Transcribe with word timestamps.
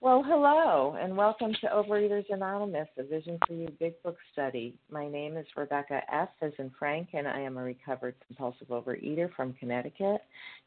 Well, 0.00 0.22
hello, 0.24 0.96
and 1.00 1.16
welcome 1.16 1.52
to 1.60 1.66
Overeaters 1.66 2.26
Anonymous, 2.30 2.86
a 2.98 3.02
Vision 3.02 3.36
for 3.44 3.52
You 3.54 3.68
Big 3.80 4.00
Book 4.04 4.16
study. 4.32 4.78
My 4.92 5.08
name 5.08 5.36
is 5.36 5.44
Rebecca 5.56 6.02
F., 6.12 6.28
as 6.40 6.52
in 6.60 6.70
Frank, 6.78 7.08
and 7.14 7.26
I 7.26 7.40
am 7.40 7.58
a 7.58 7.62
recovered 7.64 8.14
compulsive 8.24 8.68
overeater 8.68 9.28
from 9.34 9.54
Connecticut. 9.54 10.20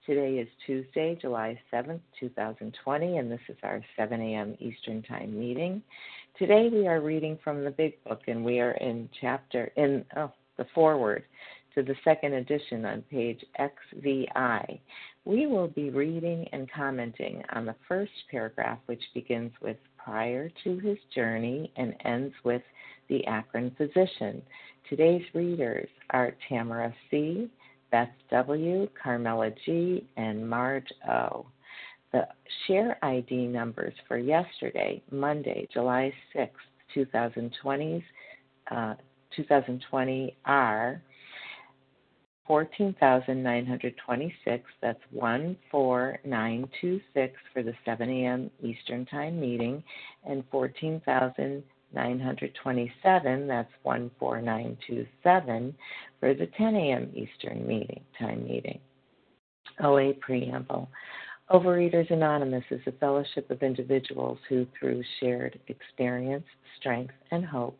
Today 0.06 0.34
is 0.34 0.50
Tuesday, 0.68 1.18
July 1.22 1.58
7th, 1.72 2.02
2020, 2.20 3.20
and 3.20 3.32
this 3.32 3.40
is 3.48 3.56
our 3.64 3.82
7 3.96 4.20
a.m. 4.20 4.58
Eastern 4.60 5.02
Time 5.04 5.40
meeting. 5.40 5.82
Today 6.38 6.68
we 6.70 6.86
are 6.90 7.00
reading 7.00 7.40
from 7.42 7.64
the 7.64 7.72
Big 7.72 8.04
Book, 8.04 8.24
and 8.28 8.44
we 8.44 8.60
are 8.60 8.72
in 8.72 9.08
chapter, 9.22 9.72
in 9.78 10.04
oh, 10.18 10.34
the 10.58 10.66
foreword 10.76 11.24
to 11.76 11.84
the 11.84 11.96
second 12.04 12.34
edition 12.34 12.86
on 12.86 13.02
page 13.04 13.44
XVI. 13.60 14.80
We 15.26 15.48
will 15.48 15.68
be 15.68 15.90
reading 15.90 16.48
and 16.52 16.72
commenting 16.72 17.44
on 17.54 17.66
the 17.66 17.76
first 17.88 18.12
paragraph, 18.30 18.80
which 18.88 19.02
begins 19.14 19.52
with 19.62 19.78
prior 19.98 20.50
to 20.64 20.80
his 20.80 20.98
journey 21.14 21.72
and 21.76 21.96
ends 22.06 22.34
with 22.44 22.62
the 23.10 23.26
Akron 23.26 23.76
physician. 23.78 24.42
Today's 24.90 25.24
readers 25.34 25.90
are 26.10 26.36
Tamara 26.50 26.94
C., 27.10 27.50
Beth 27.92 28.10
W., 28.32 28.88
Carmela 29.02 29.52
G., 29.66 30.08
and 30.18 30.50
Marge 30.50 30.92
O. 31.10 31.46
The 32.12 32.28
share 32.68 32.98
ID 33.04 33.48
numbers 33.48 33.94
for 34.08 34.18
yesterday, 34.18 35.02
Monday, 35.12 35.68
July 35.74 36.14
6th, 36.36 36.50
2020, 36.94 38.04
uh, 38.70 38.96
2020 39.36 40.36
are 40.46 41.02
14,926. 42.52 44.64
That's 44.82 45.00
14926 45.14 47.34
for 47.54 47.64
the 47.64 47.74
7 47.86 48.10
a.m. 48.10 48.52
Eastern 48.62 49.06
Time 49.06 49.40
meeting, 49.40 49.82
and 50.26 50.44
14,927. 50.52 53.48
That's 53.48 53.72
14927 53.84 55.76
for 56.20 56.34
the 56.34 56.48
10 56.58 56.76
a.m. 56.76 57.10
Eastern 57.16 57.66
meeting 57.66 58.04
time 58.20 58.44
meeting. 58.44 58.82
OA 59.82 60.14
Preamble. 60.16 60.90
Overeaters 61.52 62.12
Anonymous 62.12 62.66
is 62.70 62.82
a 62.86 62.92
fellowship 62.92 63.50
of 63.50 63.64
individuals 63.64 64.40
who, 64.50 64.68
through 64.78 65.02
shared 65.22 65.58
experience, 65.70 66.44
strength, 66.78 67.14
and 67.32 67.46
hope, 67.46 67.80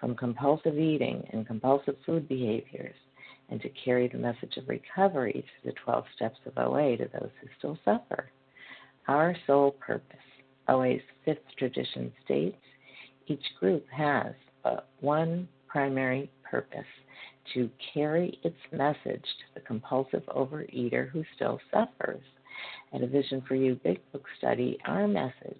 from 0.00 0.14
compulsive 0.14 0.78
eating 0.78 1.26
and 1.32 1.46
compulsive 1.46 1.96
food 2.06 2.28
behaviors 2.28 2.94
and 3.50 3.60
to 3.62 3.68
carry 3.84 4.08
the 4.08 4.18
message 4.18 4.56
of 4.56 4.68
recovery 4.68 5.44
through 5.62 5.72
the 5.72 5.78
12 5.84 6.04
steps 6.14 6.38
of 6.46 6.58
OA 6.58 6.96
to 6.96 7.08
those 7.12 7.30
who 7.40 7.48
still 7.58 7.78
suffer. 7.84 8.30
Our 9.06 9.34
sole 9.46 9.72
purpose, 9.72 10.16
OA's 10.68 11.00
fifth 11.24 11.44
tradition 11.56 12.12
states, 12.24 12.56
each 13.26 13.44
group 13.58 13.86
has 13.90 14.34
but 14.62 14.88
one 15.00 15.48
primary 15.66 16.30
purpose 16.48 16.80
to 17.54 17.70
carry 17.94 18.38
its 18.42 18.56
message 18.72 19.22
to 19.22 19.54
the 19.54 19.60
compulsive 19.60 20.22
overeater 20.26 21.08
who 21.10 21.24
still 21.34 21.58
suffers. 21.72 22.22
At 22.92 23.02
a 23.02 23.06
Vision 23.06 23.42
for 23.46 23.54
You 23.54 23.78
Big 23.84 24.00
Book 24.12 24.24
study, 24.38 24.78
our 24.86 25.06
message 25.06 25.56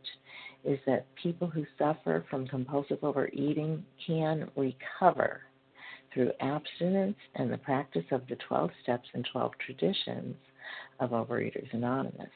is 0.65 0.79
that 0.87 1.07
people 1.15 1.49
who 1.49 1.65
suffer 1.79 2.25
from 2.31 2.47
compulsive 2.47 2.99
overeating 3.03 3.85
can 4.05 4.51
recover 4.57 5.43
through 6.13 6.33
abstinence 6.41 7.17
and 7.37 7.53
the 7.53 7.59
practice 7.59 8.05
of 8.11 8.23
the 8.29 8.37
12 8.49 8.71
steps 8.83 9.09
and 9.15 9.27
12 9.31 9.53
traditions 9.65 10.35
of 11.01 11.11
Overeaters 11.11 11.73
Anonymous. 11.73 12.31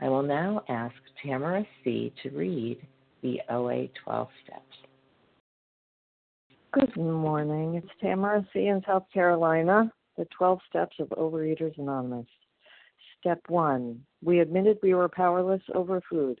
I 0.00 0.08
will 0.08 0.22
now 0.22 0.62
ask 0.68 0.94
Tamara 1.22 1.66
C. 1.84 2.12
to 2.22 2.30
read 2.30 2.78
the 3.22 3.40
OA 3.50 3.88
12 4.04 4.28
steps. 4.44 4.64
Good 6.72 6.96
morning. 6.96 7.74
It's 7.74 7.90
Tamara 8.00 8.46
C. 8.52 8.68
in 8.68 8.80
South 8.86 9.04
Carolina, 9.12 9.92
the 10.16 10.26
12 10.36 10.60
steps 10.68 10.96
of 11.00 11.08
Overeaters 11.08 11.76
Anonymous. 11.78 12.26
Step 13.20 13.40
1 13.48 14.00
We 14.22 14.40
admitted 14.40 14.78
we 14.82 14.94
were 14.94 15.08
powerless 15.08 15.60
over 15.74 16.00
food 16.08 16.40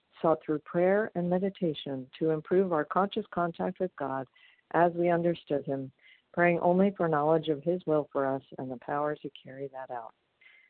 sought 0.21 0.39
through 0.45 0.59
prayer 0.59 1.11
and 1.15 1.29
meditation 1.29 2.07
to 2.19 2.31
improve 2.31 2.73
our 2.73 2.85
conscious 2.85 3.25
contact 3.33 3.79
with 3.79 3.91
God 3.97 4.27
as 4.73 4.91
we 4.93 5.09
understood 5.09 5.65
Him, 5.65 5.91
praying 6.33 6.59
only 6.59 6.93
for 6.95 7.07
knowledge 7.07 7.47
of 7.49 7.63
His 7.63 7.81
will 7.85 8.07
for 8.11 8.25
us 8.25 8.41
and 8.57 8.69
the 8.71 8.77
power 8.77 9.15
to 9.15 9.29
carry 9.43 9.69
that 9.73 9.93
out. 9.93 10.13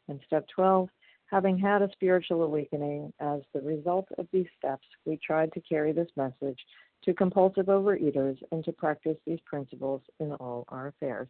And 0.07 0.19
step 0.25 0.45
12, 0.56 0.89
having 1.28 1.57
had 1.57 1.81
a 1.81 1.91
spiritual 1.94 2.44
awakening 2.44 3.13
as 3.19 3.41
the 3.53 3.62
result 3.62 4.07
of 4.17 4.28
these 4.31 4.47
steps, 4.57 4.85
we 5.06 5.17
tried 5.25 5.51
to 5.53 5.62
carry 5.62 5.91
this 5.91 6.09
message 6.16 6.59
to 7.03 7.13
compulsive 7.13 7.66
overeaters 7.66 8.38
and 8.51 8.63
to 8.66 8.72
practice 8.72 9.18
these 9.25 9.39
principles 9.45 10.01
in 10.19 10.33
all 10.33 10.66
our 10.69 10.88
affairs. 10.88 11.29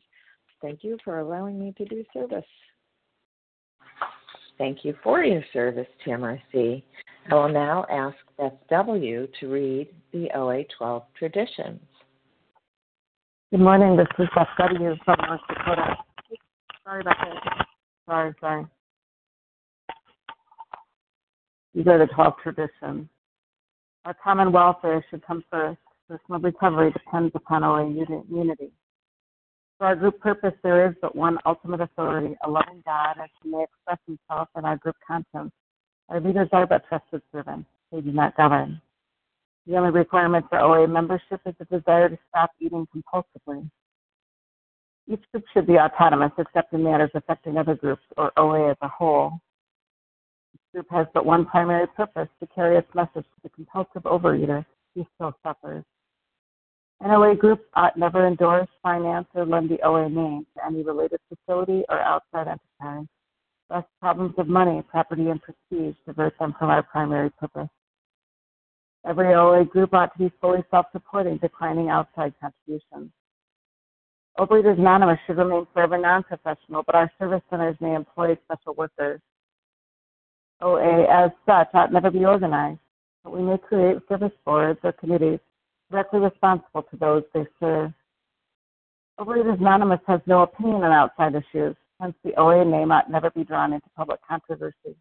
Thank 0.62 0.84
you 0.84 0.98
for 1.04 1.20
allowing 1.20 1.60
me 1.60 1.74
to 1.78 1.86
do 1.86 2.04
service. 2.14 2.46
Thank 4.58 4.86
you 4.86 4.96
for 5.04 5.24
your 5.24 5.44
service, 5.54 5.88
Tamara 6.06 6.40
C. 6.52 6.84
I 7.30 7.36
will 7.36 7.50
now 7.50 7.86
ask 7.90 8.18
Beth 8.38 8.54
W. 8.70 9.28
to 9.40 9.48
read 9.48 9.90
the 10.12 10.30
OA 10.36 10.64
12 10.78 11.04
traditions. 11.18 11.80
Good 13.52 13.60
morning. 13.60 13.96
This 13.96 14.08
is 14.18 14.28
Beth 14.36 14.48
W. 14.58 14.96
from 15.06 15.18
North 15.28 15.42
Dakota. 15.48 15.98
Sorry 16.84 17.02
about 17.02 17.16
that. 17.20 17.66
Sorry, 18.08 18.34
sorry. 18.40 18.66
These 21.76 21.88
are 21.88 22.00
the 22.00 22.08
12 22.08 22.34
traditions. 22.42 23.08
Our 24.06 24.16
common 24.22 24.52
welfare 24.52 25.06
should 25.10 25.26
come 25.26 25.44
first. 25.52 25.80
Personal 26.10 26.42
recovery 26.42 26.92
depends 26.92 27.32
upon 27.36 27.64
OA 27.64 27.88
unity. 27.90 28.72
For 29.78 29.86
our 29.88 29.96
group 29.96 30.20
purpose, 30.20 30.54
there 30.64 30.88
is 30.90 30.96
but 31.02 31.16
one 31.16 31.38
ultimate 31.46 31.82
authority, 31.82 32.36
a 32.44 32.50
loving 32.50 32.82
God, 32.84 33.18
as 33.24 33.30
he 33.42 33.50
may 33.50 33.64
express 33.64 34.00
himself 34.08 34.50
in 34.58 34.66
our 34.66 34.78
group 34.78 34.96
conscience. 35.08 35.52
Our 36.10 36.20
leaders 36.20 36.50
are 36.52 36.68
but 36.68 36.88
trusted 36.88 37.22
servants. 37.32 37.70
They 37.92 38.02
do 38.02 38.12
not 38.12 38.36
govern. 38.36 38.82
The 39.68 39.78
only 39.78 39.92
requirement 39.92 40.46
for 40.50 40.60
OA 40.60 40.88
membership 40.88 41.42
is 41.46 41.56
a 41.60 41.66
desire 41.66 42.10
to 42.10 42.18
stop 42.30 42.52
eating 42.60 42.88
compulsively. 42.96 43.70
Each 45.08 45.24
group 45.32 45.46
should 45.54 45.68
be 45.68 45.78
autonomous 45.78 46.32
except 46.38 46.74
in 46.74 46.84
matters 46.84 47.12
affecting 47.14 47.58
other 47.58 47.76
groups 47.76 48.04
or 48.18 48.32
OA 48.38 48.72
as 48.72 48.78
a 48.82 48.88
whole. 48.88 49.40
This 50.54 50.62
group 50.74 50.88
has 50.92 51.08
but 51.14 51.26
one 51.26 51.46
primary 51.46 51.88
purpose 51.88 52.30
to 52.40 52.48
carry 52.48 52.78
its 52.78 52.94
message 52.96 53.26
to 53.26 53.42
the 53.44 53.50
compulsive 53.50 54.04
overeater 54.04 54.66
who 54.96 55.06
still 55.16 55.34
suffers. 55.44 55.84
An 57.02 57.12
OA 57.12 57.36
group 57.36 57.66
ought 57.74 57.98
never 57.98 58.28
endorse, 58.28 58.70
finance, 58.84 59.28
or 59.34 59.46
lend 59.46 59.70
the 59.70 59.82
OA 59.82 60.08
name 60.08 60.46
to 60.56 60.66
any 60.66 60.84
related 60.84 61.20
facility 61.30 61.84
or 61.90 62.00
outside 62.00 62.48
enterprise, 62.48 63.08
lest 63.72 63.88
problems 64.00 64.34
of 64.38 64.48
money, 64.48 64.84
property, 64.90 65.28
and 65.30 65.42
prestige 65.42 65.96
divert 66.06 66.38
them 66.40 66.54
from 66.60 66.70
our 66.70 66.84
primary 66.84 67.30
purpose. 67.32 67.70
Every 69.08 69.34
OA 69.34 69.66
group 69.66 69.94
ought 69.94 70.14
to 70.14 70.20
be 70.20 70.32
fully 70.42 70.64
self-supporting, 70.70 71.38
declining 71.38 71.90
outside 71.90 72.34
contributions. 72.40 73.12
Overeaters 74.38 74.78
Anonymous 74.78 75.20
should 75.26 75.38
remain 75.38 75.66
forever 75.74 75.98
non-professional, 75.98 76.84
but 76.86 76.96
our 76.96 77.12
service 77.18 77.42
centers 77.50 77.76
may 77.80 77.96
employ 77.96 78.38
special 78.46 78.74
workers. 78.76 79.20
OA 80.62 81.06
as 81.10 81.32
such 81.46 81.70
ought 81.74 81.92
never 81.92 82.12
be 82.12 82.26
organized, 82.26 82.80
but 83.24 83.34
we 83.34 83.42
may 83.42 83.58
create 83.58 83.98
service 84.08 84.32
boards 84.46 84.80
or 84.84 84.92
committees 84.92 85.40
directly 85.90 86.20
responsible 86.20 86.84
to 86.84 86.98
those 86.98 87.24
they 87.34 87.46
serve. 87.60 87.92
Overeaters 89.20 89.60
Anonymous 89.60 90.00
has 90.08 90.22
no 90.26 90.44
opinion 90.44 90.84
on 90.84 90.92
outside 90.92 91.36
issues, 91.36 91.76
hence 92.02 92.16
the 92.24 92.34
OA 92.40 92.66
ought 92.66 93.12
never 93.12 93.30
be 93.30 93.44
drawn 93.44 93.74
into 93.74 93.88
public 93.96 94.20
controversy. 94.28 94.96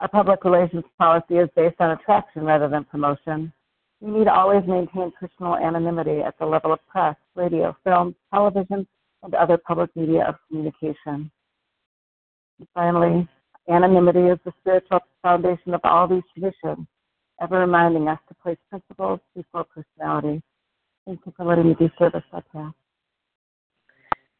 Our 0.00 0.08
public 0.08 0.44
relations 0.44 0.84
policy 0.98 1.36
is 1.36 1.48
based 1.54 1.76
on 1.80 1.90
attraction 1.90 2.44
rather 2.44 2.68
than 2.68 2.84
promotion. 2.84 3.52
We 4.00 4.10
need 4.10 4.28
always 4.28 4.66
maintain 4.66 5.12
personal 5.18 5.56
anonymity 5.56 6.20
at 6.20 6.38
the 6.38 6.46
level 6.46 6.72
of 6.72 6.86
press, 6.86 7.16
radio, 7.34 7.76
film, 7.84 8.14
television, 8.32 8.86
and 9.22 9.34
other 9.34 9.58
public 9.58 9.94
media 9.96 10.24
of 10.28 10.34
communication. 10.48 11.30
And 12.58 12.68
finally, 12.74 13.28
anonymity 13.70 14.26
is 14.28 14.38
the 14.44 14.52
spiritual 14.60 15.00
foundation 15.22 15.74
of 15.74 15.80
all 15.84 16.08
these 16.08 16.22
traditions, 16.34 16.86
ever 17.40 17.60
reminding 17.60 18.08
us 18.08 18.18
to 18.28 18.34
place 18.42 18.58
principles 18.68 19.20
before 19.34 19.64
personality. 19.64 20.42
Thank 21.06 21.20
you 21.24 21.32
for 21.36 21.46
letting 21.46 21.68
me 21.68 21.76
do 21.78 21.88
service 21.98 22.24
like 22.32 22.44
that. 22.52 22.72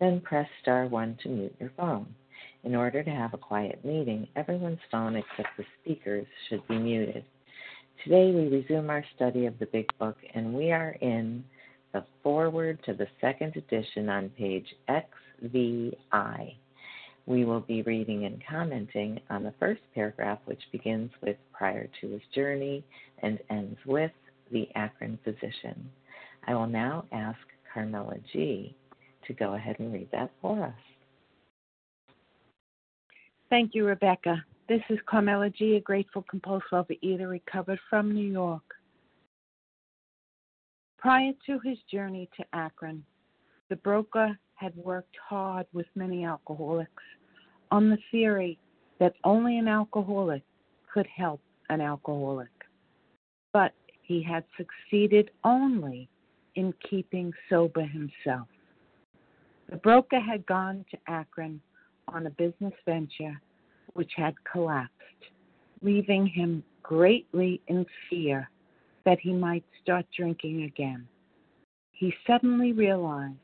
Then 0.00 0.20
press 0.22 0.48
star 0.62 0.86
1 0.86 1.18
to 1.22 1.28
mute 1.28 1.54
your 1.60 1.72
phone. 1.76 2.06
In 2.64 2.74
order 2.74 3.02
to 3.02 3.10
have 3.10 3.34
a 3.34 3.38
quiet 3.38 3.84
meeting, 3.84 4.26
everyone's 4.34 4.80
phone 4.90 5.16
except 5.16 5.56
the 5.56 5.64
speaker's 5.80 6.26
should 6.48 6.66
be 6.68 6.78
muted. 6.78 7.24
Today 8.04 8.32
we 8.32 8.48
resume 8.48 8.88
our 8.88 9.04
study 9.14 9.44
of 9.44 9.58
the 9.58 9.66
Big 9.66 9.86
Book 9.98 10.16
and 10.34 10.54
we 10.54 10.72
are 10.72 10.96
in 11.02 11.44
the 11.92 12.04
foreword 12.22 12.82
to 12.84 12.94
the 12.94 13.06
second 13.20 13.56
edition 13.56 14.08
on 14.08 14.30
page 14.30 14.66
XVI. 14.88 16.56
We 17.26 17.44
will 17.44 17.60
be 17.60 17.82
reading 17.82 18.24
and 18.24 18.42
commenting 18.48 19.20
on 19.28 19.42
the 19.44 19.54
first 19.60 19.82
paragraph, 19.94 20.38
which 20.46 20.62
begins 20.72 21.10
with 21.22 21.36
prior 21.52 21.88
to 22.00 22.08
his 22.08 22.22
journey 22.34 22.84
and 23.22 23.38
ends 23.50 23.78
with 23.84 24.12
the 24.50 24.66
Akron 24.74 25.18
physician. 25.24 25.90
I 26.46 26.54
will 26.54 26.66
now 26.66 27.04
ask 27.12 27.38
Carmela 27.72 28.16
G. 28.32 28.74
to 29.30 29.34
go 29.34 29.54
ahead 29.54 29.76
and 29.78 29.92
read 29.92 30.08
that 30.10 30.28
for 30.42 30.64
us. 30.64 32.14
Thank 33.48 33.74
you, 33.74 33.86
Rebecca. 33.86 34.44
This 34.68 34.82
is 34.90 34.98
Carmela 35.06 35.50
G., 35.50 35.76
a 35.76 35.80
grateful 35.80 36.24
compulsive 36.28 36.68
overeater 36.72 37.30
recovered 37.30 37.78
from 37.88 38.12
New 38.12 38.26
York. 38.26 38.62
Prior 40.98 41.32
to 41.46 41.60
his 41.60 41.78
journey 41.90 42.28
to 42.36 42.44
Akron, 42.52 43.04
the 43.68 43.76
broker 43.76 44.36
had 44.54 44.74
worked 44.76 45.16
hard 45.28 45.66
with 45.72 45.86
many 45.94 46.24
alcoholics 46.24 47.02
on 47.70 47.88
the 47.88 47.98
theory 48.10 48.58
that 48.98 49.14
only 49.22 49.58
an 49.58 49.68
alcoholic 49.68 50.42
could 50.92 51.06
help 51.06 51.40
an 51.68 51.80
alcoholic. 51.80 52.50
But 53.52 53.72
he 54.02 54.22
had 54.22 54.44
succeeded 54.56 55.30
only 55.44 56.08
in 56.56 56.74
keeping 56.88 57.32
sober 57.48 57.82
himself. 57.82 58.48
The 59.70 59.76
broker 59.76 60.18
had 60.18 60.44
gone 60.46 60.84
to 60.90 60.98
Akron 61.06 61.60
on 62.08 62.26
a 62.26 62.30
business 62.30 62.74
venture 62.84 63.40
which 63.92 64.10
had 64.16 64.34
collapsed, 64.50 64.92
leaving 65.80 66.26
him 66.26 66.64
greatly 66.82 67.60
in 67.68 67.86
fear 68.08 68.50
that 69.04 69.20
he 69.20 69.32
might 69.32 69.64
start 69.80 70.06
drinking 70.16 70.64
again. 70.64 71.06
He 71.92 72.12
suddenly 72.26 72.72
realized 72.72 73.36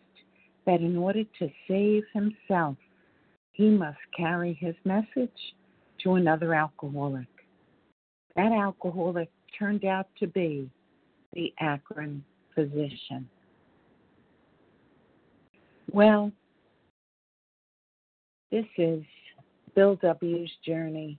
that 0.66 0.80
in 0.80 0.96
order 0.96 1.22
to 1.38 1.48
save 1.68 2.02
himself, 2.12 2.76
he 3.52 3.70
must 3.70 3.98
carry 4.16 4.54
his 4.54 4.74
message 4.84 5.54
to 6.02 6.14
another 6.14 6.54
alcoholic. 6.54 7.28
That 8.34 8.50
alcoholic 8.50 9.30
turned 9.56 9.84
out 9.84 10.08
to 10.18 10.26
be 10.26 10.68
the 11.34 11.54
Akron 11.60 12.24
physician. 12.54 13.28
Well, 15.92 16.32
this 18.50 18.66
is 18.76 19.02
Bill 19.74 19.96
W.'s 19.96 20.50
journey 20.64 21.18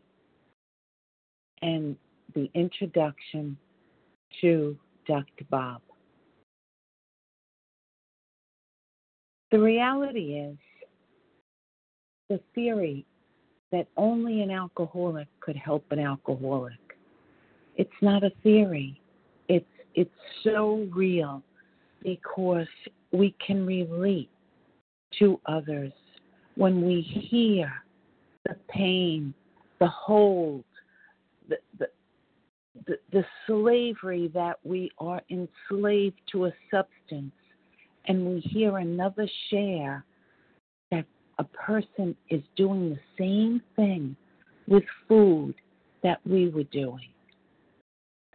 and 1.62 1.96
the 2.36 2.50
introduction 2.54 3.58
to 4.42 4.78
Dr. 5.08 5.46
Bob. 5.50 5.82
The 9.52 9.60
reality 9.60 10.36
is 10.36 10.58
the 12.30 12.40
theory 12.54 13.06
that 13.72 13.88
only 13.96 14.42
an 14.42 14.52
alcoholic 14.52 15.28
could 15.40 15.56
help 15.56 15.86
an 15.92 16.00
alcoholic. 16.00 16.74
It's 17.78 17.90
not 18.02 18.24
a 18.24 18.32
theory. 18.44 19.00
It's 19.48 19.66
it's 19.96 20.10
so 20.44 20.88
real 20.94 21.42
because 22.04 22.68
we 23.12 23.34
can 23.46 23.66
relate 23.66 24.30
to 25.20 25.40
others 25.46 25.92
when 26.56 26.86
we 26.86 27.02
hear 27.02 27.72
the 28.46 28.56
pain, 28.70 29.34
the 29.80 29.88
hold, 29.88 30.64
the, 31.50 31.58
the, 31.80 31.88
the, 32.86 32.98
the 33.12 33.26
slavery 33.46 34.30
that 34.34 34.58
we 34.64 34.92
are 35.00 35.22
enslaved 35.30 36.20
to 36.32 36.46
a 36.46 36.54
substance, 36.72 37.34
and 38.06 38.26
we 38.26 38.40
hear 38.40 38.78
another 38.78 39.28
share 39.50 40.04
that 40.92 41.06
a 41.40 41.44
person 41.44 42.16
is 42.30 42.42
doing 42.56 42.90
the 42.90 43.00
same 43.20 43.62
thing 43.76 44.16
with 44.68 44.84
food 45.08 45.56
that 46.04 46.20
we 46.26 46.50
were 46.50 46.64
doing. 46.64 47.10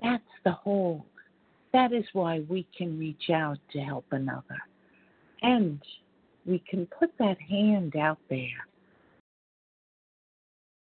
That's 0.02 0.22
the 0.44 0.52
hold. 0.52 1.02
That 1.72 1.92
is 1.92 2.04
why 2.12 2.40
we 2.48 2.66
can 2.76 2.98
reach 2.98 3.30
out 3.32 3.58
to 3.72 3.80
help 3.80 4.04
another. 4.10 4.58
And 5.42 5.80
we 6.46 6.62
can 6.68 6.86
put 6.98 7.10
that 7.18 7.40
hand 7.40 7.96
out 7.96 8.18
there. 8.28 8.66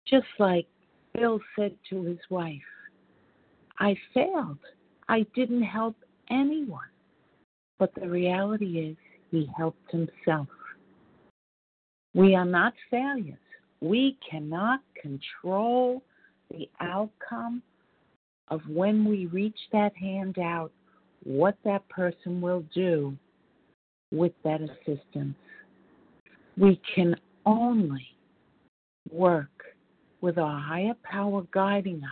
Just 0.07 0.27
like 0.39 0.67
Bill 1.15 1.41
said 1.57 1.75
to 1.91 2.03
his 2.03 2.19
wife, 2.29 2.61
I 3.79 3.97
failed. 4.13 4.59
I 5.09 5.27
didn't 5.35 5.63
help 5.63 5.97
anyone. 6.31 6.81
But 7.79 7.95
the 7.95 8.09
reality 8.09 8.79
is, 8.91 8.97
he 9.31 9.49
helped 9.57 9.91
himself. 9.91 10.47
We 12.15 12.35
are 12.37 12.45
not 12.45 12.75
failures. 12.91 13.39
We 13.81 14.17
cannot 14.31 14.81
control 15.01 16.03
the 16.51 16.69
outcome 16.81 17.63
of 18.49 18.61
when 18.69 19.05
we 19.05 19.27
reach 19.27 19.59
that 19.73 19.97
hand 19.97 20.39
out 20.39 20.71
what 21.25 21.57
that 21.65 21.89
person 21.89 22.41
will 22.41 22.65
do 22.73 23.17
with 24.13 24.33
that 24.45 24.61
assistance. 24.61 25.35
We 26.57 26.81
can 26.95 27.17
only 27.45 28.07
work 29.11 29.49
with 30.21 30.39
our 30.39 30.61
higher 30.61 30.95
power 31.03 31.43
guiding 31.53 32.03
us 32.05 32.11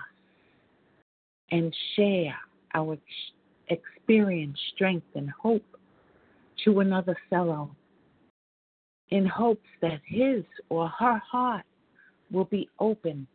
and 1.51 1.75
share 1.97 2.35
our 2.75 2.99
experience, 3.69 4.59
strength, 4.75 5.07
and 5.15 5.31
hope 5.31 5.65
to 6.65 6.81
another 6.81 7.17
fellow 7.31 7.75
in 9.11 9.27
hopes 9.27 9.69
that 9.81 10.01
his 10.07 10.43
or 10.71 10.89
her 10.89 11.19
heart 11.19 11.65
will 12.31 12.47
be 12.47 12.69
open 12.79 13.27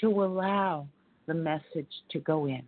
to 0.00 0.24
allow 0.24 0.86
the 1.26 1.34
message 1.34 1.92
to 2.10 2.18
go 2.20 2.46
in. 2.46 2.62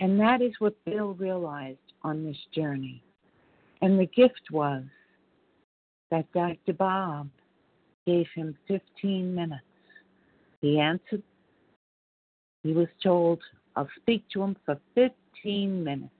And 0.00 0.18
that 0.18 0.42
is 0.42 0.52
what 0.58 0.74
Bill 0.84 1.14
realized 1.14 1.78
on 2.02 2.24
this 2.24 2.36
journey. 2.54 3.02
And 3.82 3.98
the 3.98 4.06
gift 4.06 4.42
was 4.50 4.82
that 6.10 6.30
Dr. 6.32 6.72
Bob 6.72 7.28
gave 8.06 8.26
him 8.34 8.56
15 8.68 9.34
minutes. 9.34 9.62
He 10.60 10.78
answered. 10.78 11.22
He 12.62 12.72
was 12.72 12.88
told, 13.02 13.40
I'll 13.76 13.88
speak 14.00 14.24
to 14.32 14.42
him 14.42 14.56
for 14.66 14.78
15 14.94 15.82
minutes. 15.82 16.12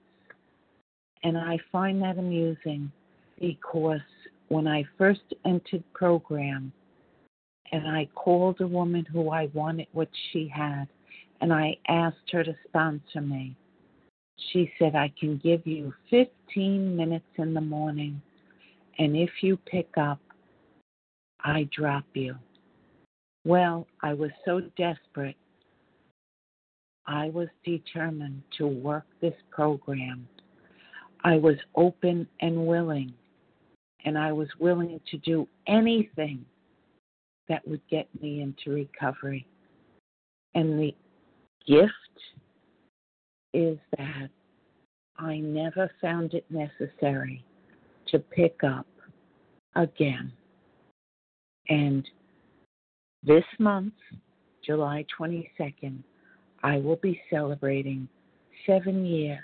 And 1.23 1.37
I 1.37 1.59
find 1.71 2.01
that 2.01 2.17
amusing 2.17 2.91
because 3.39 3.99
when 4.47 4.67
I 4.67 4.83
first 4.97 5.21
entered 5.45 5.83
program 5.93 6.71
and 7.71 7.87
I 7.87 8.07
called 8.15 8.59
a 8.61 8.67
woman 8.67 9.05
who 9.05 9.29
I 9.29 9.49
wanted 9.53 9.87
what 9.91 10.09
she 10.31 10.47
had 10.47 10.87
and 11.41 11.53
I 11.53 11.77
asked 11.87 12.31
her 12.31 12.43
to 12.43 12.55
sponsor 12.67 13.21
me, 13.21 13.55
she 14.51 14.71
said, 14.79 14.95
I 14.95 15.13
can 15.19 15.37
give 15.37 15.65
you 15.67 15.93
15 16.09 16.95
minutes 16.95 17.25
in 17.37 17.53
the 17.53 17.61
morning 17.61 18.21
and 19.01 19.17
if 19.17 19.31
you 19.41 19.57
pick 19.57 19.89
up, 19.99 20.19
I 21.43 21.67
drop 21.75 22.03
you. 22.13 22.35
Well, 23.43 23.87
I 24.03 24.13
was 24.13 24.29
so 24.45 24.61
desperate. 24.77 25.35
I 27.07 27.29
was 27.29 27.47
determined 27.65 28.43
to 28.59 28.67
work 28.67 29.05
this 29.19 29.33
program. 29.49 30.27
I 31.23 31.37
was 31.37 31.55
open 31.73 32.27
and 32.41 32.67
willing, 32.67 33.11
and 34.05 34.19
I 34.19 34.31
was 34.31 34.49
willing 34.59 35.01
to 35.09 35.17
do 35.17 35.47
anything 35.67 36.45
that 37.49 37.67
would 37.67 37.81
get 37.89 38.07
me 38.21 38.43
into 38.43 38.69
recovery. 38.69 39.47
And 40.53 40.77
the 40.79 40.93
gift 41.65 41.91
is 43.51 43.79
that 43.97 44.29
I 45.17 45.39
never 45.39 45.89
found 45.99 46.35
it 46.35 46.45
necessary 46.51 47.43
to 48.09 48.19
pick 48.19 48.63
up 48.63 48.85
again. 49.75 50.31
And 51.69 52.07
this 53.23 53.43
month, 53.59 53.93
July 54.65 55.05
22nd, 55.19 56.03
I 56.63 56.77
will 56.77 56.97
be 56.97 57.21
celebrating 57.29 58.07
seven 58.65 59.05
years 59.05 59.39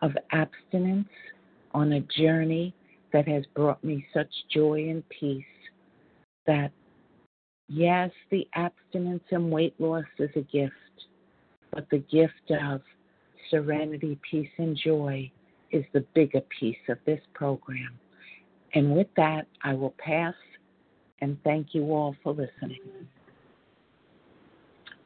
of 0.00 0.12
abstinence 0.32 1.08
on 1.72 1.92
a 1.92 2.00
journey 2.00 2.74
that 3.12 3.26
has 3.28 3.44
brought 3.54 3.82
me 3.82 4.06
such 4.14 4.28
joy 4.52 4.88
and 4.90 5.02
peace 5.08 5.44
that, 6.46 6.70
yes, 7.68 8.10
the 8.30 8.46
abstinence 8.54 9.24
and 9.30 9.50
weight 9.50 9.74
loss 9.78 10.04
is 10.18 10.30
a 10.36 10.40
gift, 10.40 10.74
but 11.72 11.86
the 11.90 11.98
gift 11.98 12.50
of 12.62 12.80
serenity, 13.50 14.18
peace, 14.30 14.48
and 14.58 14.76
joy 14.76 15.30
is 15.70 15.84
the 15.92 16.04
bigger 16.14 16.42
piece 16.58 16.76
of 16.88 16.98
this 17.06 17.20
program. 17.34 17.98
And 18.74 18.94
with 18.94 19.08
that, 19.16 19.46
I 19.62 19.74
will 19.74 19.94
pass 19.98 20.34
and 21.20 21.36
thank 21.42 21.68
you 21.74 21.84
all 21.92 22.14
for 22.22 22.32
listening. 22.32 22.78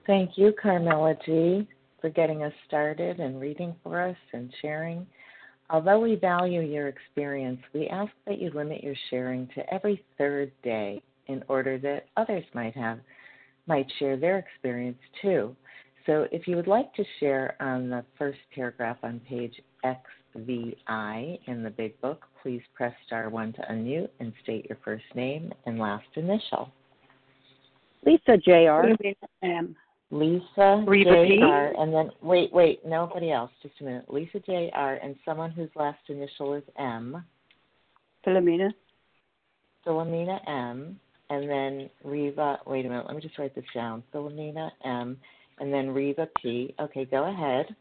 Thank 0.06 0.32
you, 0.36 0.52
Carmela 0.60 1.14
G., 1.24 1.66
for 2.00 2.10
getting 2.10 2.42
us 2.42 2.52
started 2.66 3.20
and 3.20 3.40
reading 3.40 3.74
for 3.82 4.00
us 4.00 4.16
and 4.32 4.52
sharing. 4.60 5.06
Although 5.70 6.00
we 6.00 6.16
value 6.16 6.60
your 6.60 6.88
experience, 6.88 7.60
we 7.72 7.86
ask 7.88 8.10
that 8.26 8.40
you 8.40 8.50
limit 8.50 8.82
your 8.82 8.96
sharing 9.08 9.46
to 9.54 9.72
every 9.72 10.04
third 10.18 10.50
day 10.62 11.00
in 11.28 11.42
order 11.48 11.78
that 11.78 12.06
others 12.16 12.44
might 12.52 12.76
have 12.76 12.98
might 13.68 13.86
share 14.00 14.16
their 14.16 14.38
experience 14.38 14.98
too. 15.22 15.54
So 16.04 16.26
if 16.32 16.48
you 16.48 16.56
would 16.56 16.66
like 16.66 16.92
to 16.94 17.04
share 17.20 17.54
on 17.60 17.88
the 17.88 18.04
first 18.18 18.40
paragraph 18.52 18.98
on 19.04 19.20
page 19.20 19.54
XVI 19.84 21.38
in 21.46 21.62
the 21.62 21.70
big 21.70 21.98
book, 22.00 22.24
please 22.42 22.62
press 22.74 22.92
star 23.06 23.30
one 23.30 23.52
to 23.54 23.62
unmute 23.70 24.08
and 24.20 24.32
state 24.42 24.66
your 24.68 24.78
first 24.84 25.04
name 25.14 25.52
and 25.66 25.78
last 25.78 26.06
initial. 26.16 26.70
Lisa 28.04 28.36
J.R. 28.44 28.90
M. 29.42 29.76
Lisa 30.10 30.84
Reva 30.86 31.26
Jr. 31.26 31.80
And 31.80 31.92
then 31.92 32.10
wait, 32.20 32.52
wait, 32.52 32.84
nobody 32.84 33.30
else. 33.30 33.50
Just 33.62 33.74
a 33.80 33.84
minute. 33.84 34.12
Lisa 34.12 34.40
J.R. 34.40 34.94
and 34.96 35.16
someone 35.24 35.50
whose 35.52 35.70
last 35.74 36.00
initial 36.08 36.54
is 36.54 36.64
M. 36.78 37.24
Philomena. 38.26 38.70
Philomena 39.86 40.38
M. 40.48 40.98
And 41.30 41.48
then 41.48 41.90
Reva. 42.04 42.58
Wait 42.66 42.84
a 42.84 42.88
minute. 42.88 43.06
Let 43.06 43.16
me 43.16 43.22
just 43.22 43.38
write 43.38 43.54
this 43.54 43.64
down. 43.74 44.02
Philomena 44.12 44.70
M. 44.84 45.16
And 45.58 45.72
then 45.72 45.90
Reva 45.90 46.28
P. 46.42 46.74
Okay, 46.80 47.04
go 47.04 47.30
ahead. 47.30 47.74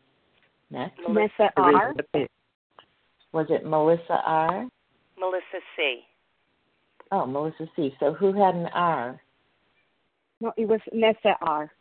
Next. 0.69 0.99
Melissa 1.07 1.49
R. 1.57 1.93
Was 3.33 3.47
it 3.49 3.65
Melissa 3.65 4.21
R? 4.25 4.67
Melissa 5.17 5.59
C. 5.75 6.01
Oh, 7.11 7.25
Melissa 7.25 7.65
C. 7.75 7.93
So 7.99 8.13
who 8.13 8.33
had 8.33 8.55
an 8.55 8.67
R? 8.73 9.21
No, 10.39 10.51
it 10.57 10.67
was 10.67 10.79
Nessa 10.91 11.35
R. 11.41 11.71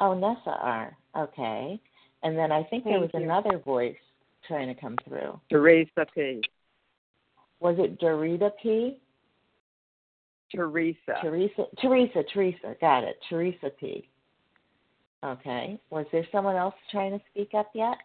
Oh, 0.00 0.14
Nessa 0.14 0.56
R. 0.60 0.96
Okay. 1.16 1.80
And 2.22 2.36
then 2.36 2.50
I 2.50 2.64
think 2.64 2.84
there 2.84 2.98
was 2.98 3.10
you. 3.12 3.22
another 3.22 3.58
voice 3.58 3.96
trying 4.48 4.74
to 4.74 4.80
come 4.80 4.96
through. 5.06 5.38
Teresa 5.50 6.06
P. 6.14 6.40
Was 7.60 7.76
it 7.78 8.00
Dorita 8.00 8.50
P? 8.62 8.98
Teresa. 10.50 11.14
Teresa, 11.20 11.64
Teresa, 11.80 12.22
Teresa, 12.32 12.76
got 12.80 13.04
it. 13.04 13.16
Teresa 13.28 13.70
P. 13.78 14.08
Okay. 15.24 15.78
Was 15.90 16.06
there 16.12 16.26
someone 16.30 16.56
else 16.56 16.74
trying 16.90 17.12
to 17.12 17.24
speak 17.30 17.52
up 17.54 17.70
yet? 17.74 17.96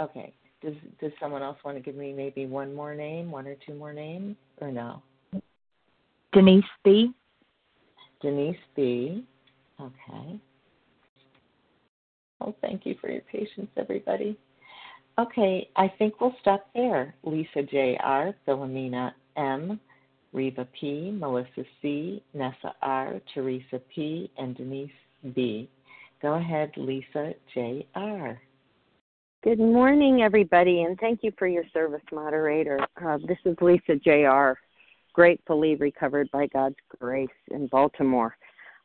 Okay. 0.00 0.32
Does 0.62 0.74
Does 1.00 1.12
someone 1.20 1.42
else 1.42 1.58
want 1.64 1.76
to 1.76 1.82
give 1.82 1.96
me 1.96 2.12
maybe 2.12 2.46
one 2.46 2.74
more 2.74 2.94
name, 2.94 3.30
one 3.30 3.46
or 3.46 3.56
two 3.66 3.74
more 3.74 3.92
names, 3.92 4.36
or 4.60 4.70
no? 4.70 5.02
Denise 6.32 6.64
B. 6.84 7.12
Denise 8.20 8.56
B. 8.74 9.24
Okay. 9.80 10.40
Well, 12.40 12.54
thank 12.60 12.84
you 12.84 12.94
for 13.00 13.10
your 13.10 13.22
patience, 13.22 13.70
everybody. 13.76 14.38
Okay, 15.18 15.68
I 15.76 15.88
think 15.98 16.20
we'll 16.20 16.36
stop 16.40 16.66
there. 16.74 17.14
Lisa 17.22 17.62
J.R., 17.62 18.34
Philomena 18.46 19.12
M., 19.36 19.80
Reva 20.34 20.68
P., 20.78 21.10
Melissa 21.10 21.64
C., 21.80 22.22
Nessa 22.34 22.74
R., 22.82 23.20
Teresa 23.32 23.80
P., 23.94 24.30
and 24.36 24.54
Denise 24.56 24.90
B. 25.34 25.70
Go 26.20 26.34
ahead, 26.34 26.72
Lisa 26.76 27.32
J.R. 27.54 28.38
Good 29.44 29.58
morning, 29.60 30.22
everybody, 30.22 30.82
and 30.82 30.98
thank 30.98 31.20
you 31.22 31.30
for 31.38 31.46
your 31.46 31.62
service, 31.72 32.02
moderator. 32.10 32.80
Uh, 33.00 33.18
this 33.28 33.38
is 33.44 33.56
Lisa 33.60 33.94
J.R., 34.02 34.58
gratefully 35.12 35.76
recovered 35.76 36.28
by 36.32 36.48
God's 36.48 36.74
grace 36.98 37.28
in 37.52 37.68
Baltimore. 37.68 38.36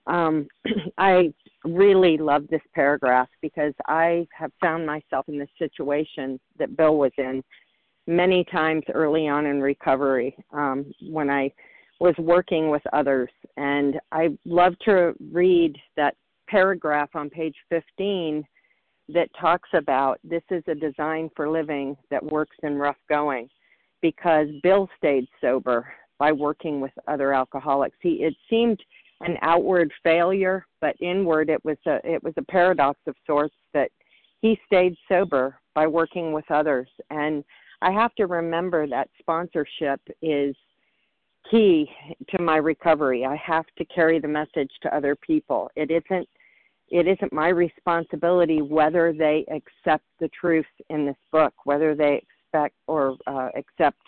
Um, 0.05 0.47
I 0.99 1.33
really 1.63 2.17
love 2.17 2.47
this 2.49 2.61
paragraph 2.75 3.27
because 3.41 3.73
I 3.87 4.27
have 4.37 4.51
found 4.61 4.85
myself 4.85 5.27
in 5.29 5.39
this 5.39 5.49
situation 5.57 6.39
that 6.59 6.77
Bill 6.77 6.97
was 6.97 7.11
in 7.17 7.43
many 8.05 8.43
times 8.51 8.83
early 8.93 9.27
on 9.27 9.47
in 9.47 9.61
recovery 9.61 10.35
um, 10.53 10.93
when 11.09 11.29
I 11.31 11.51
was 11.99 12.13
working 12.19 12.69
with 12.69 12.83
others. 12.93 13.29
And 13.57 13.99
I 14.11 14.37
love 14.45 14.73
to 14.85 15.13
read 15.31 15.75
that 15.97 16.15
paragraph 16.47 17.09
on 17.15 17.31
page 17.31 17.55
15 17.69 18.43
that 19.13 19.29
talks 19.39 19.69
about 19.73 20.19
this 20.23 20.43
is 20.49 20.63
a 20.67 20.75
design 20.75 21.29
for 21.35 21.49
living 21.49 21.95
that 22.09 22.23
works 22.23 22.57
in 22.63 22.75
rough 22.75 22.97
going 23.09 23.49
because 24.01 24.47
Bill 24.63 24.89
stayed 24.97 25.27
sober 25.39 25.91
by 26.17 26.31
working 26.31 26.81
with 26.81 26.91
other 27.07 27.33
alcoholics. 27.33 27.97
He 28.01 28.23
it 28.23 28.35
seemed 28.49 28.79
an 29.21 29.37
outward 29.41 29.91
failure, 30.03 30.65
but 30.79 30.95
inward 30.99 31.49
it 31.49 31.63
was 31.63 31.77
a 31.85 31.99
it 32.03 32.23
was 32.23 32.33
a 32.37 32.43
paradox 32.43 32.99
of 33.07 33.15
sorts 33.25 33.55
that 33.73 33.91
he 34.41 34.59
stayed 34.65 34.95
sober 35.07 35.55
by 35.73 35.87
working 35.87 36.31
with 36.31 36.49
others. 36.49 36.87
And 37.09 37.43
I 37.81 37.91
have 37.91 38.13
to 38.15 38.27
remember 38.27 38.87
that 38.87 39.09
sponsorship 39.19 40.01
is 40.21 40.55
key 41.49 41.89
to 42.29 42.41
my 42.41 42.57
recovery. 42.57 43.25
I 43.25 43.35
have 43.35 43.65
to 43.77 43.85
carry 43.85 44.19
the 44.19 44.27
message 44.27 44.71
to 44.83 44.95
other 44.95 45.15
people. 45.15 45.69
It 45.75 45.91
isn't 45.91 46.27
it 46.91 47.07
isn't 47.07 47.31
my 47.33 47.47
responsibility 47.47 48.61
whether 48.61 49.13
they 49.13 49.45
accept 49.49 50.03
the 50.19 50.29
truth 50.29 50.65
in 50.89 51.05
this 51.05 51.15
book, 51.31 51.53
whether 51.63 51.95
they 51.95 52.21
expect 52.21 52.75
or 52.87 53.17
uh, 53.27 53.49
accept 53.55 54.01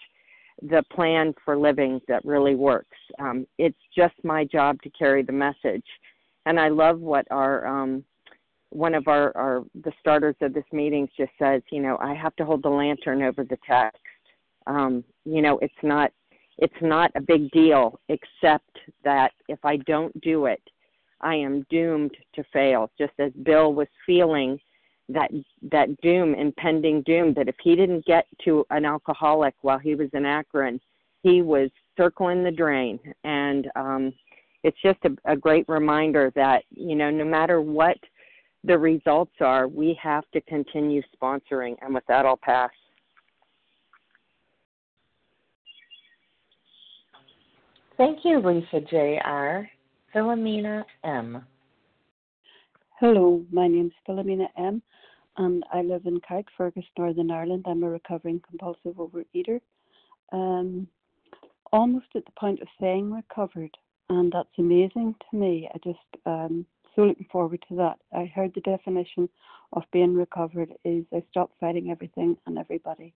the 0.62 0.84
plan 0.94 1.34
for 1.44 1.58
living 1.58 2.00
that 2.08 2.24
really 2.26 2.56
works. 2.56 2.98
Um, 3.20 3.48
it's 3.58 3.78
just 3.96 4.14
my 4.24 4.44
job 4.44 4.82
to 4.84 4.90
carry 4.90 5.24
the 5.24 5.32
message, 5.32 5.86
and 6.46 6.60
I 6.60 6.68
love 6.68 7.00
what 7.00 7.26
our 7.32 7.66
um, 7.66 8.04
one 8.70 8.96
of 8.96 9.08
our, 9.08 9.36
our 9.38 9.64
the 9.84 9.94
starters 10.00 10.36
of 10.42 10.54
this 10.54 10.66
meeting 10.72 11.08
just 11.18 11.32
says. 11.40 11.62
You 11.72 11.82
know, 11.82 11.98
I 12.02 12.14
have 12.14 12.36
to 12.36 12.46
hold 12.46 12.64
the 12.64 12.70
lantern 12.70 13.24
over 13.24 13.44
the 13.44 13.58
text. 13.66 14.02
Um, 14.68 15.04
you 15.26 15.42
know, 15.42 15.58
it's 15.60 15.74
not 15.84 16.12
it's 16.58 16.82
not 16.82 17.12
a 17.16 17.22
big 17.22 17.50
deal, 17.52 18.00
except 18.10 18.78
that 19.04 19.32
if 19.48 19.60
I 19.64 19.78
don't 19.78 20.20
do 20.22 20.46
it, 20.46 20.62
I 21.24 21.36
am 21.36 21.66
doomed 21.70 22.16
to 22.36 22.44
fail. 22.52 22.92
Just 22.98 23.14
as 23.20 23.32
Bill 23.44 23.74
was 23.74 23.88
feeling 24.06 24.60
that 25.10 25.32
that 25.72 25.90
doom, 26.02 26.34
impending 26.36 27.02
doom, 27.04 27.34
that 27.34 27.48
if 27.48 27.56
he 27.64 27.76
didn't 27.76 28.06
get 28.06 28.28
to 28.46 28.66
an 28.70 28.86
alcoholic 28.86 29.54
while 29.62 29.80
he 29.80 29.96
was 29.96 30.10
in 30.14 30.26
Akron, 30.26 30.80
he 31.24 31.42
was 31.42 31.70
circling 31.98 32.44
the 32.44 32.52
drain. 32.52 33.00
And 33.24 33.70
um, 33.76 34.14
it's 34.64 34.82
just 34.82 35.00
a, 35.06 35.32
a 35.32 35.36
great 35.36 35.68
reminder 35.68 36.32
that 36.36 36.64
you 36.72 36.96
know, 36.96 37.10
no 37.10 37.26
matter 37.26 37.62
what 37.62 37.98
the 38.64 38.78
results 38.78 39.36
are, 39.42 39.68
we 39.68 39.98
have 40.02 40.24
to 40.34 40.42
continue 40.42 41.02
sponsoring. 41.22 41.76
And 41.82 41.94
with 41.94 42.06
that, 42.08 42.26
I'll 42.26 42.38
pass. 42.38 42.72
Thank 47.98 48.20
you, 48.24 48.40
Lisa 48.40 48.82
J.R. 48.90 49.70
Philomena 50.14 50.86
M. 51.04 51.44
Hello, 53.00 53.44
my 53.52 53.68
name 53.68 53.88
is 53.88 53.94
Philomena 54.08 54.48
M. 54.56 54.80
and 55.38 55.64
I 55.74 55.82
live 55.82 56.06
in 56.06 56.22
Carrickfergus, 56.22 56.86
Northern 56.96 57.32
Ireland. 57.32 57.66
I'm 57.68 57.82
a 57.82 57.90
recovering 57.90 58.40
compulsive 58.48 58.94
overeater. 58.98 59.60
Um, 60.32 60.88
almost 61.72 62.06
at 62.14 62.26
the 62.26 62.32
point 62.40 62.62
of 62.62 62.68
saying 62.80 63.12
recovered, 63.12 63.76
and 64.10 64.32
that's 64.32 64.60
amazing 64.60 65.16
to 65.32 65.38
me. 65.38 65.68
I 65.74 65.78
just 65.84 66.26
um, 66.28 66.68
so 66.96 67.02
looking 67.02 67.28
forward 67.32 67.64
to 67.70 67.76
that. 67.78 67.98
I 68.16 68.26
heard 68.26 68.54
the 68.54 68.62
definition 68.62 69.28
of 69.72 69.82
being 69.92 70.14
recovered 70.14 70.74
is 70.86 71.06
I 71.12 71.24
stop 71.32 71.50
fighting 71.60 71.90
everything 71.90 72.38
and 72.46 72.60
everybody, 72.60 73.16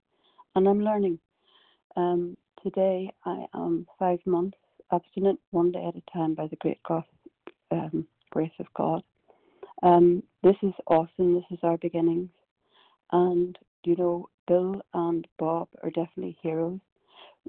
and 0.55 0.69
I'm 0.69 0.85
learning. 0.85 1.19
Um, 1.97 2.37
today 2.63 3.13
I 3.25 3.47
am 3.53 3.89
five 3.99 4.21
months 4.27 4.59
abstinent, 4.93 5.41
one 5.51 5.73
day 5.73 5.85
at 5.87 5.97
a 5.97 6.03
time, 6.13 6.35
by 6.35 6.47
the 6.47 6.57
great 6.57 6.83
grace, 6.83 7.05
um, 7.71 8.07
grace 8.31 8.53
of 8.59 8.67
God. 8.75 9.03
Um, 9.83 10.23
this 10.43 10.57
is 10.63 10.73
awesome. 10.87 11.35
This 11.35 11.45
is 11.51 11.59
our 11.63 11.77
beginnings, 11.79 12.31
and 13.13 13.59
you 13.85 13.97
know, 13.97 14.29
Bill 14.47 14.81
and 14.95 15.27
Bob 15.39 15.69
are 15.83 15.91
definitely 15.91 16.37
heroes. 16.43 16.81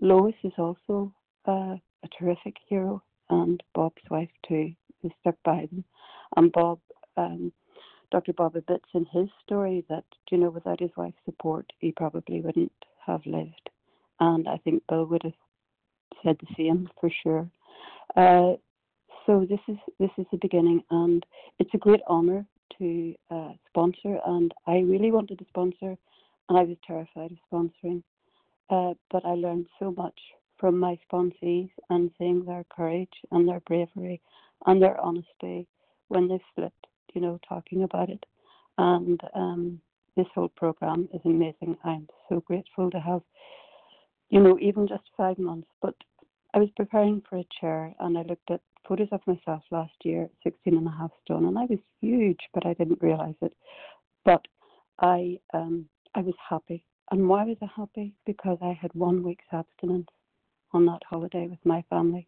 Lois 0.01 0.35
is 0.43 0.53
also 0.57 1.13
uh, 1.47 1.75
a 2.03 2.07
terrific 2.19 2.55
hero, 2.67 3.01
and 3.29 3.61
Bob's 3.73 4.01
wife 4.09 4.29
too, 4.47 4.73
who 5.01 5.09
stuck 5.21 5.35
by 5.43 5.67
them. 5.71 5.83
And 6.35 6.51
Bob, 6.51 6.79
um, 7.17 7.51
Dr. 8.11 8.33
Bob 8.33 8.55
admits 8.55 8.89
in 8.93 9.05
his 9.05 9.29
story 9.43 9.85
that 9.89 10.03
you 10.31 10.37
know, 10.37 10.49
without 10.49 10.79
his 10.79 10.91
wife's 10.97 11.17
support, 11.25 11.71
he 11.79 11.91
probably 11.91 12.41
wouldn't 12.41 12.71
have 13.05 13.25
lived. 13.25 13.69
And 14.19 14.47
I 14.47 14.57
think 14.57 14.83
Bill 14.87 15.05
would 15.05 15.23
have 15.23 15.33
said 16.24 16.38
the 16.39 16.53
same 16.57 16.89
for 17.00 17.10
sure. 17.24 17.50
Uh, 18.15 18.53
so 19.25 19.45
this 19.50 19.60
is 19.67 19.77
this 20.00 20.12
is 20.17 20.25
the 20.31 20.38
beginning, 20.38 20.84
and 20.91 21.25
it's 21.60 21.74
a 21.74 21.79
great 21.79 22.01
honour 22.07 22.45
to 22.77 23.15
uh, 23.31 23.51
sponsor. 23.69 24.19
And 24.25 24.53
I 24.67 24.79
really 24.79 25.12
wanted 25.12 25.39
to 25.39 25.45
sponsor, 25.50 25.98
and 26.50 26.57
I 26.57 26.63
was 26.63 26.77
terrified 26.86 27.31
of 27.31 27.38
sponsoring, 27.51 28.03
uh, 28.69 28.93
but 29.12 29.25
I 29.25 29.34
learned 29.34 29.67
so 29.79 29.91
much 29.91 30.20
from 30.57 30.79
my 30.79 30.98
sponsees 31.11 31.70
and 31.89 32.11
seeing 32.18 32.46
their 32.46 32.66
courage 32.75 33.13
and 33.31 33.48
their 33.48 33.59
bravery 33.61 34.22
and 34.66 34.81
their 34.81 35.00
honesty 35.01 35.68
when 36.07 36.27
they 36.27 36.39
flipped, 36.55 36.87
you 37.13 37.22
know, 37.22 37.39
talking 37.48 37.83
about 37.83 38.09
it. 38.09 38.25
And 38.77 39.20
um, 39.33 39.81
this 40.16 40.27
whole 40.33 40.50
program 40.50 41.09
is 41.13 41.22
amazing. 41.25 41.77
I'm 41.83 42.07
so 42.29 42.42
grateful 42.42 42.89
to 42.92 43.00
have, 43.00 43.22
you 44.29 44.42
know, 44.42 44.57
even 44.59 44.87
just 44.87 45.03
five 45.18 45.37
months. 45.37 45.68
But 45.81 45.96
I 46.55 46.59
was 46.59 46.70
preparing 46.77 47.22
for 47.29 47.37
a 47.37 47.48
chair 47.59 47.94
and 48.00 48.18
I 48.18 48.22
looked 48.22 48.50
at 48.50 48.61
photos 48.87 49.09
of 49.11 49.20
myself 49.27 49.61
last 49.72 49.94
year, 50.05 50.29
16 50.41 50.77
and 50.77 50.87
a 50.87 50.91
half 50.91 51.11
stone, 51.25 51.46
and 51.46 51.59
I 51.59 51.65
was 51.65 51.79
huge, 52.00 52.39
but 52.53 52.65
I 52.65 52.74
didn't 52.74 53.01
realize 53.01 53.35
it. 53.41 53.53
But 54.24 54.48
I 55.00 55.37
um, 55.53 55.89
I 56.15 56.22
was 56.22 56.33
happy. 56.50 56.85
And 57.11 57.27
why 57.27 57.44
was 57.44 57.57
I 57.61 57.68
happy? 57.75 58.13
Because 58.25 58.57
I 58.61 58.72
had 58.81 58.94
one 58.94 59.22
week's 59.22 59.44
abstinence 59.51 60.07
on 60.72 60.85
that 60.85 61.01
holiday 61.09 61.48
with 61.48 61.59
my 61.65 61.83
family. 61.89 62.25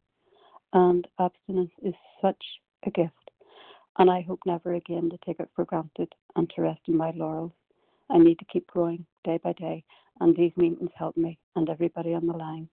And 0.74 1.08
abstinence 1.22 1.72
is 1.82 1.94
such 2.22 2.44
a 2.86 2.92
gift. 2.92 3.32
And 3.98 4.12
I 4.12 4.22
hope 4.28 4.42
never 4.46 4.74
again 4.74 5.10
to 5.10 5.18
take 5.26 5.40
it 5.40 5.50
for 5.56 5.63
granted 5.63 6.13
and 6.36 6.50
to 6.50 6.63
rest 6.63 6.82
in 6.90 6.98
my 6.98 7.12
laurels. 7.12 7.54
I 8.10 8.18
need 8.18 8.40
to 8.40 8.46
keep 8.52 8.68
growing 8.68 9.06
day 9.24 9.40
by 9.42 9.54
day. 9.54 9.86
And 10.20 10.36
these 10.36 10.52
meetings 10.58 10.92
help 10.98 11.16
me, 11.16 11.40
and 11.56 11.70
everybody 11.70 12.13
on 12.13 12.28
the 12.28 12.34
line 12.34 12.68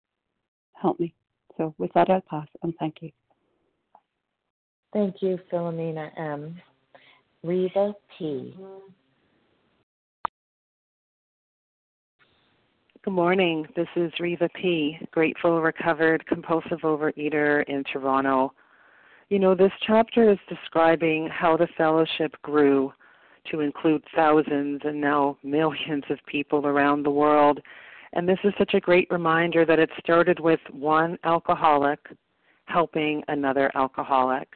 help 0.74 1.00
me. 1.00 1.14
So 1.58 1.74
with 1.78 1.92
that, 1.94 2.10
I'll 2.10 2.22
pass, 2.22 2.48
and 2.64 2.74
thank 2.80 2.96
you. 3.02 3.12
Thank 4.92 5.22
you, 5.22 5.40
Philomena 5.52 6.10
M. 6.18 6.56
Reva 7.44 7.94
P. 8.18 8.56
Good 13.04 13.12
morning. 13.12 13.68
This 13.76 13.88
is 13.98 14.14
Reva 14.20 14.48
P., 14.56 14.98
grateful, 15.12 15.62
recovered, 15.62 16.26
compulsive 16.26 16.80
overeater 16.84 17.64
in 17.68 17.84
Toronto. 17.92 18.54
You 19.30 19.40
know, 19.40 19.56
this 19.56 19.74
chapter 19.86 20.32
is 20.32 20.38
describing 20.48 21.28
how 21.28 21.58
the 21.58 21.68
fellowship 21.76 22.34
grew 22.44 22.94
to 23.52 23.60
include 23.60 24.04
thousands 24.16 24.82
and 24.86 25.02
now 25.02 25.38
millions 25.44 26.04
of 26.10 26.18
people 26.28 26.66
around 26.66 27.04
the 27.04 27.12
world. 27.12 27.60
And 28.14 28.30
this 28.30 28.40
is 28.44 28.54
such 28.58 28.74
a 28.74 28.80
great 28.80 29.08
reminder 29.10 29.66
that 29.66 29.80
it 29.80 29.90
started 30.00 30.40
with 30.40 30.60
one 30.72 31.18
alcoholic 31.24 32.00
helping 32.66 33.24
another 33.28 33.72
alcoholic 33.76 34.48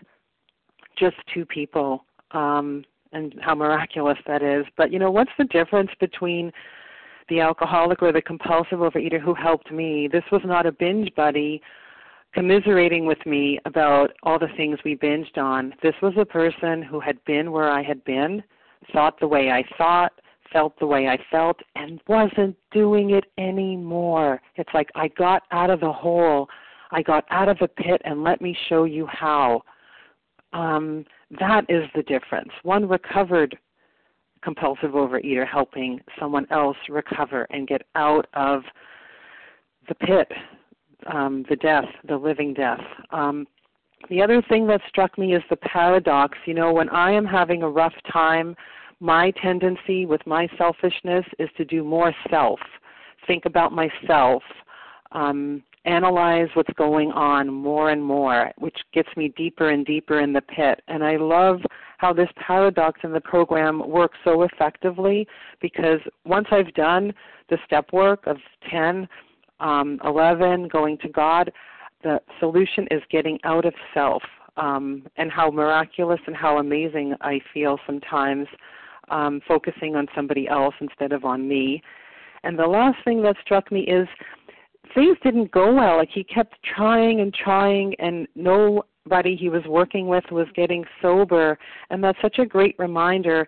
just 0.98 1.16
two 1.34 1.46
people 1.46 2.06
um, 2.32 2.84
and 3.12 3.36
how 3.42 3.56
miraculous 3.56 4.18
that 4.28 4.42
is. 4.42 4.66
But 4.78 4.92
you 4.92 5.00
know, 5.00 5.12
what's 5.12 5.32
the 5.38 5.46
difference 5.46 5.92
between 6.00 6.52
the 7.30 7.40
alcoholic 7.42 8.02
or 8.02 8.12
the 8.12 8.22
compulsive 8.22 8.80
overeater 8.80 9.20
who 9.20 9.34
helped 9.34 9.72
me? 9.72 10.08
This 10.12 10.24
was 10.32 10.42
not 10.46 10.66
a 10.66 10.72
binge 10.72 11.14
buddy 11.16 11.62
commiserating 12.34 13.06
with 13.06 13.24
me 13.26 13.60
about 13.66 14.12
all 14.24 14.38
the 14.38 14.50
things 14.56 14.78
we 14.86 14.96
binged 14.96 15.38
on. 15.38 15.74
This 15.82 15.96
was 16.02 16.14
a 16.18 16.26
person 16.26 16.84
who 16.84 17.00
had 17.00 17.24
been 17.26 17.52
where 17.52 17.70
I 17.70 17.82
had 17.82 18.04
been, 18.04 18.44
thought 18.94 19.20
the 19.20 19.28
way 19.28 19.50
I 19.50 19.64
thought, 19.78 20.14
felt 20.52 20.78
the 20.80 20.88
way 20.88 21.08
I 21.08 21.18
felt, 21.32 21.60
and 21.76 22.02
wasn't 22.08 22.56
doing 22.72 23.12
it 23.12 23.26
anymore. 23.38 24.42
It's 24.56 24.70
like 24.74 24.90
I 24.96 25.10
got 25.10 25.44
out 25.52 25.70
of 25.70 25.80
the 25.80 25.92
hole. 25.92 26.48
I 26.92 27.02
got 27.02 27.26
out 27.30 27.50
of 27.50 27.58
the 27.60 27.68
pit, 27.68 28.02
and 28.06 28.24
let 28.24 28.42
me 28.42 28.58
show 28.70 28.86
you 28.86 29.08
how 29.08 29.62
um, 30.54 31.06
that 31.40 31.66
is 31.70 31.84
the 31.96 32.04
difference. 32.04 32.52
One 32.64 32.88
recovered 32.88 33.58
compulsive 34.42 34.92
overeater 34.92 35.46
helping 35.48 36.00
someone 36.20 36.48
else 36.52 36.78
recover 36.90 37.48
and 37.50 37.68
get 37.68 37.82
out 37.96 38.28
of 38.34 38.64
the 39.88 39.96
pit, 39.96 40.32
um, 41.12 41.44
the 41.50 41.56
death, 41.58 41.86
the 42.08 42.16
living 42.16 42.54
death. 42.54 42.80
Um, 43.12 43.46
the 44.10 44.22
other 44.22 44.42
thing 44.48 44.68
that 44.68 44.82
struck 44.88 45.18
me 45.18 45.36
is 45.36 45.44
the 45.50 45.56
paradox. 45.58 46.38
You 46.46 46.54
know, 46.54 46.72
when 46.72 46.90
I 46.90 47.12
am 47.12 47.26
having 47.26 47.64
a 47.64 47.70
rough 47.70 47.96
time, 48.12 48.56
my 49.00 49.32
tendency 49.42 50.06
with 50.06 50.26
my 50.26 50.48
selfishness 50.58 51.26
is 51.40 51.50
to 51.58 51.66
do 51.66 51.84
more 51.84 52.14
self, 52.30 52.60
think 53.26 53.46
about 53.46 53.72
myself, 53.72 54.42
um, 55.12 55.64
analyze 55.86 56.50
what's 56.54 56.74
going 56.74 57.12
on 57.12 57.52
more 57.52 57.92
and 57.92 58.04
more, 58.04 58.52
which 58.58 58.78
gets 58.94 59.10
me 59.16 59.34
deeper 59.38 59.70
and 59.70 59.86
deeper 59.86 60.20
in 60.20 60.34
the 60.34 60.42
pit. 60.42 60.82
And 60.88 61.04
I 61.04 61.16
love 61.16 61.62
how 61.98 62.12
this 62.12 62.30
paradox 62.36 63.00
in 63.04 63.14
the 63.14 63.22
program 63.22 63.88
works 63.88 64.18
so 64.24 64.44
effectively 64.44 65.28
because 65.62 66.00
once 66.26 66.48
I've 66.52 66.74
done 66.74 67.14
the 67.50 67.58
step 67.66 67.94
work 67.94 68.28
of 68.28 68.38
10, 68.70 69.08
um, 69.60 70.00
11, 70.04 70.68
going 70.68 70.98
to 71.00 71.10
God, 71.10 71.52
the 72.04 72.20
solution 72.40 72.88
is 72.92 73.02
getting 73.10 73.40
out 73.44 73.66
of 73.66 73.74
self. 73.94 74.24
Um, 74.58 75.04
and 75.18 75.32
how 75.32 75.52
miraculous 75.52 76.20
and 76.26 76.36
how 76.36 76.58
amazing 76.58 77.14
I 77.22 77.40
feel 77.54 77.78
sometimes 77.86 78.48
um, 79.10 79.42
focusing 79.48 79.96
on 79.96 80.08
somebody 80.16 80.48
else 80.48 80.76
instead 80.80 81.12
of 81.12 81.26
on 81.26 81.48
me. 81.48 81.82
And 82.44 82.58
the 82.58 82.68
last 82.68 82.98
thing 83.04 83.22
that 83.24 83.36
struck 83.42 83.72
me 83.72 83.82
is 83.82 84.08
things 84.94 85.18
didn't 85.24 85.52
go 85.52 85.74
well. 85.74 85.98
Like 85.98 86.10
he 86.14 86.24
kept 86.24 86.56
trying 86.64 87.22
and 87.22 87.34
trying, 87.34 87.96
and 88.00 88.28
nobody 88.36 89.36
he 89.36 89.50
was 89.50 89.64
working 89.68 90.08
with 90.08 90.24
was 90.32 90.48
getting 90.56 90.86
sober, 91.02 91.58
and 91.90 92.04
that's 92.04 92.22
such 92.22 92.40
a 92.40 92.46
great 92.46 92.76
reminder 92.78 93.48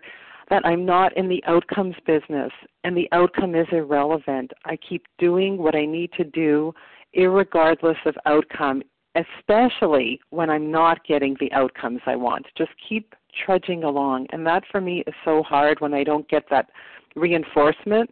that 0.50 0.66
I'm 0.66 0.84
not 0.84 1.16
in 1.16 1.28
the 1.28 1.42
outcomes 1.46 1.94
business 2.06 2.50
and 2.82 2.96
the 2.96 3.08
outcome 3.12 3.54
is 3.54 3.68
irrelevant. 3.70 4.50
I 4.64 4.76
keep 4.76 5.06
doing 5.18 5.56
what 5.56 5.76
I 5.76 5.86
need 5.86 6.12
to 6.14 6.24
do 6.24 6.74
regardless 7.16 7.96
of 8.04 8.16
outcome, 8.26 8.82
especially 9.14 10.20
when 10.30 10.50
I'm 10.50 10.70
not 10.70 11.04
getting 11.06 11.36
the 11.40 11.52
outcomes 11.52 12.00
I 12.06 12.16
want. 12.16 12.46
Just 12.58 12.72
keep 12.88 13.14
trudging 13.44 13.84
along. 13.84 14.26
And 14.30 14.46
that 14.46 14.64
for 14.70 14.80
me 14.80 15.04
is 15.06 15.14
so 15.24 15.42
hard 15.42 15.80
when 15.80 15.94
I 15.94 16.04
don't 16.04 16.28
get 16.28 16.44
that 16.50 16.70
reinforcement 17.16 18.10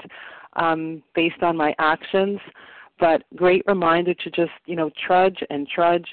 um, 0.56 1.02
based 1.14 1.42
on 1.42 1.56
my 1.56 1.74
actions. 1.78 2.40
But 2.98 3.22
great 3.36 3.62
reminder 3.66 4.14
to 4.14 4.30
just, 4.30 4.50
you 4.66 4.76
know, 4.76 4.90
trudge 5.06 5.38
and 5.50 5.68
trudge, 5.68 6.06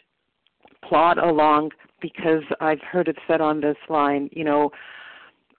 plod 0.84 1.18
along 1.18 1.72
because 2.02 2.44
I've 2.62 2.82
heard 2.82 3.08
it 3.08 3.18
said 3.28 3.42
on 3.42 3.62
this 3.62 3.78
line, 3.90 4.30
you 4.32 4.44
know, 4.44 4.72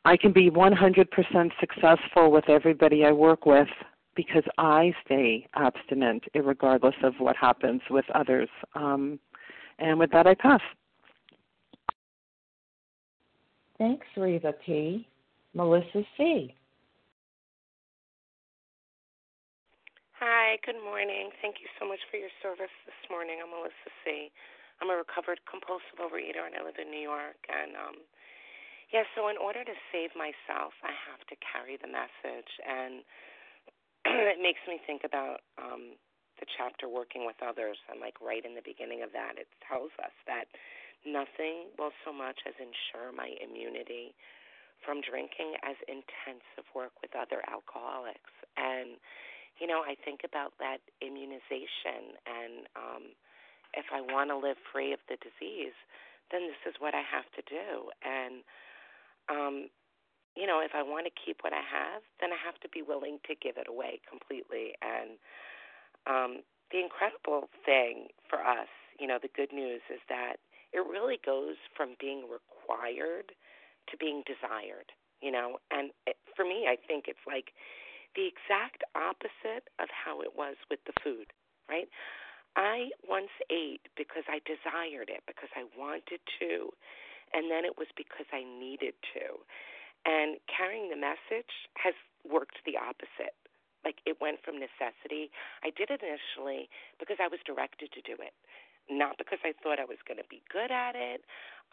I 0.04 0.16
can 0.16 0.32
be 0.32 0.50
100% 0.50 1.50
successful 1.59 2.30
with 2.30 2.48
everybody 2.48 3.04
I 3.04 3.11
work 3.11 3.44
with 3.44 3.66
because 4.14 4.44
I 4.56 4.94
stay 5.04 5.48
abstinent, 5.56 6.22
regardless 6.35 6.94
of 7.02 7.14
what 7.18 7.37
happens 7.37 7.82
with 7.90 8.04
others. 8.14 8.48
Um, 8.74 9.18
and 9.80 9.98
with 9.98 10.11
that, 10.12 10.26
I 10.26 10.35
pass. 10.35 10.61
Thanks, 13.78 14.06
Reva 14.16 14.54
P. 14.64 15.06
Melissa 15.54 16.04
C. 16.16 16.54
Hi, 20.16 20.56
good 20.64 20.80
morning. 20.80 21.28
Thank 21.44 21.60
you 21.60 21.68
so 21.76 21.84
much 21.84 22.00
for 22.10 22.16
your 22.16 22.32
service 22.40 22.72
this 22.88 22.96
morning. 23.12 23.36
I'm 23.44 23.52
Melissa 23.52 23.92
C. 24.00 24.32
I'm 24.80 24.88
a 24.88 24.96
recovered 24.96 25.44
compulsive 25.44 26.00
overeater 26.00 26.44
and 26.44 26.56
I 26.56 26.64
live 26.64 26.80
in 26.80 26.88
New 26.88 27.00
York. 27.00 27.36
And 27.52 27.76
um, 27.76 27.96
yeah, 28.92 29.04
so 29.12 29.28
in 29.28 29.36
order 29.36 29.64
to 29.64 29.76
save 29.92 30.16
myself, 30.16 30.72
I 30.80 30.92
have 30.92 31.20
to 31.28 31.36
carry 31.42 31.76
the 31.76 31.90
message, 31.90 32.52
and 32.62 33.02
it 34.32 34.38
makes 34.38 34.62
me 34.64 34.78
think 34.86 35.02
about 35.02 35.42
um, 35.58 35.98
the 36.38 36.46
chapter 36.46 36.86
working 36.88 37.26
with 37.26 37.36
others. 37.42 37.76
And 37.90 37.98
like 37.98 38.20
right 38.22 38.44
in 38.44 38.54
the 38.54 38.64
beginning 38.64 39.02
of 39.02 39.10
that, 39.10 39.36
it 39.36 39.50
tells 39.66 39.90
us 39.98 40.14
that 40.30 40.46
nothing 41.04 41.74
will 41.78 41.92
so 42.04 42.12
much 42.12 42.40
as 42.46 42.54
ensure 42.56 43.12
my 43.12 43.35
immunity 43.42 44.14
from 44.85 45.00
drinking 45.02 45.56
as 45.64 45.76
intensive 45.88 46.66
work 46.74 46.92
with 47.02 47.12
other 47.16 47.42
alcoholics. 47.50 48.32
And 48.56 48.96
you 49.61 49.66
know, 49.66 49.80
I 49.80 49.96
think 50.04 50.20
about 50.20 50.52
that 50.61 50.85
immunization, 51.00 52.12
and 52.28 52.68
um, 52.76 53.04
if 53.72 53.88
I 53.88 54.04
want 54.04 54.28
to 54.28 54.37
live 54.37 54.61
free 54.68 54.92
of 54.92 55.00
the 55.09 55.16
disease, 55.16 55.72
then 56.30 56.44
this 56.44 56.61
is 56.68 56.76
what 56.78 56.92
I 56.92 57.00
have 57.00 57.24
to 57.40 57.42
do. 57.48 57.88
And 58.04 58.44
um, 59.32 59.56
you 60.37 60.46
know, 60.46 60.61
if 60.61 60.76
I 60.76 60.85
want 60.85 61.09
to 61.09 61.14
keep 61.16 61.40
what 61.40 61.56
I 61.56 61.64
have, 61.64 62.04
then 62.20 62.30
I 62.30 62.38
have 62.44 62.61
to 62.61 62.68
be 62.68 62.85
willing 62.85 63.18
to 63.24 63.35
give 63.40 63.56
it 63.56 63.66
away 63.66 64.04
completely. 64.04 64.76
And 64.85 65.16
um, 66.04 66.44
the 66.70 66.85
incredible 66.85 67.48
thing 67.64 68.12
for 68.28 68.44
us, 68.44 68.68
you 69.00 69.09
know, 69.09 69.16
the 69.16 69.32
good 69.32 69.52
news 69.52 69.80
is 69.88 70.00
that 70.12 70.37
it 70.72 70.85
really 70.87 71.18
goes 71.24 71.57
from 71.76 71.96
being 72.00 72.26
required 72.26 73.33
to 73.90 73.96
being 73.96 74.22
desired, 74.26 74.90
you 75.20 75.31
know. 75.31 75.59
And 75.70 75.90
it, 76.07 76.16
for 76.35 76.44
me, 76.44 76.66
I 76.68 76.76
think 76.76 77.07
it's 77.07 77.26
like 77.26 77.52
the 78.14 78.26
exact 78.26 78.83
opposite 78.96 79.68
of 79.79 79.88
how 79.92 80.20
it 80.20 80.35
was 80.35 80.57
with 80.70 80.81
the 80.87 80.96
food, 81.05 81.31
right? 81.68 81.88
I 82.57 82.88
once 83.05 83.33
ate 83.52 83.85
because 84.00 84.24
I 84.26 84.40
desired 84.48 85.12
it, 85.12 85.20
because 85.29 85.52
I 85.52 85.68
wanted 85.76 86.24
to, 86.40 86.72
and 87.37 87.52
then 87.52 87.68
it 87.68 87.76
was 87.76 87.88
because 87.96 88.26
I 88.33 88.42
needed 88.42 88.96
to. 89.12 89.44
And 90.09 90.40
carrying 90.48 90.88
the 90.88 90.96
message 90.96 91.68
has 91.76 91.92
worked 92.24 92.57
the 92.64 92.81
opposite. 92.81 93.37
Like 93.85 94.00
it 94.09 94.18
went 94.18 94.42
from 94.42 94.59
necessity. 94.59 95.31
I 95.62 95.70
did 95.70 95.92
it 95.92 96.00
initially 96.02 96.66
because 96.98 97.22
I 97.22 97.29
was 97.29 97.38
directed 97.46 97.92
to 97.92 98.02
do 98.02 98.18
it, 98.18 98.35
not 98.90 99.18
because 99.18 99.38
I 99.44 99.53
thought 99.62 99.79
I 99.81 99.88
was 99.88 99.99
going 100.07 100.18
to 100.18 100.29
be 100.31 100.42
good 100.51 100.70
at 100.70 100.94
it. 100.94 101.22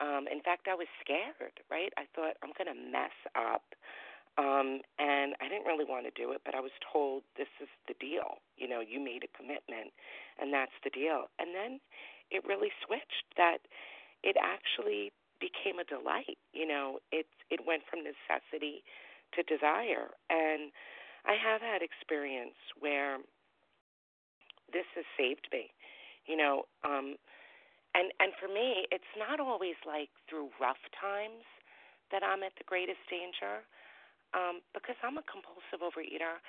Um, 0.02 0.26
in 0.32 0.42
fact, 0.42 0.68
I 0.70 0.76
was 0.76 0.90
scared, 1.02 1.62
right? 1.70 1.94
I 1.98 2.10
thought 2.16 2.38
I'm 2.42 2.56
going 2.58 2.72
to 2.72 2.80
mess 2.92 3.16
up. 3.38 3.64
Um, 4.34 4.82
and 4.98 5.38
I 5.38 5.46
didn't 5.46 5.70
really 5.70 5.86
want 5.86 6.10
to 6.10 6.14
do 6.18 6.34
it, 6.34 6.42
but 6.42 6.56
I 6.58 6.60
was 6.60 6.74
told 6.82 7.22
this 7.38 7.52
is 7.62 7.70
the 7.86 7.94
deal. 8.02 8.42
You 8.58 8.66
know, 8.66 8.82
you 8.82 8.98
made 8.98 9.22
a 9.22 9.30
commitment, 9.38 9.94
and 10.42 10.50
that's 10.50 10.74
the 10.82 10.90
deal. 10.90 11.30
And 11.38 11.54
then 11.54 11.78
it 12.34 12.42
really 12.42 12.74
switched 12.82 13.30
that 13.38 13.62
it 14.26 14.36
actually 14.42 15.14
became 15.38 15.78
a 15.78 15.86
delight. 15.86 16.42
You 16.50 16.66
know, 16.66 16.98
it 17.12 17.30
it 17.54 17.62
went 17.62 17.84
from 17.86 18.02
necessity 18.02 18.82
to 19.38 19.46
desire, 19.46 20.18
and 20.34 20.74
I 21.26 21.38
have 21.38 21.62
had 21.62 21.86
experience 21.86 22.58
where 22.80 23.18
this 24.74 24.90
has 24.96 25.06
saved 25.14 25.48
me. 25.54 25.70
You 26.26 26.38
know, 26.38 26.64
um, 26.84 27.16
and 27.96 28.12
and 28.20 28.32
for 28.40 28.48
me, 28.48 28.88
it's 28.92 29.14
not 29.18 29.40
always 29.40 29.78
like 29.86 30.10
through 30.30 30.50
rough 30.60 30.82
times 30.98 31.46
that 32.12 32.24
I'm 32.24 32.44
at 32.44 32.54
the 32.58 32.66
greatest 32.66 33.02
danger, 33.10 33.66
um, 34.34 34.62
because 34.74 34.98
I'm 35.04 35.18
a 35.18 35.26
compulsive 35.26 35.82
overeater. 35.82 36.42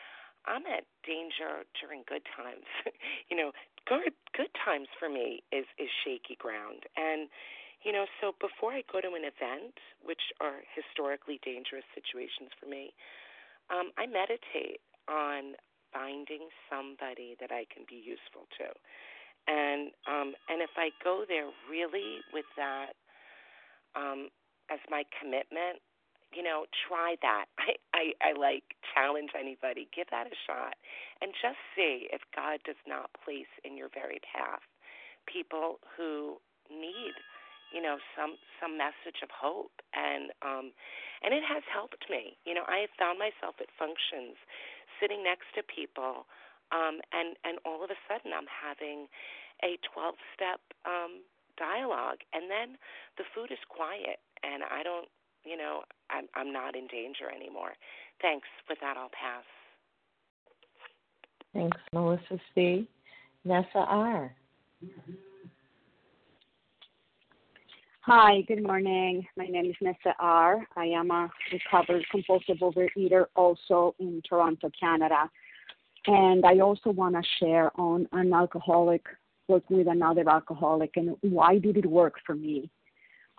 I'm 0.45 0.69
at 0.69 0.85
danger 1.09 1.65
during 1.81 2.05
good 2.05 2.25
times. 2.37 2.69
you 3.31 3.37
know, 3.37 3.53
good 3.89 4.13
good 4.37 4.53
times 4.65 4.89
for 4.99 5.09
me 5.09 5.43
is 5.53 5.67
is 5.79 5.89
shaky 6.05 6.37
ground, 6.37 6.85
and 6.97 7.29
you 7.85 7.93
know, 7.93 8.07
so 8.21 8.33
before 8.41 8.73
I 8.73 8.83
go 8.89 9.01
to 9.05 9.13
an 9.13 9.29
event, 9.29 9.77
which 10.01 10.33
are 10.41 10.65
historically 10.73 11.39
dangerous 11.45 11.85
situations 11.93 12.49
for 12.57 12.65
me, 12.65 12.97
um, 13.69 13.93
I 14.01 14.09
meditate 14.09 14.81
on 15.09 15.57
finding 15.93 16.49
somebody 16.73 17.37
that 17.41 17.53
I 17.53 17.69
can 17.69 17.85
be 17.85 18.01
useful 18.01 18.49
to. 18.59 18.73
And 19.49 19.93
um, 20.09 20.35
and 20.49 20.63
if 20.63 20.71
I 20.77 20.91
go 21.03 21.25
there 21.29 21.49
really 21.71 22.21
with 22.33 22.47
that 22.57 22.95
um, 23.97 24.29
as 24.71 24.81
my 24.91 25.05
commitment, 25.21 25.81
you 26.33 26.43
know, 26.43 26.67
try 26.89 27.17
that. 27.23 27.47
I, 27.59 27.77
I, 27.95 28.33
I 28.35 28.39
like 28.39 28.65
challenge 28.95 29.31
anybody. 29.39 29.89
Give 29.95 30.07
that 30.11 30.27
a 30.27 30.37
shot 30.47 30.75
and 31.23 31.33
just 31.43 31.59
see 31.77 32.09
if 32.13 32.23
God 32.35 32.61
does 32.65 32.81
not 32.87 33.11
place 33.25 33.51
in 33.65 33.77
your 33.77 33.89
very 33.95 34.21
path 34.35 34.63
people 35.27 35.81
who 35.97 36.39
need 36.71 37.15
you 37.75 37.83
know 37.83 37.99
some 38.17 38.37
some 38.61 38.77
message 38.79 39.21
of 39.23 39.31
hope 39.33 39.73
and 39.95 40.31
um 40.45 40.73
and 41.25 41.35
it 41.35 41.43
has 41.45 41.63
helped 41.73 42.05
me 42.11 42.37
you 42.47 42.55
know 42.55 42.65
i 42.69 42.85
have 42.85 42.93
found 42.99 43.19
myself 43.19 43.57
at 43.61 43.69
functions 43.79 44.37
sitting 45.01 45.25
next 45.25 45.49
to 45.57 45.63
people 45.67 46.27
um 46.73 47.01
and 47.13 47.37
and 47.45 47.59
all 47.65 47.83
of 47.85 47.91
a 47.91 47.99
sudden 48.09 48.33
i'm 48.33 48.49
having 48.49 49.07
a 49.63 49.77
12 49.93 50.15
step 50.35 50.61
um 50.85 51.21
dialogue 51.57 52.19
and 52.33 52.51
then 52.51 52.77
the 53.19 53.25
food 53.35 53.51
is 53.51 53.63
quiet 53.69 54.19
and 54.43 54.63
i 54.65 54.83
don't 54.83 55.09
you 55.45 55.57
know 55.57 55.83
i'm 56.11 56.27
i'm 56.35 56.53
not 56.53 56.77
in 56.77 56.87
danger 56.89 57.31
anymore 57.35 57.75
thanks 58.21 58.49
with 58.69 58.79
that 58.81 58.97
i'll 58.97 59.13
pass 59.13 59.45
thanks 61.53 61.79
melissa 61.93 62.39
c 62.55 62.89
nessa 63.45 63.85
r. 63.87 64.35
Hi, 68.07 68.43
good 68.43 68.63
morning. 68.63 69.27
My 69.35 69.47
name 69.47 69.65
is 69.65 69.77
Nessa 69.81 70.15
R. 70.19 70.67
I 70.77 70.85
am 70.85 71.11
a 71.11 71.31
recovered 71.51 72.05
compulsive 72.11 72.59
overeater 72.59 73.29
also 73.35 73.95
in 73.99 74.21
Toronto, 74.29 74.71
Canada. 74.79 75.31
And 76.07 76.45
I 76.45 76.59
also 76.59 76.91
want 76.91 77.15
to 77.15 77.23
share 77.39 77.71
on 77.81 78.07
an 78.13 78.33
alcoholic 78.33 79.05
working 79.49 79.79
with 79.79 79.89
another 79.89 80.29
alcoholic 80.29 80.97
and 80.97 81.17
why 81.21 81.59
did 81.59 81.77
it 81.77 81.87
work 81.87 82.15
for 82.27 82.35
me 82.35 82.71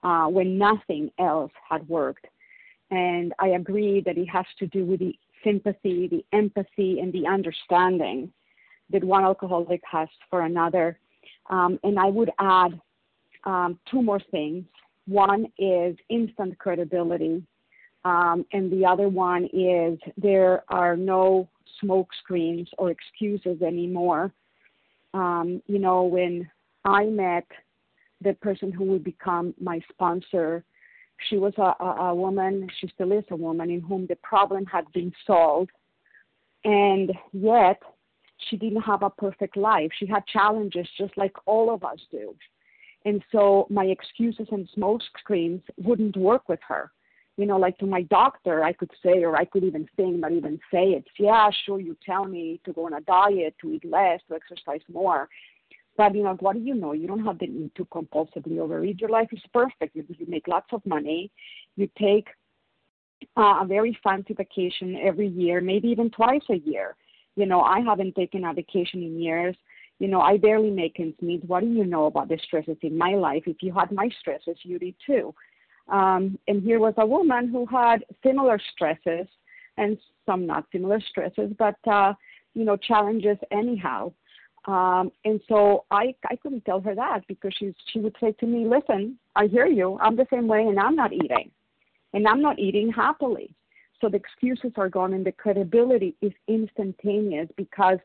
uh, 0.03 0.27
when 0.27 0.57
nothing 0.57 1.11
else 1.19 1.51
had 1.67 1.87
worked. 1.89 2.25
And 2.91 3.33
I 3.39 3.49
agree 3.49 4.01
that 4.05 4.17
it 4.17 4.27
has 4.27 4.45
to 4.59 4.67
do 4.67 4.85
with 4.85 4.99
the 4.99 5.15
sympathy, 5.43 6.07
the 6.07 6.23
empathy, 6.31 6.99
and 6.99 7.11
the 7.11 7.27
understanding 7.27 8.31
that 8.91 9.03
one 9.03 9.23
alcoholic 9.23 9.81
has 9.89 10.07
for 10.29 10.41
another. 10.41 10.99
Um, 11.49 11.79
and 11.83 11.99
I 11.99 12.05
would 12.05 12.31
add 12.39 12.79
um, 13.45 13.79
two 13.89 14.01
more 14.01 14.21
things. 14.31 14.65
One 15.07 15.47
is 15.57 15.95
instant 16.09 16.57
credibility, 16.57 17.43
um, 18.05 18.45
and 18.53 18.71
the 18.71 18.85
other 18.85 19.07
one 19.07 19.49
is 19.53 19.99
there 20.17 20.63
are 20.69 20.95
no 20.95 21.47
smoke 21.79 22.09
screens 22.23 22.69
or 22.77 22.91
excuses 22.91 23.61
anymore. 23.61 24.31
Um, 25.13 25.61
you 25.67 25.79
know, 25.79 26.03
when 26.03 26.49
I 26.83 27.05
met 27.05 27.47
the 28.21 28.33
person 28.33 28.71
who 28.71 28.85
would 28.85 29.03
become 29.03 29.53
my 29.59 29.79
sponsor, 29.91 30.63
she 31.29 31.37
was 31.37 31.53
a, 31.57 31.73
a, 31.83 32.09
a 32.09 32.15
woman, 32.15 32.67
she 32.79 32.87
still 32.87 33.11
is 33.11 33.23
a 33.31 33.35
woman, 33.35 33.69
in 33.69 33.81
whom 33.81 34.05
the 34.07 34.17
problem 34.17 34.65
had 34.65 34.91
been 34.93 35.13
solved, 35.25 35.71
and 36.63 37.11
yet 37.31 37.81
she 38.49 38.57
didn't 38.57 38.81
have 38.81 39.03
a 39.03 39.09
perfect 39.09 39.55
life. 39.55 39.91
She 39.97 40.05
had 40.05 40.25
challenges 40.27 40.87
just 40.97 41.17
like 41.17 41.33
all 41.45 41.73
of 41.73 41.83
us 41.83 41.99
do 42.11 42.35
And 43.05 43.23
so 43.31 43.67
my 43.69 43.85
excuses 43.85 44.47
and 44.51 44.67
smoke 44.73 45.01
screens 45.19 45.61
wouldn't 45.77 46.17
work 46.17 46.49
with 46.49 46.59
her. 46.67 46.91
You 47.37 47.45
know, 47.45 47.57
like 47.57 47.77
to 47.79 47.85
my 47.85 48.03
doctor, 48.03 48.63
I 48.63 48.71
could 48.71 48.91
say, 49.03 49.23
or 49.23 49.35
I 49.35 49.45
could 49.45 49.63
even 49.63 49.87
think, 49.97 50.19
not 50.19 50.31
even 50.31 50.59
say 50.71 50.91
it. 50.91 51.05
Yeah, 51.19 51.49
sure, 51.65 51.81
you 51.81 51.97
tell 52.05 52.25
me 52.25 52.61
to 52.63 52.71
go 52.71 52.85
on 52.85 52.93
a 52.93 53.01
diet, 53.01 53.55
to 53.61 53.73
eat 53.73 53.83
less, 53.83 54.21
to 54.29 54.35
exercise 54.35 54.81
more. 54.91 55.27
But 55.97 56.15
you 56.15 56.23
know, 56.23 56.35
what 56.39 56.55
do 56.55 56.61
you 56.61 56.75
know? 56.75 56.93
You 56.93 57.07
don't 57.07 57.25
have 57.25 57.39
the 57.39 57.47
need 57.47 57.71
to 57.75 57.85
compulsively 57.85 58.59
overeat. 58.59 58.99
Your 58.99 59.09
life 59.09 59.29
is 59.31 59.41
perfect. 59.53 59.95
You, 59.95 60.05
you 60.09 60.25
make 60.27 60.47
lots 60.47 60.67
of 60.71 60.85
money. 60.85 61.31
You 61.75 61.89
take 61.97 62.27
uh, 63.37 63.59
a 63.61 63.65
very 63.65 63.97
fancy 64.03 64.33
vacation 64.33 64.97
every 65.01 65.27
year, 65.27 65.61
maybe 65.61 65.87
even 65.89 66.09
twice 66.09 66.43
a 66.49 66.55
year. 66.55 66.95
You 67.35 67.45
know, 67.45 67.61
I 67.61 67.81
haven't 67.81 68.15
taken 68.15 68.45
a 68.45 68.53
vacation 68.53 69.03
in 69.03 69.21
years. 69.21 69.55
You 69.99 70.09
know, 70.09 70.19
I 70.19 70.37
barely 70.37 70.69
make 70.71 70.99
ends 70.99 71.15
meet. 71.21 71.43
What 71.45 71.61
do 71.61 71.67
you 71.67 71.85
know 71.85 72.05
about 72.05 72.27
the 72.27 72.37
stresses 72.43 72.77
in 72.81 72.97
my 72.97 73.11
life? 73.11 73.43
If 73.45 73.57
you 73.61 73.73
had 73.73 73.91
my 73.91 74.09
stresses, 74.19 74.57
you 74.63 74.79
did 74.79 74.95
too. 75.05 75.33
Um, 75.87 76.39
and 76.47 76.63
here 76.63 76.79
was 76.79 76.93
a 76.97 77.05
woman 77.05 77.49
who 77.49 77.65
had 77.65 78.03
similar 78.23 78.59
stresses 78.73 79.27
and 79.77 79.97
some 80.25 80.45
not 80.45 80.65
similar 80.71 80.99
stresses, 80.99 81.51
but 81.57 81.75
uh, 81.87 82.13
you 82.53 82.65
know, 82.65 82.77
challenges 82.77 83.37
anyhow. 83.51 84.11
Um, 84.65 85.11
and 85.25 85.39
so 85.47 85.85
I 85.91 86.15
I 86.29 86.35
couldn't 86.37 86.65
tell 86.65 86.81
her 86.81 86.95
that 86.95 87.27
because 87.27 87.53
she 87.57 87.73
she 87.91 87.99
would 87.99 88.15
say 88.19 88.31
to 88.39 88.47
me, 88.47 88.65
"Listen, 88.65 89.17
I 89.35 89.45
hear 89.45 89.67
you. 89.67 89.99
I'm 90.01 90.15
the 90.15 90.27
same 90.31 90.47
way, 90.47 90.61
and 90.61 90.79
I'm 90.79 90.95
not 90.95 91.13
eating, 91.13 91.51
and 92.13 92.27
I'm 92.27 92.41
not 92.41 92.57
eating 92.57 92.91
happily." 92.91 93.53
So 94.01 94.09
the 94.09 94.17
excuses 94.17 94.71
are 94.77 94.89
gone, 94.89 95.13
and 95.13 95.25
the 95.25 95.31
credibility 95.31 96.15
is 96.21 96.33
instantaneous 96.47 97.47
because 97.57 97.99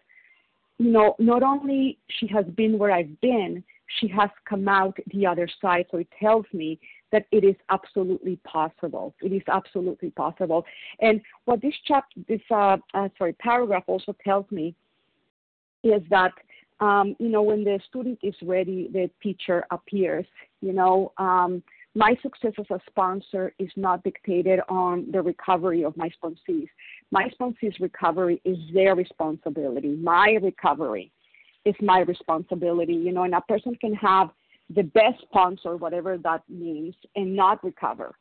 you 0.78 0.90
know 0.90 1.16
not 1.18 1.42
only 1.42 1.98
she 2.08 2.26
has 2.26 2.44
been 2.44 2.78
where 2.78 2.92
I've 2.92 3.18
been, 3.22 3.64
she 3.98 4.08
has 4.08 4.28
come 4.46 4.68
out 4.68 4.98
the 5.14 5.26
other 5.26 5.48
side. 5.62 5.86
So 5.90 5.96
it 5.98 6.08
tells 6.20 6.44
me 6.52 6.78
that 7.12 7.26
it 7.32 7.44
is 7.44 7.56
absolutely 7.70 8.36
possible. 8.44 9.14
It 9.20 9.32
is 9.32 9.42
absolutely 9.48 10.10
possible. 10.10 10.64
And 11.00 11.20
what 11.44 11.60
this 11.60 11.74
chapter, 11.86 12.20
this 12.28 12.40
uh, 12.50 12.76
uh, 12.94 13.08
sorry 13.18 13.32
paragraph 13.34 13.84
also 13.86 14.14
tells 14.24 14.46
me 14.50 14.74
is 15.82 16.02
that 16.10 16.32
um, 16.80 17.14
you 17.18 17.28
know, 17.28 17.42
when 17.42 17.62
the 17.62 17.78
student 17.88 18.18
is 18.22 18.34
ready, 18.42 18.88
the 18.92 19.10
teacher 19.22 19.64
appears. 19.70 20.24
You 20.62 20.72
know, 20.72 21.12
um, 21.18 21.62
my 21.94 22.16
success 22.22 22.52
as 22.58 22.66
a 22.70 22.80
sponsor 22.88 23.52
is 23.58 23.70
not 23.76 24.02
dictated 24.02 24.60
on 24.68 25.10
the 25.12 25.20
recovery 25.20 25.84
of 25.84 25.96
my 25.96 26.10
sponsees. 26.22 26.68
My 27.10 27.28
sponsees' 27.38 27.78
recovery 27.80 28.40
is 28.44 28.56
their 28.72 28.94
responsibility. 28.94 29.96
My 29.96 30.38
recovery 30.40 31.12
is 31.66 31.74
my 31.82 32.00
responsibility. 32.00 32.94
You 32.94 33.12
know, 33.12 33.24
and 33.24 33.34
a 33.34 33.42
person 33.42 33.74
can 33.74 33.94
have 33.94 34.30
the 34.74 34.82
best 34.82 35.20
sponsor, 35.22 35.76
whatever 35.76 36.16
that 36.18 36.42
means, 36.48 36.94
and 37.16 37.34
not 37.34 37.62
recover. 37.64 38.14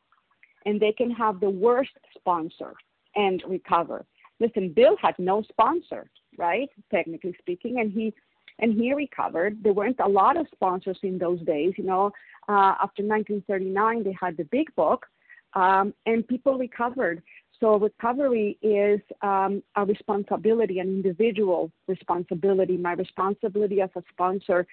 And 0.66 0.80
they 0.80 0.92
can 0.92 1.10
have 1.12 1.40
the 1.40 1.50
worst 1.50 1.92
sponsor 2.16 2.74
and 3.14 3.42
recover. 3.46 4.04
Listen, 4.40 4.72
Bill 4.74 4.96
had 5.00 5.14
no 5.18 5.42
sponsor, 5.42 6.10
right? 6.36 6.68
Technically 6.90 7.34
speaking, 7.38 7.80
and 7.80 7.92
he 7.92 8.12
and 8.58 8.74
he 8.74 8.92
recovered. 8.92 9.62
There 9.62 9.72
weren't 9.72 10.00
a 10.00 10.08
lot 10.08 10.36
of 10.36 10.46
sponsors 10.52 10.98
in 11.02 11.18
those 11.18 11.40
days. 11.42 11.72
You 11.78 11.84
know, 11.84 12.06
uh, 12.48 12.74
after 12.82 13.02
1939, 13.02 14.04
they 14.04 14.16
had 14.20 14.36
the 14.36 14.44
big 14.44 14.74
book, 14.74 15.06
um, 15.54 15.94
and 16.06 16.26
people 16.26 16.58
recovered. 16.58 17.22
So 17.58 17.78
recovery 17.78 18.58
is 18.62 19.00
um, 19.22 19.62
a 19.76 19.84
responsibility, 19.84 20.78
an 20.78 20.88
individual 20.88 21.70
responsibility. 21.88 22.76
My 22.76 22.92
responsibility 22.92 23.82
as 23.82 23.90
a 23.96 24.02
sponsor 24.10 24.66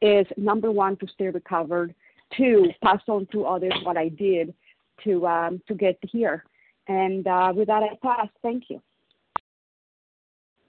is 0.00 0.26
number 0.36 0.70
one 0.70 0.96
to 0.98 1.06
stay 1.08 1.28
recovered, 1.28 1.94
two 2.36 2.68
pass 2.82 3.00
on 3.08 3.26
to 3.32 3.44
others 3.44 3.72
what 3.82 3.96
I 3.96 4.08
did 4.08 4.54
to 5.04 5.26
um, 5.26 5.62
to 5.68 5.74
get 5.74 5.98
here. 6.02 6.44
And 6.86 7.26
uh, 7.26 7.52
with 7.54 7.68
that, 7.68 7.82
I 7.82 7.98
pass. 8.02 8.28
Thank 8.42 8.64
you. 8.68 8.80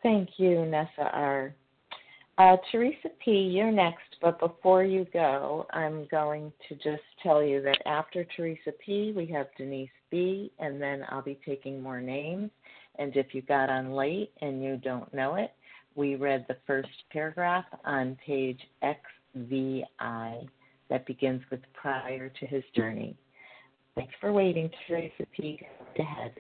Thank 0.04 0.30
you, 0.38 0.66
Nessa 0.66 1.10
R. 1.12 1.54
Uh, 2.38 2.56
Teresa 2.72 3.10
P., 3.24 3.32
you're 3.32 3.72
next, 3.72 4.16
but 4.22 4.40
before 4.40 4.86
you 4.86 5.06
go, 5.12 5.68
I'm 5.74 6.08
going 6.10 6.54
to 6.70 6.76
just 6.76 7.04
tell 7.22 7.44
you 7.44 7.62
that 7.64 7.86
after 7.86 8.24
Teresa 8.24 8.72
P., 8.86 9.12
we 9.14 9.26
have 9.28 9.48
Denise 9.58 9.90
B., 10.10 10.50
and 10.58 10.82
then 10.82 11.04
I'll 11.10 11.22
be 11.22 11.38
taking 11.46 11.84
more 11.84 12.00
names. 12.00 12.50
And 12.98 13.14
if 13.18 13.36
you 13.36 13.42
got 13.42 13.70
on 13.70 13.92
late 13.92 14.32
and 14.42 14.64
you 14.64 14.78
don't 14.78 15.14
know 15.14 15.36
it, 15.36 15.52
we 15.96 16.16
read 16.16 16.46
the 16.48 16.56
first 16.66 16.88
paragraph 17.12 17.66
on 17.84 18.18
page 18.26 18.62
XVI 19.38 20.48
that 20.90 21.06
begins 21.06 21.42
with 21.52 21.62
prior 21.74 22.30
to 22.30 22.46
his 22.46 22.64
journey. 22.76 23.16
Thanks 23.96 24.14
for 24.20 24.32
waiting, 24.32 24.70
Teresa 24.88 25.26
P. 25.36 25.60
Go 25.96 26.04
ahead. 26.04 26.34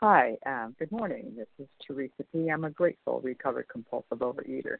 Hi, 0.00 0.36
um, 0.44 0.74
good 0.78 0.92
morning. 0.92 1.32
This 1.36 1.46
is 1.58 1.68
Teresa 1.86 2.24
P. 2.32 2.50
I'm 2.50 2.64
a 2.64 2.70
grateful 2.70 3.20
recovered 3.22 3.66
compulsive 3.68 4.18
overeater. 4.18 4.76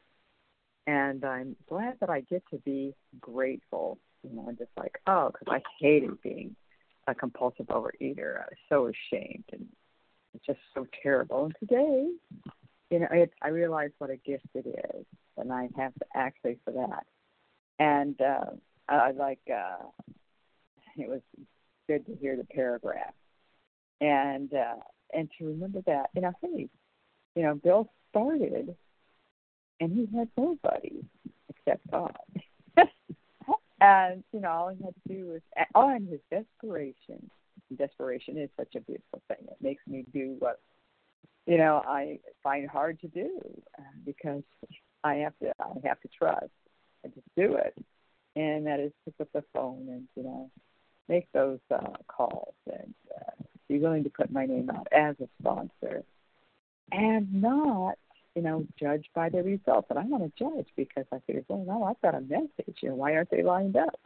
And 0.85 1.25
I'm 1.25 1.55
glad 1.67 1.95
that 1.99 2.09
I 2.09 2.21
get 2.21 2.43
to 2.51 2.57
be 2.59 2.93
grateful. 3.19 3.97
You 4.23 4.35
know, 4.35 4.51
just 4.57 4.71
like, 4.77 4.99
oh, 5.07 5.31
because 5.31 5.47
I 5.53 5.61
hated 5.79 6.21
being 6.21 6.55
a 7.07 7.15
compulsive 7.15 7.67
overeater. 7.67 8.37
I 8.41 8.45
was 8.49 8.57
so 8.69 8.87
ashamed 8.87 9.45
and 9.51 9.65
it's 10.33 10.45
just 10.45 10.59
so 10.73 10.85
terrible. 11.01 11.45
And 11.45 11.55
today, 11.59 12.09
you 12.89 12.99
know, 12.99 13.07
it, 13.11 13.31
I 13.41 13.49
realize 13.49 13.91
what 13.97 14.09
a 14.09 14.17
gift 14.17 14.47
it 14.53 14.67
is, 14.67 15.05
and 15.37 15.51
I 15.51 15.69
have 15.77 15.93
to 15.95 16.05
actually 16.15 16.57
for 16.63 16.71
that. 16.71 17.05
And 17.79 18.19
uh, 18.21 18.51
I 18.89 19.11
like, 19.11 19.39
uh, 19.51 19.85
it 20.95 21.09
was 21.09 21.21
good 21.87 22.05
to 22.05 22.15
hear 22.15 22.35
the 22.35 22.45
paragraph. 22.45 23.13
And 23.99 24.53
uh, 24.53 24.75
and 25.13 25.29
to 25.37 25.45
remember 25.45 25.81
that, 25.87 26.09
you 26.15 26.21
know, 26.21 26.33
hey, 26.41 26.69
you 27.35 27.43
know, 27.43 27.55
Bill 27.55 27.89
started 28.09 28.75
and 29.79 29.91
he 29.91 30.17
had 30.17 30.29
nobody 30.37 31.03
except 31.49 31.89
God. 31.91 32.17
and, 33.81 34.23
you 34.31 34.39
know, 34.39 34.49
all 34.49 34.69
he 34.69 34.83
had 34.83 34.93
to 34.93 35.13
do 35.13 35.27
was, 35.27 35.41
oh, 35.75 35.89
and 35.89 36.07
his 36.09 36.19
desperation. 36.31 37.29
Desperation 37.77 38.37
is 38.37 38.49
such 38.57 38.75
a 38.75 38.81
beautiful 38.81 39.21
thing. 39.27 39.45
It 39.49 39.57
makes 39.61 39.85
me 39.87 40.05
do 40.13 40.35
what, 40.39 40.61
you 41.47 41.57
know, 41.57 41.81
I 41.87 42.19
find 42.43 42.69
hard 42.69 42.99
to 42.99 43.07
do 43.07 43.39
uh, 43.79 43.83
because 44.05 44.43
I 45.03 45.15
have 45.15 45.33
to, 45.41 45.51
I 45.59 45.87
have 45.87 45.99
to 46.01 46.09
trust 46.09 46.51
and 47.03 47.13
just 47.13 47.27
do 47.35 47.55
it. 47.55 47.73
And 48.35 48.67
that 48.67 48.79
is 48.79 48.91
pick 49.05 49.15
up 49.21 49.29
the 49.33 49.43
phone 49.53 49.87
and, 49.89 50.07
you 50.15 50.23
know, 50.23 50.51
make 51.07 51.31
those 51.31 51.59
uh, 51.73 51.93
calls 52.07 52.53
and 52.71 52.93
uh, 53.15 53.43
be 53.69 53.79
willing 53.79 54.03
to 54.03 54.09
put 54.09 54.31
my 54.31 54.45
name 54.45 54.69
out 54.69 54.87
as 54.91 55.15
a 55.21 55.27
sponsor 55.39 56.03
and 56.91 57.41
not, 57.41 57.95
you 58.35 58.41
know, 58.41 58.67
judge 58.79 59.05
by 59.15 59.29
the 59.29 59.41
results. 59.41 59.87
And 59.89 59.97
I 59.97 60.03
want 60.03 60.23
to 60.23 60.31
judge 60.37 60.67
because 60.75 61.05
I 61.13 61.19
figure, 61.25 61.43
well, 61.47 61.63
now 61.65 61.83
I've 61.85 62.01
got 62.01 62.13
a 62.13 62.21
message. 62.21 62.77
You 62.81 62.89
know, 62.89 62.95
why 62.95 63.15
aren't 63.15 63.31
they 63.31 63.41
lined 63.41 63.77
up? 63.77 63.99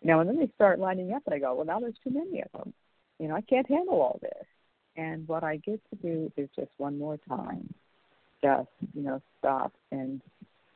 You 0.00 0.08
know, 0.08 0.20
and 0.20 0.28
then 0.28 0.38
they 0.38 0.50
start 0.54 0.78
lining 0.78 1.12
up, 1.12 1.22
and 1.26 1.34
I 1.34 1.38
go, 1.38 1.54
well, 1.54 1.66
now 1.66 1.80
there's 1.80 1.98
too 2.02 2.10
many 2.10 2.40
of 2.42 2.52
them. 2.52 2.72
You 3.18 3.28
know, 3.28 3.34
I 3.34 3.40
can't 3.40 3.68
handle 3.68 4.00
all 4.00 4.18
this. 4.22 4.46
And 4.98 5.26
what 5.28 5.44
I 5.44 5.56
get 5.58 5.80
to 5.90 5.96
do 6.02 6.32
is 6.36 6.48
just 6.56 6.70
one 6.76 6.98
more 6.98 7.18
time, 7.28 7.72
just 8.42 8.68
you 8.94 9.02
know, 9.02 9.22
stop 9.38 9.72
and 9.92 10.20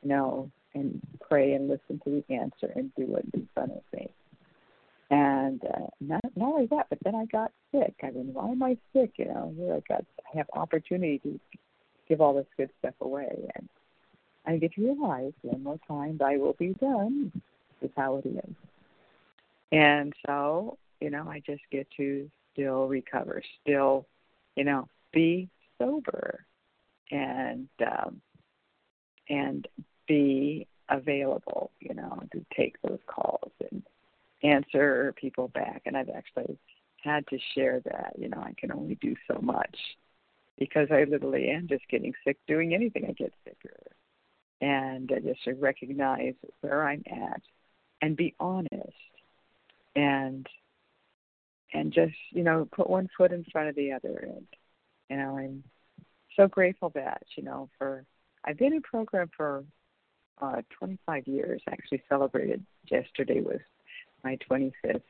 you 0.02 0.08
know, 0.08 0.48
and 0.74 1.00
pray 1.20 1.54
and 1.54 1.68
listen 1.68 2.00
to 2.04 2.22
the 2.28 2.34
answer 2.34 2.72
and 2.76 2.94
do 2.94 3.06
what's 3.06 3.26
in 3.34 3.48
front 3.52 3.72
of 3.72 3.82
me. 3.92 4.08
And 5.10 5.60
uh, 5.64 5.86
not 6.00 6.20
not 6.36 6.52
only 6.54 6.66
that, 6.66 6.86
but 6.88 7.00
then 7.04 7.16
I 7.16 7.24
got 7.26 7.50
sick. 7.72 7.94
I 8.04 8.12
mean, 8.12 8.32
why 8.32 8.48
am 8.48 8.62
I 8.62 8.78
sick? 8.92 9.10
You 9.16 9.24
know, 9.24 9.52
here 9.56 9.74
I 9.74 9.80
got 9.92 10.04
I 10.32 10.38
have 10.38 10.46
opportunity 10.52 11.18
to 11.24 11.40
give 12.08 12.20
all 12.20 12.34
this 12.34 12.46
good 12.56 12.70
stuff 12.78 12.94
away, 13.00 13.50
and 13.56 13.68
I 14.46 14.56
get 14.56 14.72
to 14.74 14.82
realize 14.82 15.32
one 15.42 15.64
more 15.64 15.80
time, 15.88 16.20
"I 16.24 16.36
will 16.36 16.54
be 16.54 16.74
done." 16.74 17.32
Is 17.82 17.90
how 17.96 18.18
it 18.18 18.26
is. 18.26 18.54
And 19.72 20.12
so, 20.24 20.78
you 21.00 21.10
know, 21.10 21.26
I 21.28 21.42
just 21.44 21.62
get 21.72 21.88
to 21.96 22.30
still 22.52 22.86
recover, 22.86 23.42
still, 23.62 24.06
you 24.56 24.64
know, 24.64 24.88
be 25.12 25.48
sober, 25.78 26.44
and 27.10 27.68
um, 27.86 28.20
and 29.28 29.66
be 30.06 30.66
available, 30.88 31.70
you 31.80 31.94
know, 31.94 32.22
to 32.32 32.44
take 32.56 32.80
those 32.82 32.98
calls 33.06 33.52
and 33.70 33.82
answer 34.42 35.14
people 35.16 35.48
back. 35.48 35.82
And 35.86 35.96
I've 35.96 36.10
actually 36.10 36.58
had 37.02 37.26
to 37.28 37.38
share 37.54 37.80
that. 37.84 38.14
You 38.18 38.28
know, 38.28 38.40
I 38.40 38.54
can 38.58 38.72
only 38.72 38.96
do 38.96 39.14
so 39.30 39.40
much 39.40 39.76
because 40.58 40.88
I 40.90 41.04
literally 41.04 41.48
am 41.48 41.68
just 41.68 41.88
getting 41.88 42.12
sick 42.24 42.38
doing 42.46 42.74
anything. 42.74 43.06
I 43.08 43.12
get 43.12 43.32
sicker. 43.44 43.78
And 44.60 45.10
I 45.14 45.18
just 45.18 45.40
recognize 45.60 46.34
where 46.60 46.86
I'm 46.86 47.02
at 47.10 47.42
and 48.00 48.16
be 48.16 48.34
honest 48.38 48.92
and 49.96 50.46
and 51.72 51.92
just, 51.92 52.14
you 52.30 52.42
know, 52.42 52.68
put 52.72 52.88
one 52.88 53.08
foot 53.16 53.32
in 53.32 53.44
front 53.50 53.68
of 53.68 53.74
the 53.74 53.92
other 53.92 54.28
and 54.34 54.46
you 55.12 55.18
know, 55.18 55.36
I'm 55.36 55.62
so 56.36 56.48
grateful 56.48 56.90
that, 56.94 57.22
you 57.36 57.42
know, 57.42 57.68
for 57.76 58.04
I've 58.46 58.56
been 58.56 58.72
in 58.72 58.80
program 58.80 59.30
for 59.36 59.62
uh, 60.40 60.62
25 60.78 61.26
years. 61.28 61.60
Actually, 61.70 62.02
celebrated 62.08 62.64
yesterday 62.90 63.40
was 63.40 63.60
my 64.24 64.38
25th 64.50 65.02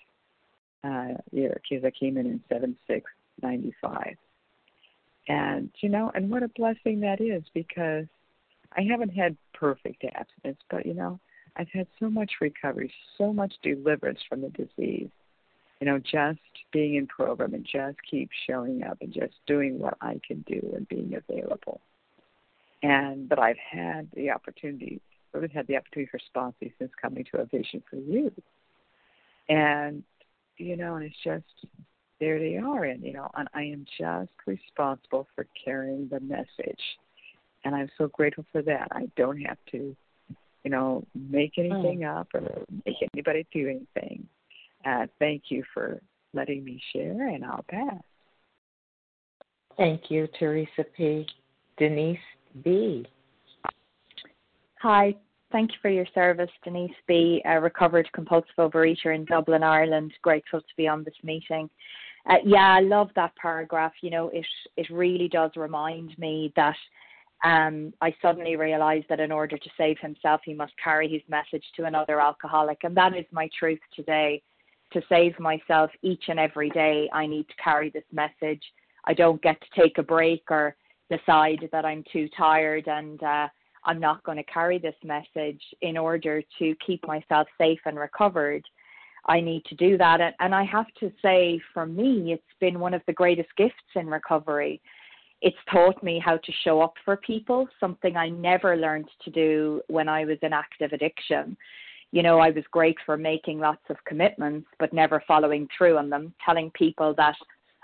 uh, 0.85 1.19
year 1.31 1.61
because 1.71 1.85
I 1.85 1.93
came 1.93 2.19
in 2.19 2.27
in 2.27 2.41
7695. 2.49 4.17
And, 5.29 5.71
you 5.81 5.89
know, 5.89 6.11
and 6.15 6.29
what 6.29 6.43
a 6.43 6.49
blessing 6.49 7.01
that 7.01 7.21
is 7.21 7.45
because 7.55 8.07
I 8.77 8.83
haven't 8.83 9.11
had 9.11 9.37
perfect 9.55 10.05
abstinence, 10.05 10.59
but, 10.69 10.85
you 10.85 10.95
know, 10.95 11.21
I've 11.57 11.69
had 11.69 11.87
so 12.01 12.11
much 12.11 12.33
recovery, 12.41 12.93
so 13.17 13.33
much 13.33 13.55
deliverance 13.63 14.19
from 14.29 14.41
the 14.41 14.49
disease. 14.49 15.11
You 15.83 15.87
know, 15.87 15.99
just 15.99 16.39
being 16.73 16.95
in 16.95 17.09
program 17.09 17.55
and 17.55 17.67
just 17.67 17.99
keep 18.09 18.31
showing 18.49 18.85
up 18.85 18.99
and 19.01 19.13
just 19.13 19.35
doing 19.49 19.81
what 19.81 19.97
I 20.01 20.21
can 20.25 20.45
do 20.47 20.61
and 20.77 20.87
being 20.87 21.13
available. 21.17 21.81
And 22.85 23.29
but 23.29 23.41
I've 23.41 23.57
had 23.59 24.09
the 24.15 24.31
opportunity, 24.31 25.01
really 25.33 25.49
had 25.49 25.67
the 25.67 25.77
opportunity 25.77 26.09
for 26.09 26.21
sponsors 26.25 26.71
since 26.79 26.93
coming 27.03 27.25
to 27.33 27.41
a 27.41 27.47
vision 27.47 27.83
for 27.91 27.97
you. 27.97 28.31
And 29.49 30.05
you 30.57 30.77
know, 30.77 30.95
and 30.95 31.05
it's 31.05 31.17
just 31.25 31.67
there 32.21 32.39
they 32.39 32.59
are, 32.59 32.85
and 32.85 33.03
you 33.03 33.15
know, 33.15 33.29
and 33.37 33.49
I 33.53 33.63
am 33.63 33.85
just 33.99 34.31
responsible 34.47 35.27
for 35.35 35.49
carrying 35.65 36.07
the 36.07 36.21
message, 36.21 36.85
and 37.65 37.75
I'm 37.75 37.91
so 37.99 38.07
grateful 38.07 38.47
for 38.53 38.63
that. 38.63 38.87
I 38.93 39.09
don't 39.17 39.41
have 39.41 39.59
to, 39.73 39.97
you 40.63 40.71
know, 40.71 41.05
make 41.13 41.55
anything 41.59 42.03
mm. 42.03 42.21
up 42.21 42.29
or 42.35 42.67
make 42.87 42.99
anybody 43.13 43.45
do 43.53 43.67
anything. 43.69 44.29
Uh, 44.85 45.07
thank 45.19 45.45
you 45.49 45.63
for 45.73 46.01
letting 46.35 46.65
me 46.65 46.81
share, 46.93 47.29
and 47.29 47.45
I'll 47.45 47.65
pass. 47.69 48.01
Thank 49.77 50.11
you, 50.11 50.29
Teresa 50.39 50.85
P. 50.97 51.27
Denise 51.79 52.19
B. 52.63 53.07
Hi, 54.81 55.15
thank 55.51 55.71
you 55.71 55.77
for 55.81 55.91
your 55.91 56.07
service, 56.15 56.51
Denise 56.65 56.91
B., 57.07 57.41
a 57.45 57.61
recovered 57.61 58.11
compulsive 58.13 58.51
overeater 58.59 59.15
in 59.15 59.25
Dublin, 59.25 59.63
Ireland. 59.63 60.13
Grateful 60.23 60.61
to 60.61 60.77
be 60.77 60.89
on 60.89 61.05
this 61.05 61.15
meeting. 61.23 61.71
Uh, 62.29 62.37
yeah, 62.45 62.77
I 62.77 62.81
love 62.81 63.11
that 63.17 63.35
paragraph. 63.37 63.93
You 64.01 64.11
know, 64.11 64.29
it 64.29 64.47
it 64.77 64.89
really 64.91 65.29
does 65.29 65.51
remind 65.57 66.17
me 66.19 66.53
that 66.57 66.77
um, 67.45 67.93
I 68.01 68.15
suddenly 68.23 68.57
realised 68.57 69.07
that 69.09 69.21
in 69.21 69.33
order 69.33 69.59
to 69.59 69.71
save 69.77 69.99
himself, 70.01 70.41
he 70.45 70.55
must 70.55 70.73
carry 70.83 71.09
his 71.09 71.23
message 71.29 71.65
to 71.77 71.85
another 71.85 72.21
alcoholic, 72.21 72.79
and 72.85 72.97
that 72.97 73.17
is 73.17 73.25
my 73.33 73.49
truth 73.59 73.81
today. 73.95 74.43
To 74.93 75.03
save 75.09 75.39
myself 75.41 75.91
each 76.03 76.25
and 76.29 76.39
every 76.39 76.69
day, 76.71 77.09
I 77.13 77.27
need 77.27 77.49
to 77.49 77.55
carry 77.63 77.91
this 77.91 78.05
message. 78.13 78.63
I 79.05 79.15
don't 79.15 79.41
get 79.43 79.59
to 79.61 79.81
take 79.81 79.99
a 79.99 80.03
break 80.03 80.43
or 80.51 80.77
decide 81.11 81.69
that 81.73 81.85
I'm 81.85 82.05
too 82.13 82.29
tired 82.37 82.87
and 82.89 83.23
uh, 83.23 83.49
I'm 83.85 83.99
not 83.99 84.23
going 84.23 84.39
to 84.39 84.45
carry 84.45 84.79
this 84.79 84.95
message 85.03 85.63
in 85.81 85.97
order 85.97 86.43
to 86.59 86.75
keep 86.87 87.07
myself 87.07 87.49
safe 87.59 87.81
and 87.85 87.99
recovered. 87.99 88.65
I 89.27 89.41
need 89.41 89.65
to 89.67 89.75
do 89.77 89.97
that. 89.99 90.21
And, 90.21 90.35
and 90.41 90.55
I 90.55 90.65
have 90.65 90.87
to 91.01 91.13
say, 91.23 91.61
for 91.73 91.87
me, 91.87 92.33
it's 92.33 92.43
been 92.61 92.81
one 92.81 92.95
of 92.95 93.03
the 93.07 93.13
greatest 93.13 93.51
gifts 93.57 93.75
in 93.95 94.07
recovery. 94.07 94.81
It's 95.41 95.57
taught 95.71 96.03
me 96.03 96.23
how 96.25 96.37
to 96.37 96.53
show 96.65 96.81
up 96.81 96.95
for 97.05 97.17
people, 97.17 97.69
something 97.81 98.17
I 98.17 98.29
never 98.29 98.77
learned 98.77 99.09
to 99.25 99.31
do 99.31 99.81
when 99.89 100.09
I 100.09 100.25
was 100.25 100.39
in 100.43 100.53
active 100.53 100.93
addiction. 100.93 101.57
You 102.13 102.23
know, 102.23 102.39
I 102.39 102.51
was 102.51 102.65
great 102.71 102.99
for 103.05 103.17
making 103.17 103.59
lots 103.59 103.83
of 103.89 103.97
commitments, 104.05 104.69
but 104.79 104.93
never 104.93 105.25
following 105.27 105.67
through 105.77 105.97
on 105.97 106.11
them, 106.11 106.35
telling 106.45 106.71
people 106.73 107.15
that 107.17 107.37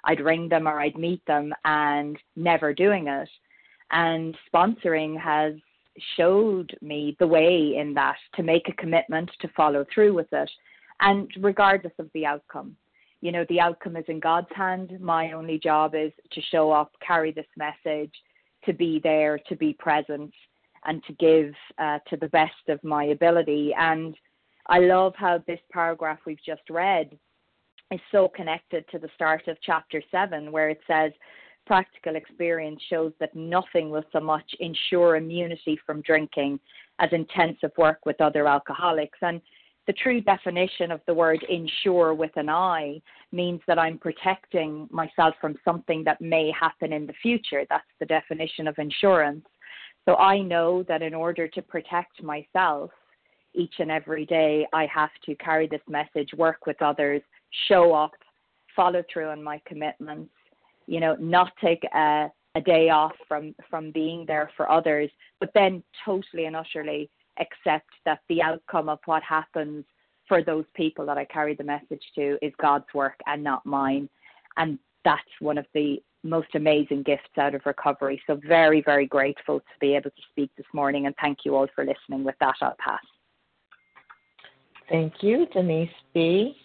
I'd 0.04 0.20
ring 0.20 0.48
them 0.48 0.68
or 0.68 0.80
I'd 0.80 0.98
meet 0.98 1.24
them 1.26 1.52
and 1.64 2.16
never 2.36 2.72
doing 2.74 3.08
it. 3.08 3.28
And 3.90 4.36
sponsoring 4.52 5.18
has 5.18 5.54
showed 6.16 6.76
me 6.82 7.16
the 7.18 7.26
way 7.26 7.76
in 7.76 7.94
that 7.94 8.16
to 8.34 8.42
make 8.42 8.68
a 8.68 8.74
commitment 8.74 9.30
to 9.40 9.48
follow 9.56 9.84
through 9.92 10.14
with 10.14 10.32
it 10.32 10.50
and 11.00 11.30
regardless 11.40 11.92
of 11.98 12.10
the 12.14 12.26
outcome. 12.26 12.76
You 13.20 13.32
know, 13.32 13.44
the 13.48 13.60
outcome 13.60 13.96
is 13.96 14.04
in 14.08 14.20
God's 14.20 14.48
hand. 14.54 14.96
My 15.00 15.32
only 15.32 15.58
job 15.58 15.94
is 15.94 16.12
to 16.32 16.40
show 16.52 16.70
up, 16.70 16.92
carry 17.04 17.32
this 17.32 17.46
message, 17.56 18.12
to 18.64 18.72
be 18.72 19.00
there, 19.02 19.38
to 19.48 19.56
be 19.56 19.72
present, 19.72 20.32
and 20.84 21.02
to 21.04 21.12
give 21.14 21.54
uh, 21.78 21.98
to 22.08 22.16
the 22.16 22.28
best 22.28 22.68
of 22.68 22.82
my 22.82 23.04
ability. 23.04 23.74
And 23.78 24.16
I 24.66 24.80
love 24.80 25.14
how 25.16 25.42
this 25.46 25.60
paragraph 25.72 26.18
we've 26.26 26.42
just 26.44 26.62
read 26.70 27.16
is 27.90 28.00
so 28.12 28.28
connected 28.28 28.84
to 28.90 28.98
the 28.98 29.08
start 29.14 29.48
of 29.48 29.56
chapter 29.62 30.02
7, 30.10 30.52
where 30.52 30.68
it 30.68 30.80
says, 30.86 31.12
Practical 31.66 32.16
experience 32.16 32.80
shows 32.88 33.12
that 33.20 33.34
nothing 33.36 33.90
will 33.90 34.04
so 34.10 34.20
much 34.20 34.54
ensure 34.58 35.16
immunity 35.16 35.78
from 35.84 36.00
drinking 36.00 36.58
as 36.98 37.10
intensive 37.12 37.72
work 37.76 38.06
with 38.06 38.18
other 38.22 38.48
alcoholics. 38.48 39.18
And 39.20 39.42
the 39.86 39.92
true 39.92 40.20
definition 40.20 40.90
of 40.90 41.00
the 41.06 41.14
word 41.14 41.44
insure 41.48 42.14
with 42.14 42.30
an 42.36 42.48
I 42.48 43.00
means 43.32 43.60
that 43.66 43.78
I'm 43.78 43.98
protecting 43.98 44.88
myself 44.90 45.34
from 45.40 45.56
something 45.64 46.04
that 46.04 46.20
may 46.20 46.50
happen 46.58 46.92
in 46.92 47.06
the 47.06 47.14
future. 47.22 47.64
That's 47.68 47.84
the 48.00 48.06
definition 48.06 48.66
of 48.66 48.78
insurance. 48.78 49.46
So 50.08 50.16
I 50.16 50.38
know 50.40 50.82
that 50.84 51.02
in 51.02 51.12
order 51.12 51.46
to 51.48 51.60
protect 51.60 52.22
myself 52.22 52.90
each 53.52 53.74
and 53.78 53.90
every 53.90 54.24
day, 54.24 54.66
I 54.72 54.86
have 54.86 55.10
to 55.26 55.34
carry 55.34 55.68
this 55.68 55.82
message, 55.86 56.30
work 56.34 56.64
with 56.66 56.80
others, 56.80 57.20
show 57.68 57.92
up, 57.92 58.12
follow 58.74 59.02
through 59.12 59.28
on 59.28 59.42
my 59.42 59.60
commitments, 59.66 60.30
you 60.86 60.98
know, 60.98 61.14
not 61.20 61.52
take 61.62 61.84
a, 61.94 62.28
a 62.54 62.60
day 62.62 62.88
off 62.88 63.12
from, 63.28 63.54
from 63.68 63.90
being 63.90 64.24
there 64.26 64.50
for 64.56 64.72
others, 64.72 65.10
but 65.40 65.50
then 65.54 65.82
totally 66.06 66.46
and 66.46 66.56
utterly 66.56 67.10
accept 67.38 67.90
that 68.06 68.20
the 68.30 68.40
outcome 68.40 68.88
of 68.88 69.00
what 69.04 69.22
happens 69.22 69.84
for 70.26 70.42
those 70.42 70.64
people 70.74 71.04
that 71.04 71.18
I 71.18 71.26
carry 71.26 71.54
the 71.54 71.64
message 71.64 72.04
to 72.14 72.38
is 72.40 72.54
God's 72.58 72.86
work 72.94 73.20
and 73.26 73.44
not 73.44 73.66
mine. 73.66 74.08
And 74.56 74.78
that's 75.04 75.20
one 75.40 75.58
of 75.58 75.66
the 75.74 76.02
most 76.24 76.48
amazing 76.54 77.02
gifts 77.02 77.38
out 77.38 77.54
of 77.54 77.62
recovery. 77.64 78.20
So 78.26 78.40
very, 78.46 78.82
very 78.82 79.06
grateful 79.06 79.60
to 79.60 79.64
be 79.80 79.94
able 79.94 80.10
to 80.10 80.22
speak 80.30 80.50
this 80.56 80.66
morning 80.72 81.06
and 81.06 81.14
thank 81.20 81.38
you 81.44 81.54
all 81.54 81.66
for 81.74 81.84
listening. 81.84 82.24
With 82.24 82.36
that, 82.40 82.56
I'll 82.60 82.76
pass. 82.78 83.00
Thank 84.88 85.14
you, 85.22 85.46
Denise 85.52 85.90
B. 86.14 86.56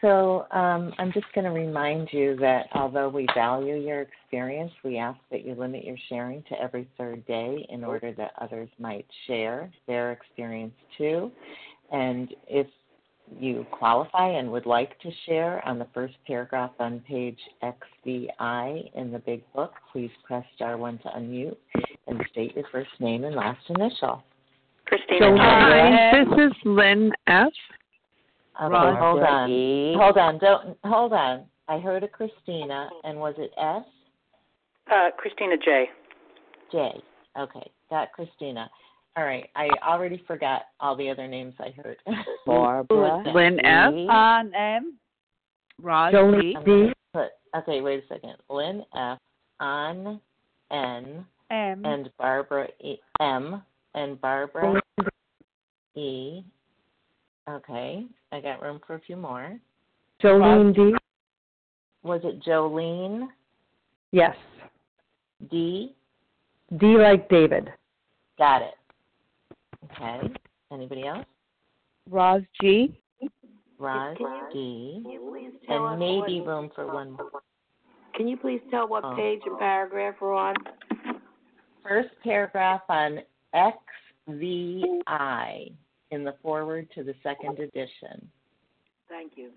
So 0.00 0.46
um, 0.52 0.92
I'm 0.98 1.12
just 1.12 1.26
going 1.34 1.44
to 1.44 1.50
remind 1.50 2.12
you 2.12 2.36
that 2.36 2.66
although 2.72 3.08
we 3.08 3.26
value 3.34 3.74
your 3.76 4.02
experience, 4.02 4.70
we 4.84 4.96
ask 4.96 5.18
that 5.32 5.44
you 5.44 5.54
limit 5.54 5.84
your 5.84 5.96
sharing 6.08 6.44
to 6.44 6.60
every 6.60 6.88
third 6.96 7.26
day 7.26 7.66
in 7.68 7.82
order 7.82 8.12
that 8.12 8.32
others 8.40 8.68
might 8.78 9.06
share 9.26 9.72
their 9.88 10.12
experience 10.12 10.74
too. 10.96 11.32
And 11.90 12.32
if 12.46 12.68
you 13.38 13.66
qualify 13.70 14.28
and 14.28 14.50
would 14.50 14.66
like 14.66 14.98
to 15.00 15.10
share 15.26 15.66
on 15.66 15.78
the 15.78 15.86
first 15.94 16.14
paragraph 16.26 16.70
on 16.78 17.00
page 17.00 17.38
XVI 17.62 18.90
in 18.94 19.12
the 19.12 19.18
big 19.24 19.42
book, 19.52 19.72
please 19.92 20.10
press 20.24 20.44
star 20.56 20.76
one 20.76 20.98
to 20.98 21.08
unmute 21.08 21.56
and 22.06 22.22
state 22.30 22.54
your 22.54 22.64
first 22.70 22.90
name 23.00 23.24
and 23.24 23.34
last 23.34 23.60
initial. 23.68 24.22
Christina. 24.86 25.36
Hi, 25.38 26.10
this 26.12 26.46
is 26.46 26.52
Lynn 26.64 27.12
F. 27.26 27.52
Okay, 28.60 28.74
hold 28.98 29.22
on. 29.22 29.94
Hold 29.98 30.18
on. 30.18 30.38
Don't 30.38 30.78
hold 30.84 31.12
on. 31.12 31.44
I 31.68 31.78
heard 31.78 32.02
a 32.02 32.08
Christina, 32.08 32.88
and 33.04 33.18
was 33.18 33.34
it 33.36 33.50
S? 33.58 33.84
Uh, 34.90 35.10
Christina 35.16 35.56
J. 35.62 35.86
J. 36.72 37.02
Okay, 37.38 37.70
got 37.90 38.12
Christina. 38.12 38.70
All 39.18 39.24
right. 39.24 39.50
I 39.56 39.68
already 39.84 40.22
forgot 40.28 40.66
all 40.78 40.94
the 40.94 41.10
other 41.10 41.26
names 41.26 41.54
I 41.58 41.70
heard. 41.70 41.96
Barbara. 42.46 43.24
Lynn 43.34 43.58
F. 43.66 43.92
Ann 43.92 44.54
M. 44.54 44.94
Roz 45.82 46.14
D. 46.64 46.92
Put, 47.12 47.30
okay, 47.56 47.80
wait 47.80 48.04
a 48.04 48.06
second. 48.06 48.34
Lynn 48.48 48.84
F. 48.96 49.18
On 49.58 50.20
N. 50.70 51.26
M. 51.50 51.84
And 51.84 52.10
Barbara 52.16 52.68
E. 52.80 52.98
M. 53.20 53.60
And 53.96 54.20
Barbara 54.20 54.80
E. 55.96 56.44
Okay, 57.50 58.04
I 58.30 58.40
got 58.40 58.62
room 58.62 58.78
for 58.86 58.94
a 58.94 59.00
few 59.00 59.16
more. 59.16 59.58
Jolene 60.22 60.76
D. 60.76 60.94
Was 62.04 62.20
it 62.22 62.40
Jolene? 62.44 63.26
Yes. 64.12 64.36
D. 65.50 65.96
D 66.78 66.86
like 66.98 67.28
David. 67.28 67.72
Got 68.38 68.62
it. 68.62 68.74
Okay. 69.92 70.32
Anybody 70.72 71.06
else? 71.06 71.26
Roz 72.10 72.42
G. 72.60 73.00
Roz 73.78 74.16
G. 74.52 75.02
And 75.68 75.98
maybe 75.98 76.40
room 76.40 76.70
for 76.74 76.92
one 76.92 77.12
more. 77.12 77.30
Can 78.14 78.26
you 78.26 78.36
please 78.36 78.60
tell 78.70 78.88
what 78.88 79.04
oh. 79.04 79.14
page 79.14 79.40
and 79.46 79.58
paragraph 79.58 80.16
we're 80.20 80.34
on? 80.34 80.56
First 81.82 82.08
paragraph 82.22 82.82
on 82.88 83.20
XVI 83.54 85.72
in 86.10 86.24
the 86.24 86.34
forward 86.42 86.88
to 86.94 87.04
the 87.04 87.14
second 87.22 87.60
edition. 87.60 88.28
Thank 89.08 89.32
you. 89.36 89.50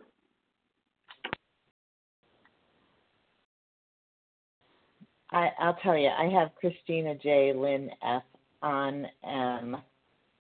I, 5.31 5.49
I'll 5.59 5.77
tell 5.81 5.97
you, 5.97 6.09
I 6.09 6.29
have 6.29 6.49
Christina 6.59 7.15
J. 7.15 7.53
Lynn 7.55 7.89
F. 8.03 8.23
Ann 8.63 9.07
M. 9.23 9.77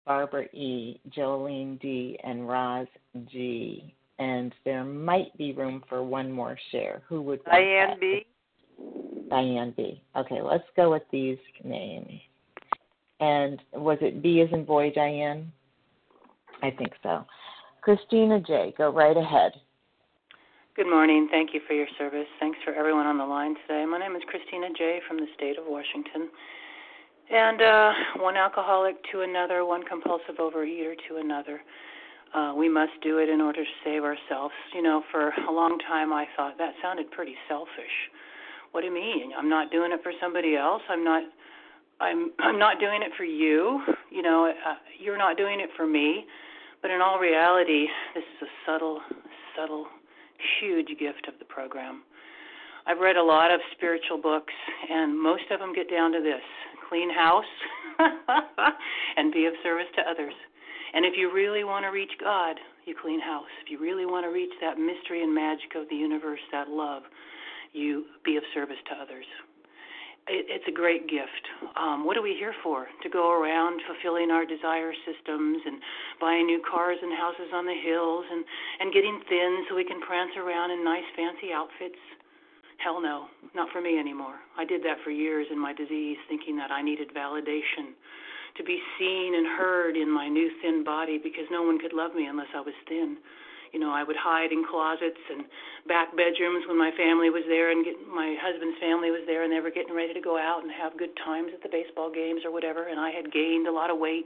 Barbara 0.06 0.46
E, 0.54 1.00
Jolene 1.10 1.80
D, 1.80 2.20
and 2.24 2.48
Roz 2.48 2.88
G. 3.32 3.94
And 4.20 4.54
there 4.66 4.84
might 4.84 5.36
be 5.38 5.54
room 5.54 5.84
for 5.90 6.04
one 6.04 6.32
more 6.32 6.58
share. 6.72 7.02
Who 7.08 7.22
would 7.24 7.40
want 7.46 7.52
Diane 7.52 7.90
that? 7.90 8.00
B. 8.00 8.26
Diane 9.30 9.74
B. 9.76 10.02
Okay, 10.16 10.42
let's 10.42 10.64
go 10.76 10.92
with 10.92 11.04
these 11.12 11.38
names. 11.64 12.12
And 13.20 13.62
was 13.74 13.98
it 14.02 14.22
B 14.22 14.42
as 14.42 14.50
in 14.52 14.66
boy, 14.66 14.92
Diane? 14.94 15.52
I 16.62 16.72
think 16.72 16.92
so. 17.02 17.26
Christina 17.82 18.40
J, 18.40 18.74
go 18.78 18.92
right 18.92 19.18
ahead. 19.18 19.54
Good 20.76 20.90
morning. 20.90 21.28
Thank 21.30 21.54
you 21.54 21.62
for 21.68 21.74
your 21.74 21.88
service. 21.98 22.28
Thanks 22.40 22.58
for 22.64 22.74
everyone 22.74 23.06
on 23.06 23.18
the 23.18 23.26
line 23.26 23.56
today. 23.68 23.86
My 23.86 24.00
name 24.00 24.16
is 24.16 24.22
Christina 24.28 24.68
J. 24.78 25.00
from 25.08 25.18
the 25.18 25.28
state 25.36 25.58
of 25.58 25.66
Washington. 25.68 26.30
And 27.32 27.62
uh, 27.62 27.92
one 28.18 28.36
alcoholic 28.36 28.98
to 29.14 29.22
another, 29.22 29.64
one 29.64 29.84
compulsive 29.84 30.36
overeater 30.38 30.96
to 31.08 31.16
another. 31.18 31.62
Uh, 32.34 32.54
we 32.58 32.68
must 32.68 32.92
do 33.02 33.20
it 33.20 33.30
in 33.30 33.40
order 33.40 33.64
to 33.64 33.70
save 33.86 34.04
ourselves. 34.04 34.54
You 34.74 34.82
know, 34.82 35.02
for 35.12 35.30
a 35.48 35.52
long 35.52 35.80
time 35.88 36.12
I 36.12 36.26
thought 36.36 36.58
that 36.58 36.74
sounded 36.82 37.10
pretty 37.12 37.36
selfish. 37.48 37.96
What 38.74 38.82
do 38.82 38.88
you 38.88 38.94
mean? 38.94 39.32
I'm 39.38 39.50
not 39.50 39.72
doing 39.72 39.94
it 39.94 40.02
for 40.04 40.12
somebody 40.20 40.58
else. 40.58 40.82
I'm 40.90 41.06
not. 41.06 41.24
I'm 42.02 42.32
I'm 42.40 42.60
not 42.60 42.82
doing 42.82 43.02
it 43.02 43.12
for 43.16 43.24
you. 43.24 43.82
You 44.12 44.24
know, 44.24 44.52
uh, 44.52 44.76
you're 45.00 45.18
not 45.18 45.38
doing 45.38 45.62
it 45.62 45.70
for 45.78 45.88
me. 45.88 46.26
But 46.82 46.92
in 46.92 47.00
all 47.00 47.18
reality, 47.20 47.88
this 48.14 48.24
is 48.24 48.48
a 48.48 48.52
subtle, 48.66 49.00
subtle, 49.56 49.86
huge 50.60 50.88
gift 51.00 51.28
of 51.28 51.36
the 51.40 51.46
program. 51.46 52.02
I've 52.88 52.98
read 52.98 53.16
a 53.16 53.24
lot 53.24 53.54
of 53.54 53.62
spiritual 53.74 54.18
books, 54.18 54.54
and 54.90 55.18
most 55.18 55.44
of 55.52 55.60
them 55.60 55.74
get 55.74 55.90
down 55.90 56.12
to 56.14 56.20
this 56.20 56.42
clean 56.92 57.10
house 57.10 57.48
and 59.18 59.32
be 59.32 59.46
of 59.46 59.54
service 59.64 59.88
to 59.96 60.02
others. 60.04 60.36
And 60.94 61.06
if 61.06 61.14
you 61.16 61.32
really 61.32 61.64
want 61.64 61.86
to 61.86 61.90
reach 61.90 62.12
God, 62.20 62.60
you 62.84 62.94
clean 63.00 63.22
house. 63.22 63.48
If 63.64 63.72
you 63.72 63.80
really 63.80 64.06
want 64.06 64.26
to 64.26 64.30
reach 64.30 64.52
that 64.60 64.76
mystery 64.76 65.24
and 65.24 65.34
magic 65.34 65.72
of 65.80 65.88
the 65.88 65.96
universe, 65.96 66.44
that 66.52 66.68
love, 66.68 67.04
you 67.72 68.12
be 68.26 68.36
of 68.36 68.44
service 68.54 68.82
to 68.92 68.94
others. 69.00 69.24
It, 70.28 70.52
it's 70.52 70.68
a 70.68 70.76
great 70.76 71.08
gift. 71.08 71.48
Um, 71.80 72.04
what 72.04 72.18
are 72.18 72.22
we 72.22 72.36
here 72.36 72.54
for? 72.62 72.88
To 73.04 73.10
go 73.10 73.32
around 73.32 73.80
fulfilling 73.88 74.30
our 74.30 74.46
desire 74.46 74.92
systems 75.08 75.64
and 75.64 75.80
buying 76.20 76.46
new 76.46 76.60
cars 76.68 77.00
and 77.02 77.16
houses 77.16 77.56
on 77.56 77.64
the 77.64 77.80
hills 77.80 78.26
and 78.28 78.44
and 78.84 78.92
getting 78.92 79.16
thin 79.32 79.64
so 79.70 79.80
we 79.80 79.88
can 79.88 80.02
prance 80.04 80.36
around 80.36 80.76
in 80.76 80.84
nice 80.84 81.08
fancy 81.16 81.56
outfits. 81.56 82.04
Hell 82.84 83.00
no, 83.00 83.30
not 83.54 83.70
for 83.70 83.80
me 83.80 84.00
anymore. 84.00 84.42
I 84.58 84.66
did 84.66 84.82
that 84.84 84.98
for 85.04 85.12
years 85.12 85.46
in 85.52 85.60
my 85.60 85.74
disease, 85.74 86.18
thinking 86.28 86.58
that 86.58 86.72
I 86.72 86.82
needed 86.82 87.14
validation 87.14 87.94
to 88.58 88.64
be 88.64 88.82
seen 88.98 89.36
and 89.36 89.46
heard 89.46 89.96
in 89.96 90.10
my 90.10 90.28
new 90.28 90.50
thin 90.62 90.84
body 90.84 91.20
because 91.22 91.46
no 91.52 91.62
one 91.62 91.78
could 91.78 91.94
love 91.94 92.16
me 92.16 92.26
unless 92.26 92.50
I 92.56 92.62
was 92.62 92.74
thin. 92.90 93.18
You 93.72 93.80
know, 93.80 93.94
I 93.94 94.04
would 94.04 94.18
hide 94.18 94.52
in 94.52 94.66
closets 94.68 95.22
and 95.30 95.46
back 95.88 96.12
bedrooms 96.18 96.66
when 96.68 96.78
my 96.78 96.92
family 96.98 97.30
was 97.30 97.46
there 97.48 97.72
and 97.72 97.86
get, 97.86 97.96
my 98.10 98.36
husband's 98.42 98.76
family 98.82 99.12
was 99.12 99.24
there 99.30 99.44
and 99.46 99.54
they 99.54 99.62
were 99.62 99.72
getting 99.72 99.96
ready 99.96 100.14
to 100.14 100.20
go 100.20 100.36
out 100.36 100.64
and 100.64 100.72
have 100.74 100.98
good 100.98 101.16
times 101.24 101.54
at 101.54 101.64
the 101.64 101.72
baseball 101.72 102.12
games 102.12 102.42
or 102.44 102.52
whatever 102.52 102.90
and 102.90 103.00
I 103.00 103.12
had 103.16 103.32
gained 103.32 103.68
a 103.68 103.72
lot 103.72 103.88
of 103.94 104.02
weight 104.02 104.26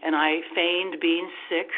and 0.00 0.16
I 0.16 0.40
feigned 0.54 0.96
being 1.02 1.28
sick 1.50 1.68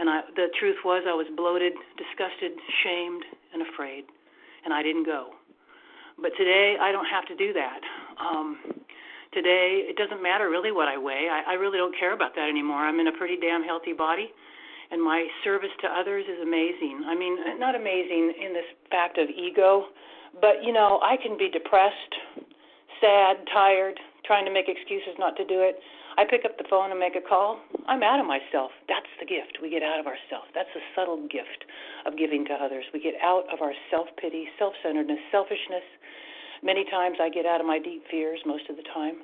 and 0.00 0.10
I 0.10 0.26
the 0.34 0.50
truth 0.58 0.82
was 0.82 1.06
I 1.06 1.14
was 1.14 1.30
bloated, 1.36 1.78
disgusted, 1.94 2.58
shamed 2.82 3.22
and 3.54 3.62
afraid 3.62 4.10
and 4.66 4.74
I 4.74 4.82
didn't 4.82 5.06
go. 5.06 5.30
But 6.20 6.32
today 6.36 6.76
I 6.76 6.92
don't 6.92 7.06
have 7.06 7.24
to 7.30 7.36
do 7.36 7.54
that. 7.54 7.80
Um 8.20 8.58
today 9.32 9.86
it 9.86 9.96
doesn't 9.96 10.22
matter 10.22 10.50
really 10.50 10.72
what 10.72 10.88
I 10.88 10.98
weigh. 10.98 11.30
I, 11.30 11.52
I 11.52 11.54
really 11.54 11.78
don't 11.78 11.96
care 11.96 12.12
about 12.12 12.34
that 12.34 12.50
anymore. 12.50 12.82
I'm 12.82 13.00
in 13.00 13.06
a 13.06 13.16
pretty 13.16 13.38
damn 13.40 13.62
healthy 13.62 13.94
body 13.94 14.28
and 14.90 15.02
my 15.02 15.26
service 15.42 15.74
to 15.82 15.88
others 15.88 16.24
is 16.26 16.40
amazing. 16.42 17.02
I 17.06 17.14
mean, 17.14 17.58
not 17.58 17.74
amazing 17.74 18.34
in 18.42 18.52
this 18.52 18.66
fact 18.90 19.18
of 19.18 19.28
ego, 19.30 19.86
but 20.40 20.62
you 20.62 20.72
know, 20.72 21.00
I 21.02 21.16
can 21.16 21.36
be 21.36 21.50
depressed, 21.50 22.12
sad, 23.00 23.36
tired, 23.52 23.98
trying 24.24 24.44
to 24.44 24.52
make 24.52 24.66
excuses 24.68 25.14
not 25.18 25.36
to 25.36 25.44
do 25.44 25.62
it. 25.62 25.78
I 26.16 26.24
pick 26.24 26.44
up 26.48 26.56
the 26.56 26.64
phone 26.68 26.90
and 26.90 26.98
make 26.98 27.14
a 27.14 27.20
call. 27.20 27.60
I'm 27.86 28.02
out 28.02 28.20
of 28.20 28.26
myself. 28.26 28.72
That's 28.88 29.08
the 29.20 29.26
gift. 29.26 29.60
We 29.60 29.68
get 29.68 29.82
out 29.84 30.00
of 30.00 30.06
ourselves. 30.08 30.48
That's 30.56 30.72
a 30.72 30.82
subtle 30.96 31.20
gift 31.28 31.68
of 32.08 32.16
giving 32.16 32.44
to 32.48 32.54
others. 32.56 32.84
We 32.92 33.00
get 33.00 33.20
out 33.22 33.44
of 33.52 33.60
our 33.60 33.72
self 33.90 34.08
pity, 34.16 34.48
self 34.58 34.72
centeredness, 34.82 35.20
selfishness. 35.30 35.84
Many 36.64 36.88
times 36.88 37.18
I 37.20 37.28
get 37.28 37.44
out 37.44 37.60
of 37.60 37.66
my 37.66 37.78
deep 37.78 38.02
fears 38.10 38.40
most 38.46 38.64
of 38.70 38.76
the 38.76 38.86
time. 38.94 39.20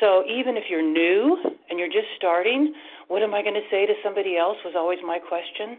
So 0.00 0.24
even 0.24 0.56
if 0.56 0.64
you're 0.70 0.82
new 0.82 1.36
and 1.68 1.78
you're 1.78 1.92
just 1.92 2.08
starting, 2.16 2.72
what 3.08 3.22
am 3.22 3.34
I 3.34 3.42
going 3.42 3.54
to 3.54 3.68
say 3.70 3.84
to 3.84 3.92
somebody 4.02 4.38
else 4.38 4.56
was 4.64 4.72
always 4.74 4.98
my 5.04 5.18
question. 5.18 5.76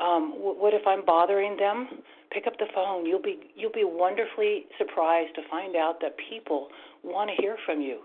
Um, 0.00 0.34
what 0.40 0.74
if 0.74 0.82
I'm 0.86 1.04
bothering 1.04 1.56
them? 1.56 2.02
Pick 2.32 2.46
up 2.46 2.58
the 2.58 2.66
phone. 2.74 3.06
You'll 3.06 3.22
be 3.22 3.38
you'll 3.54 3.72
be 3.72 3.84
wonderfully 3.84 4.66
surprised 4.78 5.34
to 5.36 5.42
find 5.50 5.76
out 5.76 6.00
that 6.00 6.16
people 6.30 6.68
want 7.04 7.30
to 7.30 7.40
hear 7.40 7.56
from 7.64 7.80
you. 7.80 8.00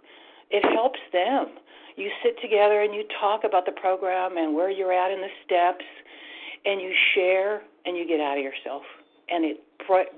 It 0.52 0.64
helps 0.76 1.00
them. 1.12 1.58
You 1.96 2.12
sit 2.24 2.36
together 2.42 2.82
and 2.82 2.94
you 2.94 3.04
talk 3.20 3.44
about 3.46 3.66
the 3.66 3.72
program 3.72 4.38
and 4.38 4.54
where 4.54 4.70
you're 4.70 4.94
at 4.94 5.12
in 5.12 5.22
the 5.22 5.32
steps, 5.46 5.86
and 6.66 6.82
you 6.82 6.92
share 7.14 7.62
and 7.86 7.96
you 7.96 8.08
get 8.08 8.20
out 8.20 8.38
of 8.38 8.44
yourself, 8.44 8.84
and 9.30 9.46
it 9.46 9.62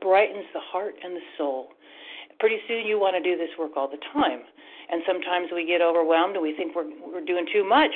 brightens 0.02 0.46
the 0.54 0.60
heart 0.60 0.96
and 1.04 1.16
the 1.16 1.26
soul. 1.38 1.70
Pretty 2.40 2.58
soon 2.68 2.86
you 2.86 3.00
want 3.00 3.16
to 3.16 3.22
do 3.22 3.38
this 3.38 3.50
work 3.60 3.72
all 3.76 3.90
the 3.90 4.02
time. 4.14 4.42
And 4.90 5.02
sometimes 5.06 5.50
we 5.54 5.66
get 5.66 5.82
overwhelmed 5.82 6.36
and 6.36 6.42
we 6.42 6.56
think 6.56 6.74
we're 6.76 6.88
we're 7.04 7.26
doing 7.26 7.46
too 7.52 7.68
much. 7.68 7.92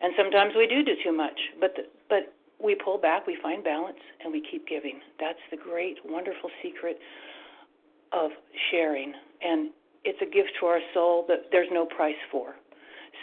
And 0.00 0.12
sometimes 0.16 0.54
we 0.56 0.68
do 0.68 0.84
do 0.84 0.94
too 1.02 1.12
much. 1.12 1.38
But 1.58 1.74
the, 1.74 1.82
but 2.08 2.32
we 2.62 2.76
pull 2.76 2.98
back 2.98 3.26
we 3.26 3.36
find 3.42 3.64
balance 3.64 3.98
and 4.22 4.32
we 4.32 4.44
keep 4.48 4.68
giving. 4.68 5.00
That's 5.18 5.42
the 5.50 5.56
great 5.56 5.98
wonderful 6.04 6.50
secret 6.62 6.98
of 8.12 8.30
sharing. 8.70 9.14
And 9.42 9.70
it's 10.04 10.20
a 10.22 10.26
gift 10.26 10.52
to 10.60 10.66
our 10.66 10.80
soul 10.94 11.24
that 11.26 11.50
there's 11.50 11.68
no 11.72 11.86
price 11.86 12.20
for 12.30 12.54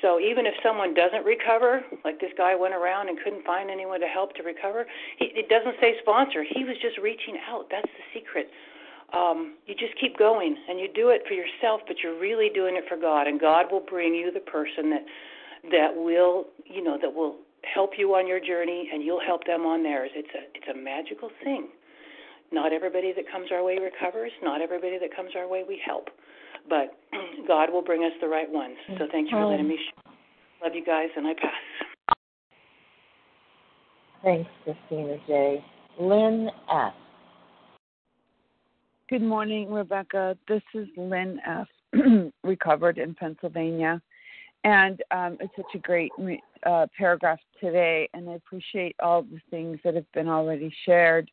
so 0.02 0.20
even 0.20 0.46
if 0.46 0.54
someone 0.64 0.94
doesn't 0.94 1.26
recover 1.26 1.82
like 2.04 2.20
this 2.20 2.32
guy 2.38 2.56
went 2.56 2.74
around 2.74 3.10
and 3.10 3.18
couldn't 3.24 3.46
find 3.46 3.70
anyone 3.70 4.00
to 4.00 4.08
help 4.08 4.36
to 4.36 4.44
recover 4.44 4.86
he, 5.18 5.32
it 5.36 5.50
doesn't 5.50 5.76
say 5.82 5.96
sponsor 6.02 6.44
he 6.44 6.64
was 6.64 6.76
just 6.82 6.98
reaching 6.98 7.38
out 7.50 7.68
that's 7.70 7.90
the 7.98 8.20
secret 8.20 8.50
um, 9.14 9.56
you 9.66 9.76
just 9.76 9.94
keep 10.00 10.18
going 10.18 10.56
and 10.68 10.80
you 10.80 10.88
do 10.94 11.10
it 11.10 11.22
for 11.28 11.34
yourself, 11.34 11.82
but 11.88 11.98
you're 12.04 12.20
really 12.20 12.50
doing 12.54 12.76
it 12.76 12.84
for 12.90 12.98
God, 12.98 13.28
and 13.28 13.40
God 13.40 13.72
will 13.72 13.84
bring 13.88 14.14
you 14.14 14.32
the 14.32 14.40
person 14.40 14.90
that 14.90 15.06
that 15.72 15.96
will, 15.96 16.46
you 16.66 16.84
know, 16.84 16.98
that 17.02 17.14
will 17.14 17.38
help 17.74 17.92
you 17.98 18.14
on 18.14 18.28
your 18.28 18.40
journey, 18.40 18.90
and 18.94 19.04
you'll 19.04 19.24
help 19.26 19.46
them 19.46 19.66
on 19.66 19.84
theirs. 19.84 20.12
It's 20.16 20.30
a 20.36 20.58
it's 20.58 20.68
a 20.68 20.78
magical 20.78 21.30
thing. 21.44 21.70
Not 22.52 22.74
everybody 22.74 23.14
that 23.14 23.30
comes 23.32 23.52
our 23.52 23.64
way 23.64 23.78
recovers. 23.78 24.32
Not 24.44 24.62
everybody 24.62 24.98
that 25.00 25.16
comes 25.16 25.32
our 25.36 25.48
way 25.48 25.64
we 25.68 25.82
help, 25.86 26.10
but 26.70 26.98
God 27.48 27.72
will 27.72 27.82
bring 27.82 28.04
us 28.04 28.12
the 28.22 28.28
right 28.28 28.50
ones. 28.50 28.76
So 28.98 29.06
thank 29.12 29.32
you 29.32 29.38
for 29.38 29.46
letting 29.46 29.68
me. 29.68 29.78
Share. 29.78 30.14
Love 30.64 30.76
you 30.76 30.86
guys, 30.86 31.10
and 31.16 31.28
I 31.28 31.34
pass. 31.34 32.16
Thanks, 34.24 34.50
Christina 34.64 35.18
J. 35.28 35.64
Lynn 36.00 36.50
F. 36.72 36.94
Good 39.08 39.22
morning, 39.22 39.72
Rebecca. 39.72 40.36
This 40.48 40.64
is 40.74 40.88
Lynn 40.98 41.40
F., 41.46 41.68
recovered 42.44 42.98
in 42.98 43.14
Pennsylvania. 43.14 44.02
And 44.64 45.00
um, 45.12 45.38
it's 45.40 45.54
such 45.56 45.76
a 45.76 45.78
great 45.78 46.12
uh, 46.66 46.88
paragraph 46.98 47.38
today, 47.62 48.10
and 48.16 48.28
I 48.28 48.34
appreciate 48.34 48.96
all 49.00 49.22
the 49.22 49.40
things 49.52 49.78
that 49.84 49.94
have 49.94 50.12
been 50.14 50.28
already 50.28 50.74
shared. 50.88 51.30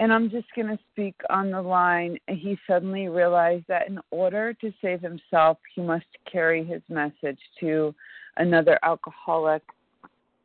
And 0.00 0.14
I'm 0.14 0.30
just 0.30 0.46
going 0.56 0.68
to 0.68 0.78
speak 0.90 1.14
on 1.28 1.50
the 1.50 1.60
line. 1.60 2.16
He 2.26 2.58
suddenly 2.66 3.08
realized 3.08 3.66
that 3.68 3.86
in 3.86 4.00
order 4.10 4.54
to 4.54 4.72
save 4.80 5.02
himself, 5.02 5.58
he 5.74 5.82
must 5.82 6.06
carry 6.30 6.64
his 6.64 6.80
message 6.88 7.38
to 7.60 7.94
another 8.38 8.78
alcoholic. 8.82 9.62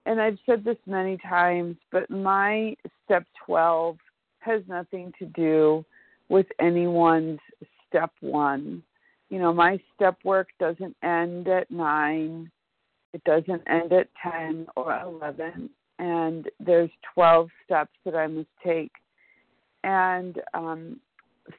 And 0.06 0.20
I've 0.20 0.38
said 0.46 0.66
this 0.66 0.76
many 0.86 1.18
times, 1.18 1.78
but 1.90 2.10
my 2.10 2.76
step 3.06 3.24
12 3.46 3.98
has 4.40 4.62
nothing 4.68 5.14
to 5.20 5.26
do 5.28 5.86
with 6.28 6.48
anyone's 6.60 7.40
step 7.88 8.12
one. 8.20 8.84
You 9.30 9.40
know, 9.40 9.54
my 9.54 9.80
step 9.96 10.18
work 10.26 10.50
doesn't 10.60 10.98
end 11.02 11.48
at 11.48 11.72
nine, 11.72 12.52
it 13.14 13.24
doesn't 13.24 13.64
end 13.68 13.94
at 13.94 14.10
10 14.22 14.68
or 14.76 15.00
11, 15.02 15.70
and 15.98 16.50
there's 16.60 16.90
12 17.14 17.48
steps 17.64 17.94
that 18.04 18.16
I 18.16 18.28
must 18.28 18.50
take. 18.62 18.92
And 19.86 20.42
um, 20.56 21.00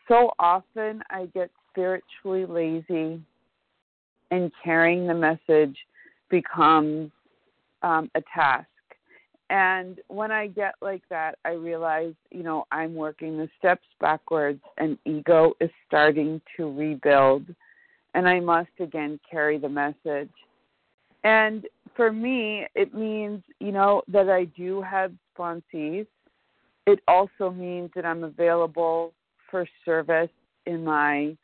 so 0.08 0.32
often 0.40 1.00
I 1.10 1.26
get 1.32 1.48
spiritually 1.70 2.44
lazy, 2.44 3.22
and 4.32 4.50
carrying 4.64 5.06
the 5.06 5.14
message 5.14 5.76
becomes 6.28 7.12
um, 7.82 8.10
a 8.16 8.22
task. 8.34 8.66
And 9.48 10.00
when 10.08 10.32
I 10.32 10.48
get 10.48 10.74
like 10.82 11.04
that, 11.08 11.38
I 11.44 11.50
realize, 11.50 12.14
you 12.32 12.42
know, 12.42 12.66
I'm 12.72 12.96
working 12.96 13.38
the 13.38 13.48
steps 13.60 13.86
backwards 14.00 14.60
and 14.76 14.98
ego 15.04 15.52
is 15.60 15.70
starting 15.86 16.40
to 16.56 16.72
rebuild. 16.72 17.44
And 18.14 18.28
I 18.28 18.40
must 18.40 18.70
again 18.80 19.20
carry 19.30 19.56
the 19.58 19.68
message. 19.68 20.32
And 21.22 21.68
for 21.94 22.12
me, 22.12 22.66
it 22.74 22.92
means, 22.92 23.44
you 23.60 23.70
know, 23.70 24.02
that 24.08 24.28
I 24.28 24.46
do 24.56 24.82
have 24.82 25.12
sponsees. 25.38 26.08
It 26.86 27.00
also 27.08 27.50
means 27.50 27.90
that 27.96 28.04
I'm 28.04 28.24
available 28.24 29.12
for 29.50 29.66
service 29.84 30.30
in 30.66 30.84
my 30.84 31.36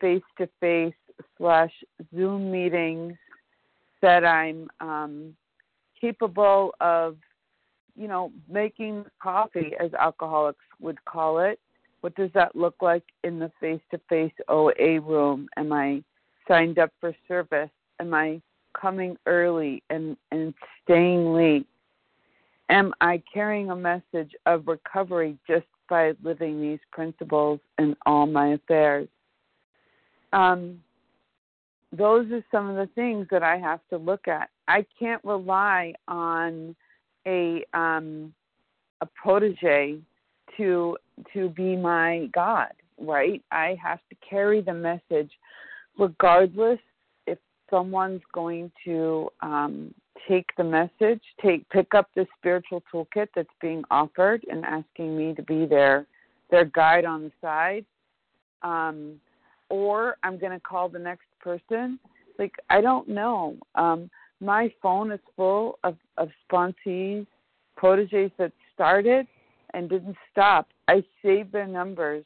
face 0.00 0.22
to 0.38 0.48
face 0.60 0.94
slash 1.38 1.72
Zoom 2.14 2.50
meetings, 2.50 3.14
that 4.02 4.24
I'm 4.24 4.68
um, 4.80 5.36
capable 6.00 6.74
of, 6.80 7.16
you 7.96 8.08
know, 8.08 8.32
making 8.48 9.04
coffee, 9.22 9.72
as 9.78 9.92
alcoholics 9.94 10.64
would 10.80 11.04
call 11.04 11.38
it. 11.40 11.58
What 12.00 12.14
does 12.14 12.30
that 12.34 12.56
look 12.56 12.76
like 12.80 13.04
in 13.24 13.38
the 13.38 13.52
face 13.60 13.80
to 13.90 14.00
face 14.08 14.32
OA 14.48 15.00
room? 15.00 15.48
Am 15.56 15.72
I 15.72 16.02
signed 16.48 16.78
up 16.78 16.90
for 17.00 17.14
service? 17.28 17.70
Am 18.00 18.14
I 18.14 18.40
coming 18.80 19.16
early 19.26 19.82
and, 19.90 20.16
and 20.30 20.54
staying 20.82 21.34
late? 21.34 21.66
Am 22.70 22.94
I 23.00 23.20
carrying 23.32 23.70
a 23.70 23.76
message 23.76 24.32
of 24.46 24.68
recovery 24.68 25.36
just 25.46 25.66
by 25.88 26.12
living 26.22 26.60
these 26.60 26.78
principles 26.92 27.58
in 27.80 27.96
all 28.06 28.26
my 28.26 28.52
affairs? 28.52 29.08
Um, 30.32 30.80
those 31.92 32.30
are 32.30 32.44
some 32.52 32.70
of 32.70 32.76
the 32.76 32.88
things 32.94 33.26
that 33.32 33.42
I 33.42 33.58
have 33.58 33.80
to 33.90 33.96
look 33.96 34.28
at. 34.28 34.50
I 34.68 34.86
can't 34.98 35.22
rely 35.24 35.94
on 36.06 36.76
a 37.26 37.64
um, 37.74 38.32
a 39.00 39.06
protege 39.06 39.98
to 40.56 40.96
to 41.32 41.48
be 41.48 41.74
my 41.76 42.28
God, 42.32 42.72
right? 43.00 43.42
I 43.50 43.76
have 43.82 43.98
to 44.10 44.16
carry 44.28 44.60
the 44.60 44.74
message, 44.74 45.32
regardless 45.98 46.78
if 47.26 47.38
someone's 47.68 48.22
going 48.32 48.70
to 48.84 49.28
um, 49.40 49.92
take 50.28 50.46
the 50.56 50.64
message, 50.64 51.22
take 51.42 51.68
pick 51.70 51.94
up 51.94 52.08
the 52.14 52.26
spiritual 52.38 52.82
toolkit 52.92 53.28
that's 53.34 53.48
being 53.60 53.82
offered, 53.90 54.44
and 54.50 54.64
asking 54.64 55.16
me 55.16 55.34
to 55.34 55.42
be 55.42 55.66
their 55.66 56.06
their 56.50 56.64
guide 56.64 57.04
on 57.04 57.24
the 57.24 57.32
side. 57.40 57.84
Um, 58.62 59.20
or 59.68 60.16
I'm 60.22 60.38
going 60.38 60.52
to 60.52 60.60
call 60.60 60.88
the 60.88 60.98
next 60.98 61.26
person. 61.40 61.98
Like 62.38 62.52
I 62.68 62.80
don't 62.80 63.08
know. 63.08 63.56
Um, 63.74 64.10
my 64.40 64.72
phone 64.82 65.12
is 65.12 65.20
full 65.36 65.78
of 65.84 65.96
of 66.16 66.30
sponsees, 66.50 67.26
proteges 67.76 68.30
that 68.38 68.52
started 68.74 69.26
and 69.74 69.88
didn't 69.88 70.16
stop. 70.32 70.68
I 70.88 71.04
save 71.22 71.52
their 71.52 71.66
numbers. 71.66 72.24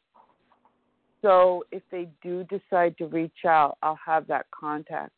So 1.22 1.64
if 1.72 1.82
they 1.90 2.08
do 2.22 2.44
decide 2.44 2.96
to 2.98 3.06
reach 3.06 3.44
out, 3.46 3.78
I'll 3.82 3.98
have 4.04 4.26
that 4.28 4.46
contact. 4.50 5.12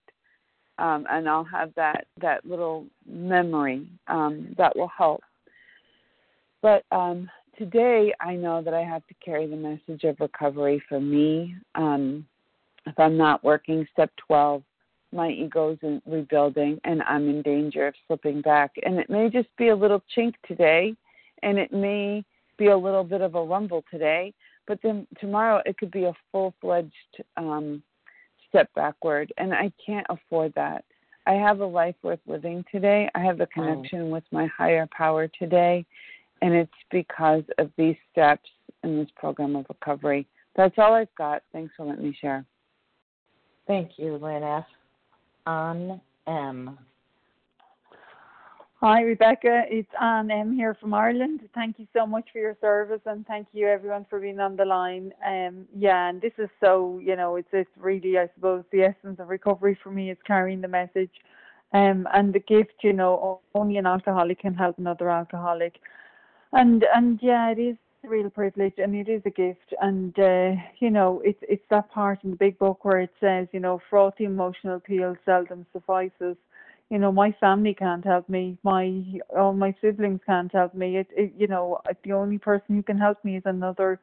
Um, 0.78 1.06
and 1.08 1.28
I'll 1.28 1.44
have 1.44 1.72
that, 1.76 2.06
that 2.20 2.44
little 2.44 2.86
memory 3.06 3.88
um, 4.08 4.54
that 4.58 4.76
will 4.76 4.90
help. 4.96 5.22
But 6.60 6.84
um, 6.90 7.30
today 7.58 8.12
I 8.20 8.34
know 8.34 8.62
that 8.62 8.74
I 8.74 8.82
have 8.82 9.06
to 9.06 9.14
carry 9.24 9.46
the 9.46 9.56
message 9.56 10.04
of 10.04 10.20
recovery 10.20 10.82
for 10.88 11.00
me. 11.00 11.54
Um, 11.74 12.26
if 12.86 12.98
I'm 12.98 13.16
not 13.16 13.42
working, 13.42 13.86
step 13.92 14.10
12, 14.26 14.62
my 15.12 15.30
ego's 15.30 15.78
in 15.82 16.02
rebuilding 16.06 16.80
and 16.84 17.02
I'm 17.02 17.28
in 17.28 17.42
danger 17.42 17.86
of 17.88 17.94
slipping 18.06 18.42
back. 18.42 18.72
And 18.84 18.98
it 18.98 19.08
may 19.08 19.30
just 19.30 19.48
be 19.56 19.68
a 19.68 19.76
little 19.76 20.02
chink 20.16 20.34
today, 20.46 20.94
and 21.42 21.58
it 21.58 21.72
may 21.72 22.24
be 22.58 22.66
a 22.66 22.76
little 22.76 23.04
bit 23.04 23.20
of 23.20 23.34
a 23.34 23.42
rumble 23.42 23.84
today, 23.90 24.32
but 24.66 24.78
then 24.82 25.06
tomorrow 25.20 25.62
it 25.66 25.78
could 25.78 25.90
be 25.90 26.04
a 26.04 26.12
full 26.32 26.54
fledged 26.60 26.92
um, 27.36 27.82
step 28.56 28.72
backward. 28.74 29.32
And 29.36 29.52
I 29.52 29.70
can't 29.84 30.06
afford 30.08 30.52
that. 30.54 30.84
I 31.26 31.32
have 31.32 31.60
a 31.60 31.66
life 31.66 31.96
worth 32.02 32.20
living 32.26 32.64
today. 32.70 33.08
I 33.14 33.20
have 33.20 33.40
a 33.40 33.46
mm. 33.46 33.50
connection 33.50 34.02
oh. 34.02 34.06
with 34.06 34.24
my 34.30 34.46
higher 34.46 34.88
power 34.96 35.28
today. 35.28 35.84
And 36.42 36.54
it's 36.54 36.72
because 36.90 37.42
of 37.58 37.70
these 37.76 37.96
steps 38.12 38.48
in 38.84 38.98
this 38.98 39.08
program 39.16 39.56
of 39.56 39.66
recovery. 39.68 40.26
That's 40.54 40.74
all 40.78 40.94
I've 40.94 41.14
got. 41.16 41.42
Thanks 41.52 41.72
for 41.76 41.86
letting 41.86 42.04
me 42.04 42.16
share. 42.18 42.44
Thank 43.66 43.92
you, 43.96 44.16
Lynn 44.16 44.42
F. 44.42 44.64
Ann 45.46 46.00
M. 46.26 46.78
Hi, 48.80 49.00
Rebecca. 49.00 49.62
It's 49.70 49.88
Anne 49.98 50.30
M 50.30 50.52
here 50.54 50.74
from 50.74 50.92
Ireland. 50.92 51.40
Thank 51.54 51.78
you 51.78 51.86
so 51.96 52.06
much 52.06 52.28
for 52.30 52.40
your 52.40 52.58
service 52.60 53.00
and 53.06 53.26
thank 53.26 53.48
you 53.54 53.66
everyone 53.66 54.04
for 54.10 54.20
being 54.20 54.38
on 54.38 54.54
the 54.54 54.66
line. 54.66 55.14
Um, 55.26 55.64
yeah, 55.74 56.10
and 56.10 56.20
this 56.20 56.34
is 56.36 56.50
so, 56.62 57.00
you 57.02 57.16
know, 57.16 57.36
it's 57.36 57.48
it's 57.54 57.70
really, 57.78 58.18
I 58.18 58.28
suppose, 58.34 58.64
the 58.72 58.82
essence 58.82 59.18
of 59.18 59.30
recovery 59.30 59.78
for 59.82 59.90
me 59.90 60.10
is 60.10 60.18
carrying 60.26 60.60
the 60.60 60.68
message. 60.68 61.10
Um, 61.72 62.06
and 62.12 62.34
the 62.34 62.38
gift, 62.38 62.74
you 62.82 62.92
know, 62.92 63.40
only 63.54 63.78
an 63.78 63.86
alcoholic 63.86 64.40
can 64.40 64.52
help 64.52 64.76
another 64.76 65.08
alcoholic. 65.08 65.80
And 66.52 66.84
and 66.94 67.18
yeah, 67.22 67.52
it 67.52 67.58
is 67.58 67.76
a 68.04 68.08
real 68.10 68.28
privilege 68.28 68.74
and 68.76 68.94
it 68.94 69.08
is 69.08 69.22
a 69.24 69.30
gift 69.30 69.72
and 69.80 70.18
uh, 70.18 70.52
you 70.80 70.90
know 70.90 71.22
it's 71.24 71.42
it's 71.48 71.64
that 71.70 71.90
part 71.90 72.22
in 72.24 72.32
the 72.32 72.36
big 72.36 72.58
book 72.58 72.84
where 72.84 73.00
it 73.00 73.14
says 73.20 73.48
you 73.52 73.60
know 73.60 73.80
frothy 73.88 74.24
emotional 74.24 74.76
appeal 74.76 75.16
seldom 75.24 75.64
suffices 75.72 76.36
you 76.90 76.98
know 76.98 77.12
my 77.12 77.32
family 77.40 77.74
can't 77.74 78.04
help 78.04 78.28
me. 78.28 78.58
My 78.62 79.02
all 79.36 79.52
my 79.54 79.74
siblings 79.80 80.20
can't 80.26 80.52
help 80.52 80.74
me. 80.74 80.98
It, 80.98 81.08
it 81.16 81.32
you 81.36 81.46
know 81.46 81.80
the 82.04 82.12
only 82.12 82.38
person 82.38 82.76
who 82.76 82.82
can 82.82 82.98
help 82.98 83.24
me 83.24 83.36
is 83.36 83.42
another 83.46 84.00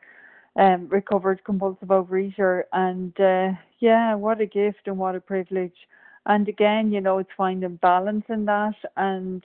um 0.57 0.87
recovered 0.89 1.43
compulsive 1.43 1.89
overeater. 1.89 2.63
And 2.73 3.19
uh 3.19 3.51
yeah 3.79 4.15
what 4.15 4.41
a 4.41 4.45
gift 4.45 4.87
and 4.87 4.97
what 4.97 5.15
a 5.15 5.21
privilege. 5.21 5.77
And 6.25 6.47
again 6.47 6.91
you 6.91 7.01
know 7.01 7.19
it's 7.19 7.29
finding 7.37 7.75
balance 7.77 8.25
in 8.29 8.45
that. 8.45 8.75
And 8.97 9.43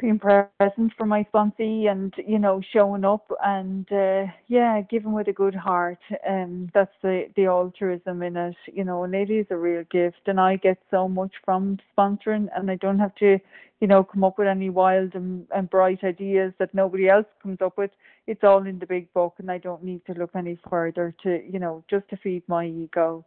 being 0.00 0.18
present 0.18 0.92
for 0.96 1.06
my 1.06 1.24
sponsee 1.32 1.90
and 1.90 2.14
you 2.26 2.38
know 2.38 2.60
showing 2.72 3.04
up 3.04 3.30
and 3.44 3.90
uh, 3.92 4.24
yeah 4.48 4.80
giving 4.90 5.12
with 5.12 5.28
a 5.28 5.32
good 5.32 5.54
heart. 5.54 5.98
Um 6.28 6.70
that's 6.74 6.94
the 7.02 7.26
the 7.36 7.46
altruism 7.46 8.22
in 8.22 8.36
it 8.36 8.56
you 8.72 8.84
know 8.84 9.04
and 9.04 9.14
it 9.14 9.30
is 9.30 9.46
a 9.50 9.56
real 9.56 9.84
gift 9.90 10.22
and 10.26 10.40
i 10.40 10.56
get 10.56 10.78
so 10.90 11.08
much 11.08 11.32
from 11.44 11.78
sponsoring 11.96 12.48
and 12.56 12.70
i 12.70 12.76
don't 12.76 12.98
have 12.98 13.14
to 13.16 13.38
you 13.80 13.86
know 13.86 14.04
come 14.04 14.24
up 14.24 14.38
with 14.38 14.48
any 14.48 14.70
wild 14.70 15.14
and, 15.14 15.46
and 15.54 15.70
bright 15.70 16.02
ideas 16.04 16.52
that 16.58 16.74
nobody 16.74 17.08
else 17.08 17.26
comes 17.42 17.58
up 17.60 17.76
with. 17.78 17.90
It's 18.26 18.44
all 18.44 18.66
in 18.66 18.78
the 18.78 18.86
big 18.86 19.12
book 19.12 19.34
and 19.38 19.50
i 19.50 19.58
don't 19.58 19.82
need 19.82 20.04
to 20.06 20.12
look 20.14 20.30
any 20.34 20.58
further 20.68 21.14
to 21.22 21.42
you 21.50 21.58
know 21.58 21.82
just 21.90 22.08
to 22.10 22.16
feed 22.16 22.42
my 22.46 22.66
ego 22.66 23.24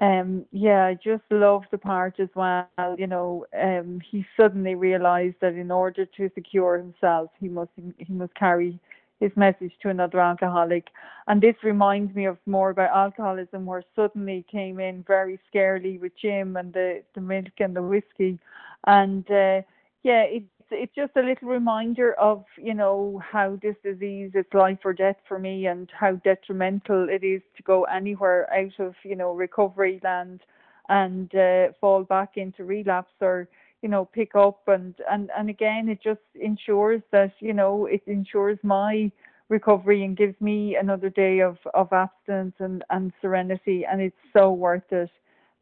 um 0.00 0.44
yeah 0.52 0.84
i 0.86 0.94
just 0.94 1.22
love 1.30 1.62
the 1.70 1.78
part 1.78 2.20
as 2.20 2.28
well 2.34 2.66
you 2.96 3.06
know 3.06 3.44
um 3.60 4.00
he 4.10 4.24
suddenly 4.36 4.74
realized 4.74 5.34
that 5.40 5.54
in 5.54 5.70
order 5.70 6.06
to 6.06 6.30
secure 6.34 6.78
himself 6.78 7.30
he 7.40 7.48
must 7.48 7.70
he 7.98 8.12
must 8.12 8.34
carry 8.34 8.78
his 9.20 9.30
message 9.36 9.72
to 9.82 9.90
another 9.90 10.18
alcoholic. 10.18 10.88
And 11.28 11.40
this 11.42 11.54
reminds 11.62 12.14
me 12.14 12.24
of 12.24 12.38
more 12.46 12.70
about 12.70 12.96
alcoholism 12.96 13.66
where 13.66 13.84
suddenly 13.94 14.44
came 14.50 14.80
in 14.80 15.04
very 15.06 15.38
scarily 15.52 16.00
with 16.00 16.12
jim 16.20 16.56
and 16.56 16.72
the 16.72 17.02
the 17.14 17.20
milk 17.20 17.52
and 17.58 17.76
the 17.76 17.82
whiskey. 17.82 18.38
And 18.86 19.30
uh 19.30 19.60
yeah 20.02 20.22
it 20.22 20.44
it's 20.70 20.94
just 20.94 21.12
a 21.16 21.22
little 21.22 21.48
reminder 21.48 22.14
of 22.14 22.44
you 22.56 22.74
know 22.74 23.20
how 23.32 23.58
this 23.62 23.76
disease 23.82 24.32
is 24.34 24.44
life 24.54 24.78
or 24.84 24.92
death 24.92 25.16
for 25.28 25.38
me 25.38 25.66
and 25.66 25.90
how 25.98 26.12
detrimental 26.16 27.08
it 27.08 27.24
is 27.24 27.42
to 27.56 27.62
go 27.62 27.84
anywhere 27.84 28.52
out 28.52 28.78
of 28.78 28.94
you 29.04 29.16
know 29.16 29.32
recovery 29.34 30.00
land 30.02 30.40
and 30.88 31.34
uh, 31.34 31.68
fall 31.80 32.04
back 32.04 32.36
into 32.36 32.64
relapse 32.64 33.14
or 33.20 33.48
you 33.82 33.88
know 33.88 34.04
pick 34.04 34.34
up. 34.34 34.60
And 34.68 34.94
and 35.10 35.30
and 35.36 35.48
again 35.50 35.88
it 35.88 36.02
just 36.02 36.20
ensures 36.34 37.02
that 37.12 37.32
you 37.40 37.54
know 37.54 37.86
it 37.86 38.02
ensures 38.06 38.58
my 38.62 39.10
recovery 39.48 40.04
and 40.04 40.16
gives 40.16 40.40
me 40.40 40.76
another 40.76 41.10
day 41.10 41.40
of 41.40 41.58
of 41.74 41.92
abstinence 41.92 42.54
and 42.58 42.84
and 42.90 43.12
serenity. 43.20 43.84
And 43.90 44.00
it's 44.00 44.16
so 44.32 44.52
worth 44.52 44.92
it. 44.92 45.10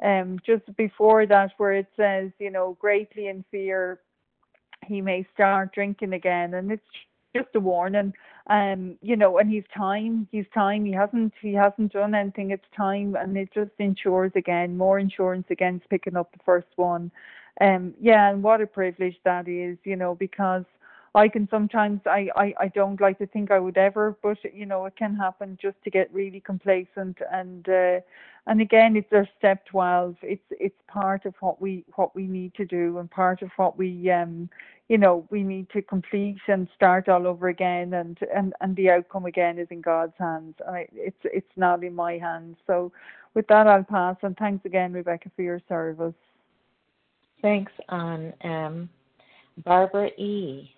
Um 0.04 0.38
just 0.44 0.64
before 0.76 1.26
that 1.26 1.52
where 1.58 1.72
it 1.74 1.88
says 1.96 2.30
you 2.38 2.50
know 2.50 2.76
greatly 2.80 3.28
in 3.28 3.44
fear 3.50 4.00
he 4.88 5.00
may 5.00 5.26
start 5.34 5.74
drinking 5.74 6.12
again 6.12 6.54
and 6.54 6.72
it's 6.72 6.82
just 7.36 7.48
a 7.54 7.60
warning. 7.60 8.12
Um 8.48 8.96
you 9.02 9.16
know 9.16 9.38
and 9.38 9.50
he's 9.50 9.64
time 9.76 10.28
he's 10.32 10.46
time. 10.54 10.84
He 10.84 10.92
hasn't 10.92 11.32
he 11.40 11.52
hasn't 11.54 11.92
done 11.92 12.14
anything. 12.14 12.50
It's 12.50 12.64
time 12.76 13.16
and 13.16 13.36
it 13.36 13.50
just 13.52 13.72
ensures 13.78 14.32
again 14.34 14.76
more 14.76 14.98
insurance 14.98 15.46
against 15.50 15.88
picking 15.88 16.16
up 16.16 16.32
the 16.32 16.42
first 16.44 16.68
one. 16.76 17.10
Um 17.60 17.94
yeah 18.00 18.30
and 18.30 18.42
what 18.42 18.60
a 18.60 18.66
privilege 18.66 19.16
that 19.24 19.48
is 19.48 19.76
you 19.84 19.96
know 19.96 20.14
because 20.14 20.64
I 21.14 21.28
can 21.28 21.48
sometimes 21.50 22.00
I, 22.06 22.28
I 22.36 22.54
I 22.60 22.68
don't 22.68 23.00
like 23.00 23.18
to 23.18 23.26
think 23.26 23.50
I 23.50 23.58
would 23.58 23.78
ever, 23.78 24.16
but 24.22 24.38
you 24.54 24.66
know 24.66 24.86
it 24.86 24.96
can 24.96 25.14
happen 25.16 25.58
just 25.60 25.76
to 25.84 25.90
get 25.90 26.12
really 26.12 26.40
complacent 26.40 27.18
and 27.32 27.68
uh, 27.68 28.00
and 28.46 28.60
again 28.60 28.96
it's 28.96 29.12
our 29.12 29.28
step 29.38 29.64
12 29.66 30.16
it's 30.22 30.42
it's 30.50 30.80
part 30.88 31.24
of 31.26 31.34
what 31.40 31.60
we 31.60 31.84
what 31.96 32.14
we 32.14 32.26
need 32.26 32.54
to 32.54 32.64
do 32.64 32.98
and 32.98 33.10
part 33.10 33.42
of 33.42 33.50
what 33.56 33.78
we 33.78 34.10
um 34.10 34.48
you 34.88 34.98
know 34.98 35.26
we 35.30 35.42
need 35.42 35.68
to 35.70 35.82
complete 35.82 36.38
and 36.48 36.68
start 36.74 37.08
all 37.08 37.26
over 37.26 37.48
again 37.48 37.94
and 37.94 38.18
and 38.34 38.52
and 38.60 38.74
the 38.76 38.90
outcome 38.90 39.26
again 39.26 39.58
is 39.58 39.68
in 39.70 39.80
God's 39.80 40.14
hands 40.18 40.54
I, 40.68 40.86
it's 40.92 41.20
it's 41.24 41.56
not 41.56 41.84
in 41.84 41.94
my 41.94 42.18
hands 42.18 42.56
so 42.66 42.92
with 43.34 43.46
that 43.48 43.66
I'll 43.66 43.84
pass 43.84 44.16
and 44.22 44.36
thanks 44.36 44.64
again 44.64 44.92
Rebecca 44.92 45.30
for 45.36 45.42
your 45.42 45.60
service 45.68 46.14
Thanks, 47.40 47.72
Ann 47.88 48.32
M. 48.40 48.50
Um, 48.50 48.90
Barbara 49.64 50.08
E. 50.18 50.70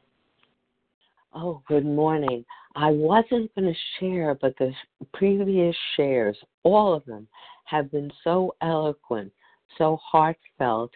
Oh, 1.35 1.63
good 1.69 1.87
morning. 1.87 2.45
I 2.77 2.91
wasn't 2.91 3.55
going 3.55 3.73
to 3.73 3.79
share, 3.99 4.35
but 4.35 4.55
the 4.59 4.73
previous 5.15 5.77
shares, 5.97 6.37
all 6.63 6.93
of 6.93 7.05
them, 7.07 7.29
have 7.65 7.91
been 7.91 8.11
so 8.25 8.55
eloquent, 8.61 9.33
so 9.79 9.99
heartfelt, 10.03 10.91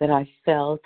that 0.00 0.10
I 0.10 0.26
felt 0.44 0.80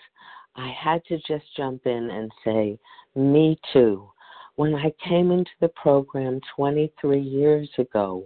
I 0.57 0.71
had 0.71 1.05
to 1.07 1.19
just 1.19 1.45
jump 1.57 1.87
in 1.87 2.11
and 2.11 2.31
say, 2.45 2.79
Me 3.15 3.59
too. 3.73 4.09
When 4.57 4.75
I 4.75 4.91
came 5.07 5.31
into 5.31 5.51
the 5.61 5.69
program 5.69 6.41
23 6.57 7.21
years 7.21 7.69
ago, 7.77 8.25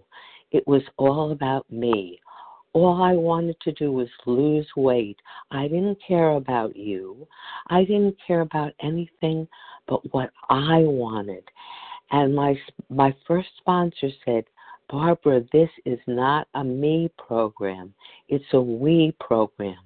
it 0.53 0.66
was 0.66 0.83
all 0.97 1.33
about 1.33 1.70
me. 1.70 2.20
All 2.72 3.03
I 3.03 3.14
wanted 3.14 3.61
to 3.62 3.72
do 3.72 3.91
was 3.91 4.09
lose 4.26 4.68
weight. 4.76 5.18
I 5.51 5.66
didn't 5.66 5.99
care 6.07 6.31
about 6.31 6.76
you. 6.76 7.26
I 7.66 7.83
didn't 7.83 8.16
care 8.24 8.43
about 8.43 8.72
anything 8.81 9.49
but 9.89 10.01
what 10.12 10.31
I 10.49 10.78
wanted. 10.78 11.43
And 12.12 12.35
my 12.35 12.57
my 12.89 13.14
first 13.26 13.49
sponsor 13.59 14.11
said, 14.24 14.45
"Barbara, 14.89 15.43
this 15.53 15.70
is 15.85 15.99
not 16.07 16.47
a 16.55 16.62
me 16.62 17.11
program. 17.18 17.93
It's 18.28 18.53
a 18.53 18.61
we 18.61 19.16
program. 19.18 19.83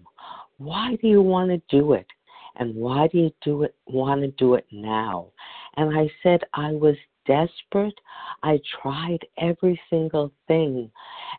Why 0.58 0.96
do 1.00 1.08
you 1.08 1.22
want 1.22 1.50
to 1.50 1.62
do 1.68 1.94
it? 1.94 2.06
And 2.56 2.74
why 2.74 3.08
do 3.08 3.18
you 3.18 3.30
do 3.42 3.62
it 3.62 3.74
want 3.86 4.22
to 4.22 4.28
do 4.28 4.54
it 4.54 4.66
now?" 4.70 5.32
And 5.76 5.96
I 5.96 6.10
said 6.22 6.44
I 6.54 6.72
was 6.72 6.96
desperate. 7.26 7.98
I 8.42 8.60
tried 8.80 9.26
every 9.38 9.80
single 9.90 10.30
thing, 10.46 10.90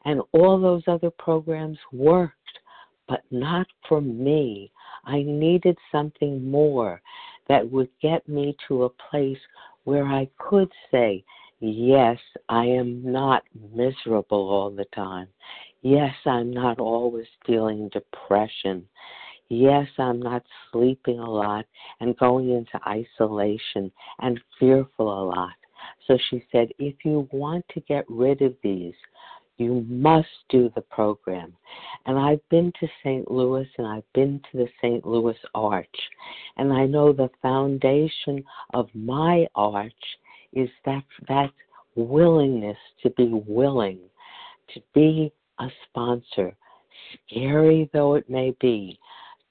and 0.05 0.22
all 0.34 0.59
those 0.59 0.84
other 0.88 1.11
programs 1.11 1.80
worked, 1.91 2.59
but 3.07 3.24
not 3.32 3.68
for 3.88 4.01
me. 4.01 4.72
I 5.05 5.22
needed 5.22 5.78
something 5.91 6.49
more 6.49 7.01
that 7.47 7.70
would 7.70 7.89
get 8.01 8.28
me 8.28 8.55
to 8.68 8.84
a 8.84 8.89
place 8.89 9.39
where 9.84 10.05
I 10.05 10.28
could 10.38 10.72
say, 10.91 11.24
Yes, 11.59 12.20
I 12.49 12.66
am 12.66 13.01
not 13.09 13.43
miserable 13.74 14.49
all 14.49 14.70
the 14.70 14.86
time. 14.93 15.28
Yes, 15.82 16.13
I'm 16.26 16.51
not 16.51 16.80
always 16.80 17.28
feeling 17.45 17.89
depression. 17.89 18.88
Yes, 19.50 19.88
I'm 20.00 20.20
not 20.20 20.43
sleeping 20.72 21.20
a 21.20 21.30
lot 21.30 21.66
and 22.00 22.18
going 22.18 22.50
into 22.50 22.80
isolation 22.88 23.91
and 24.20 24.39
fearful 24.60 25.08
a 25.08 25.26
lot. 25.26 25.54
So 26.08 26.18
she 26.30 26.43
said, 26.52 26.70
if 26.80 26.96
you 27.04 27.28
want 27.32 27.66
to 27.74 27.80
get 27.82 28.06
rid 28.10 28.41
of 28.41 28.56
these, 28.64 28.96
you 29.58 29.86
must 29.88 30.28
do 30.50 30.72
the 30.76 30.82
program. 30.82 31.54
And 32.06 32.20
I've 32.20 32.48
been 32.50 32.74
to 32.80 32.88
St. 33.04 33.30
Louis 33.30 33.68
and 33.78 33.88
I've 33.88 34.14
been 34.14 34.41
to 34.52 34.58
the 34.58 34.68
St. 34.82 35.06
Louis 35.06 35.38
Arch. 35.54 35.96
And 36.58 36.74
I 36.74 36.86
know 36.86 37.14
the 37.14 37.30
foundation 37.41 38.43
of 38.74 38.89
my 38.93 39.48
arch 39.56 39.93
is 40.54 40.70
that 40.86 41.04
that 41.28 41.52
willingness 41.96 42.78
to 43.04 43.10
be 43.12 43.30
willing 43.48 44.00
to 44.74 44.82
be 44.93 45.32
a 45.60 45.68
sponsor, 45.88 46.56
scary 47.30 47.89
though 47.93 48.16
it 48.16 48.30
may 48.30 48.56
be, 48.60 49.00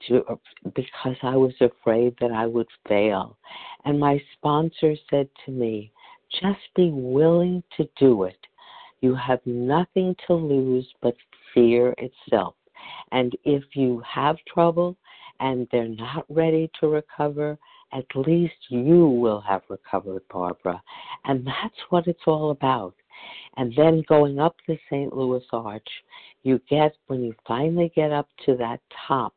to 0.07 0.39
because 0.75 1.15
I 1.23 1.35
was 1.35 1.53
afraid 1.61 2.15
that 2.19 2.31
I 2.31 2.45
would 2.45 2.67
fail. 2.87 3.37
And 3.85 3.99
my 3.99 4.21
sponsor 4.33 4.95
said 5.09 5.29
to 5.45 5.51
me, 5.51 5.91
just 6.41 6.59
be 6.75 6.89
willing 6.91 7.63
to 7.77 7.87
do 7.97 8.23
it. 8.23 8.37
You 9.01 9.15
have 9.15 9.39
nothing 9.45 10.15
to 10.27 10.33
lose 10.33 10.87
but 11.01 11.15
fear 11.53 11.93
itself. 11.97 12.55
And 13.11 13.35
if 13.43 13.63
you 13.73 14.01
have 14.07 14.37
trouble 14.51 14.97
and 15.39 15.67
they're 15.71 15.87
not 15.87 16.25
ready 16.29 16.69
to 16.79 16.87
recover, 16.87 17.57
at 17.93 18.05
least 18.15 18.55
you 18.69 19.07
will 19.07 19.41
have 19.41 19.61
recovered, 19.69 20.23
Barbara. 20.31 20.81
And 21.25 21.45
that's 21.45 21.79
what 21.89 22.07
it's 22.07 22.23
all 22.25 22.51
about. 22.51 22.95
And 23.57 23.73
then 23.77 24.03
going 24.07 24.39
up 24.39 24.55
the 24.67 24.77
St. 24.89 25.15
Louis 25.15 25.43
Arch, 25.53 25.87
you 26.43 26.59
get, 26.69 26.95
when 27.07 27.23
you 27.23 27.33
finally 27.47 27.91
get 27.95 28.11
up 28.11 28.27
to 28.45 28.55
that 28.57 28.81
top, 29.07 29.33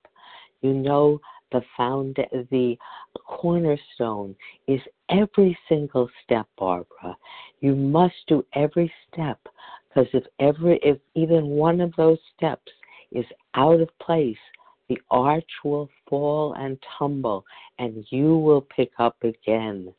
you 0.62 0.74
know 0.74 1.20
the 1.52 1.62
found 1.76 2.16
the 2.50 2.76
cornerstone 3.26 4.34
is 4.66 4.80
every 5.08 5.56
single 5.68 6.08
step, 6.24 6.46
Barbara. 6.58 7.16
You 7.60 7.74
must 7.74 8.14
do 8.26 8.44
every 8.54 8.92
step 9.10 9.38
because 9.88 10.08
if 10.12 10.24
every 10.40 10.78
if 10.82 10.98
even 11.14 11.46
one 11.46 11.80
of 11.80 11.94
those 11.96 12.18
steps 12.36 12.70
is 13.12 13.24
out 13.54 13.80
of 13.80 13.88
place, 13.98 14.36
the 14.88 15.00
arch 15.10 15.50
will 15.64 15.88
fall 16.08 16.54
and 16.54 16.78
tumble 16.98 17.44
and 17.78 18.04
you 18.10 18.36
will 18.36 18.62
pick 18.62 18.90
up 18.98 19.16
again. 19.22 19.92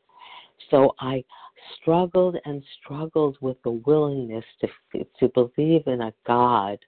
So 0.70 0.94
I 1.00 1.24
struggled 1.80 2.36
and 2.44 2.62
struggled 2.80 3.36
with 3.40 3.60
the 3.62 3.70
willingness 3.70 4.44
to 4.60 5.04
to 5.18 5.28
believe 5.28 5.86
in 5.86 6.02
a 6.02 6.14
God 6.26 6.78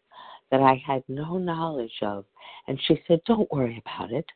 that 0.52 0.60
I 0.60 0.80
had 0.86 1.02
no 1.08 1.38
knowledge 1.38 1.98
of. 2.02 2.24
And 2.68 2.78
she 2.86 3.02
said, 3.08 3.20
Don't 3.26 3.50
worry 3.50 3.82
about 3.84 4.12
it. 4.12 4.26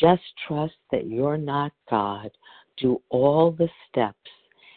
Just 0.00 0.22
trust 0.48 0.74
that 0.90 1.06
you're 1.06 1.36
not 1.36 1.72
God. 1.88 2.30
Do 2.78 3.00
all 3.10 3.52
the 3.52 3.68
steps 3.88 4.16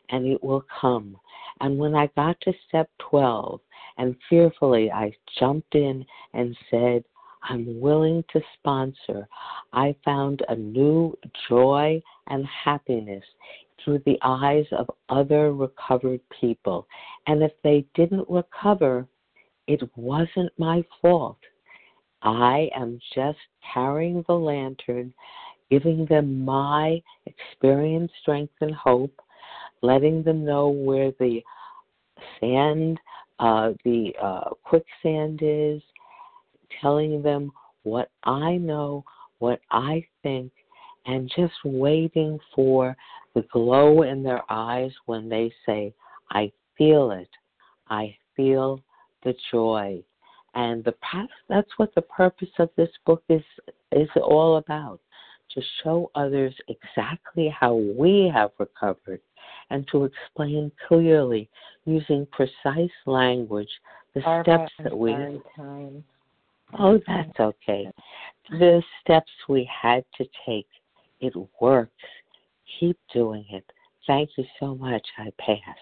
and 0.10 0.28
it 0.28 0.44
will 0.44 0.66
come. 0.82 1.18
And 1.62 1.80
when 1.80 1.96
I 1.96 2.10
got 2.16 2.40
to 2.42 2.54
step 2.68 2.90
12, 3.10 3.60
and 3.98 4.16
fearfully 4.30 4.92
I 4.92 5.14
jumped 5.40 5.74
in 5.74 6.06
and 6.34 6.56
said, 6.70 7.04
I'm 7.44 7.80
willing 7.80 8.24
to 8.34 8.42
sponsor, 8.58 9.28
I 9.72 9.96
found 10.04 10.44
a 10.48 10.56
new 10.56 11.18
joy 11.50 12.02
and 12.28 12.46
happiness 12.46 13.24
through 13.84 14.02
the 14.06 14.18
eyes 14.22 14.66
of 14.72 14.90
other 15.10 15.54
recovered 15.54 16.22
people. 16.40 16.88
And 17.28 17.44
if 17.44 17.52
they 17.64 17.86
didn't 17.96 18.30
recover, 18.30 19.08
it 19.68 19.82
wasn't 19.96 20.52
my 20.58 20.84
fault. 21.02 21.38
I 22.22 22.70
am 22.76 23.00
just 23.14 23.40
carrying 23.74 24.24
the 24.28 24.34
lantern, 24.34 25.14
giving 25.70 26.06
them 26.06 26.44
my 26.46 27.02
experience, 27.26 28.12
strength, 28.22 28.54
and 28.62 28.74
hope, 28.74 29.20
letting 29.82 30.24
them 30.24 30.46
know 30.46 30.70
where 30.70 31.12
the 31.20 31.42
sand, 32.40 33.00
uh, 33.40 33.72
the 33.84 34.14
uh, 34.22 34.50
quicksand 34.64 35.40
is, 35.42 35.82
telling 36.82 37.22
them 37.22 37.52
what 37.84 38.10
I 38.24 38.56
know, 38.56 39.04
what 39.40 39.60
I 39.72 40.06
think, 40.22 40.52
and 41.06 41.32
just 41.36 41.54
waiting 41.66 42.40
for 42.56 42.96
the 43.36 43.46
glow 43.52 44.04
in 44.04 44.24
their 44.24 44.44
eyes 44.50 44.92
when 45.06 45.28
they 45.28 45.52
say, 45.66 45.94
I 46.32 46.52
feel 46.78 47.12
it. 47.12 47.30
I 47.90 48.16
feel 48.36 48.80
the 49.24 49.36
joy 49.52 50.02
and 50.56 50.84
the 50.84 50.92
path. 50.94 51.30
that's 51.50 51.72
what 51.78 51.94
the 51.96 52.02
purpose 52.02 52.50
of 52.60 52.70
this 52.76 52.90
book 53.06 53.24
is 53.30 53.44
is 53.92 54.10
all 54.16 54.58
about 54.58 55.00
to 55.52 55.62
show 55.84 56.10
others 56.16 56.54
exactly 56.68 57.54
how 57.60 57.76
we 57.76 58.32
have 58.34 58.52
recovered 58.60 59.22
and 59.70 59.88
to 59.92 60.06
explain 60.06 60.72
clearly 60.88 61.50
using 61.86 62.28
precise 62.32 62.90
language 63.06 63.70
the 64.14 64.22
Barbara, 64.22 64.68
steps 64.68 64.72
that 64.84 64.98
we 64.98 65.12
time. 65.56 66.04
Oh, 66.80 67.00
that's 67.08 67.40
okay. 67.40 67.92
The 68.50 68.82
steps 69.02 69.32
we 69.48 69.70
had 69.82 70.04
to 70.18 70.26
take. 70.46 70.68
It 71.20 71.34
works. 71.62 71.92
Keep 72.80 72.98
doing 73.14 73.46
it. 73.50 73.66
Thank 74.08 74.32
you 74.38 74.46
so 74.60 74.76
much. 74.76 75.06
I 75.18 75.32
pass. 75.40 75.78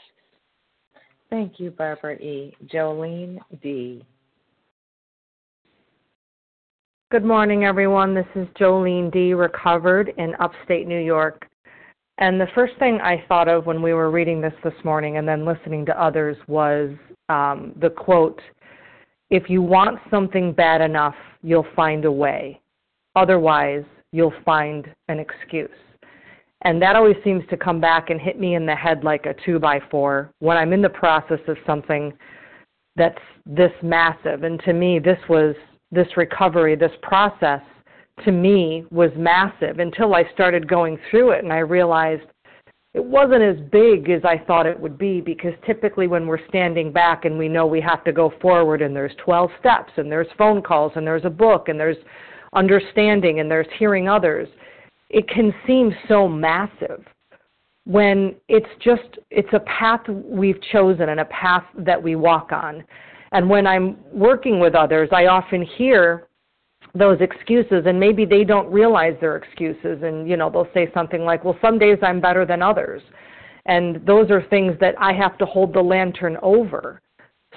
Thank 1.31 1.61
you, 1.61 1.71
Barbara 1.71 2.15
E. 2.15 2.53
Jolene 2.65 3.39
D. 3.63 4.03
Good 7.09 7.23
morning, 7.23 7.63
everyone. 7.63 8.13
This 8.13 8.25
is 8.35 8.47
Jolene 8.59 9.09
D., 9.13 9.33
recovered 9.33 10.11
in 10.17 10.35
upstate 10.41 10.87
New 10.87 10.99
York. 10.99 11.47
And 12.17 12.39
the 12.39 12.47
first 12.53 12.73
thing 12.79 12.99
I 13.01 13.23
thought 13.29 13.47
of 13.47 13.65
when 13.65 13.81
we 13.81 13.93
were 13.93 14.11
reading 14.11 14.41
this 14.41 14.53
this 14.61 14.73
morning 14.83 15.15
and 15.15 15.25
then 15.25 15.45
listening 15.45 15.85
to 15.85 16.03
others 16.03 16.35
was 16.47 16.89
um, 17.29 17.71
the 17.79 17.89
quote 17.89 18.41
If 19.29 19.49
you 19.49 19.61
want 19.61 19.99
something 20.09 20.51
bad 20.51 20.81
enough, 20.81 21.15
you'll 21.43 21.67
find 21.77 22.03
a 22.03 22.11
way. 22.11 22.59
Otherwise, 23.15 23.85
you'll 24.11 24.33
find 24.43 24.85
an 25.07 25.17
excuse. 25.17 25.69
And 26.63 26.81
that 26.81 26.95
always 26.95 27.15
seems 27.23 27.43
to 27.49 27.57
come 27.57 27.81
back 27.81 28.09
and 28.09 28.21
hit 28.21 28.39
me 28.39 28.55
in 28.55 28.65
the 28.65 28.75
head 28.75 29.03
like 29.03 29.25
a 29.25 29.33
two 29.45 29.59
by 29.59 29.79
four 29.89 30.31
when 30.39 30.57
I'm 30.57 30.73
in 30.73 30.81
the 30.81 30.89
process 30.89 31.39
of 31.47 31.57
something 31.65 32.13
that's 32.95 33.17
this 33.45 33.71
massive. 33.81 34.43
And 34.43 34.61
to 34.63 34.73
me, 34.73 34.99
this 34.99 35.17
was 35.27 35.55
this 35.91 36.07
recovery, 36.17 36.75
this 36.75 36.91
process, 37.01 37.61
to 38.25 38.31
me 38.31 38.85
was 38.91 39.09
massive 39.15 39.79
until 39.79 40.13
I 40.13 40.23
started 40.33 40.67
going 40.67 40.99
through 41.09 41.31
it 41.31 41.43
and 41.43 41.51
I 41.51 41.59
realized 41.59 42.23
it 42.93 43.03
wasn't 43.03 43.41
as 43.41 43.55
big 43.71 44.09
as 44.09 44.21
I 44.25 44.37
thought 44.37 44.65
it 44.65 44.79
would 44.79 44.97
be 44.97 45.21
because 45.21 45.53
typically 45.65 46.07
when 46.07 46.27
we're 46.27 46.45
standing 46.49 46.91
back 46.91 47.23
and 47.23 47.37
we 47.37 47.47
know 47.47 47.65
we 47.65 47.79
have 47.81 48.03
to 48.03 48.11
go 48.11 48.33
forward 48.41 48.81
and 48.81 48.95
there's 48.95 49.13
12 49.23 49.49
steps 49.59 49.93
and 49.95 50.11
there's 50.11 50.27
phone 50.37 50.61
calls 50.61 50.91
and 50.95 51.07
there's 51.07 51.25
a 51.25 51.29
book 51.29 51.69
and 51.69 51.79
there's 51.79 51.97
understanding 52.53 53.39
and 53.39 53.49
there's 53.49 53.67
hearing 53.79 54.09
others, 54.09 54.47
it 55.11 55.27
can 55.27 55.53
seem 55.67 55.93
so 56.07 56.27
massive 56.27 57.03
when 57.85 58.35
it's 58.47 58.69
just 58.79 59.17
it's 59.29 59.51
a 59.53 59.59
path 59.61 60.01
we've 60.07 60.61
chosen 60.71 61.09
and 61.09 61.19
a 61.19 61.25
path 61.25 61.63
that 61.77 62.01
we 62.01 62.15
walk 62.15 62.51
on. 62.51 62.83
And 63.33 63.49
when 63.49 63.65
I'm 63.65 63.97
working 64.13 64.59
with 64.59 64.75
others, 64.75 65.09
I 65.11 65.25
often 65.25 65.63
hear 65.63 66.27
those 66.93 67.19
excuses 67.21 67.83
and 67.85 67.99
maybe 67.99 68.25
they 68.25 68.43
don't 68.43 68.71
realize 68.71 69.15
their 69.21 69.37
excuses 69.37 70.01
and 70.03 70.29
you 70.29 70.35
know 70.35 70.49
they'll 70.49 70.67
say 70.73 70.91
something 70.93 71.23
like 71.23 71.45
well 71.45 71.57
some 71.61 71.79
days 71.79 71.97
i'm 72.01 72.19
better 72.19 72.45
than 72.45 72.61
others 72.61 73.01
and 73.65 74.05
those 74.05 74.29
are 74.29 74.43
things 74.49 74.75
that 74.81 74.93
i 74.99 75.13
have 75.13 75.37
to 75.37 75.45
hold 75.45 75.73
the 75.73 75.79
lantern 75.79 76.35
over 76.41 76.99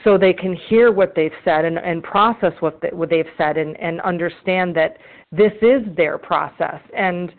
so 0.04 0.16
they 0.16 0.32
can 0.32 0.54
hear 0.68 0.92
what 0.92 1.14
they've 1.16 1.32
said 1.44 1.64
and, 1.64 1.78
and 1.78 2.02
process 2.02 2.52
what, 2.60 2.80
they, 2.80 2.90
what 2.92 3.10
they've 3.10 3.26
said 3.36 3.56
and, 3.56 3.78
and 3.80 4.00
understand 4.02 4.76
that 4.76 4.98
this 5.32 5.52
is 5.62 5.82
their 5.96 6.18
process 6.18 6.80
and 6.96 7.32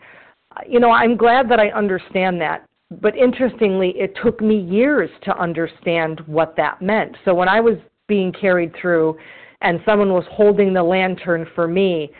you 0.66 0.80
know 0.80 0.90
i'm 0.90 1.16
glad 1.16 1.48
that 1.48 1.60
i 1.60 1.68
understand 1.68 2.40
that 2.40 2.66
but 3.00 3.16
interestingly 3.16 3.90
it 3.96 4.14
took 4.22 4.40
me 4.40 4.58
years 4.58 5.10
to 5.22 5.36
understand 5.38 6.20
what 6.26 6.54
that 6.56 6.80
meant 6.82 7.16
so 7.24 7.32
when 7.32 7.48
i 7.48 7.60
was 7.60 7.76
being 8.06 8.32
carried 8.32 8.74
through 8.80 9.16
and 9.62 9.80
someone 9.84 10.12
was 10.12 10.24
holding 10.30 10.72
the 10.72 10.82
lantern 10.82 11.46
for 11.54 11.66
me, 11.66 12.10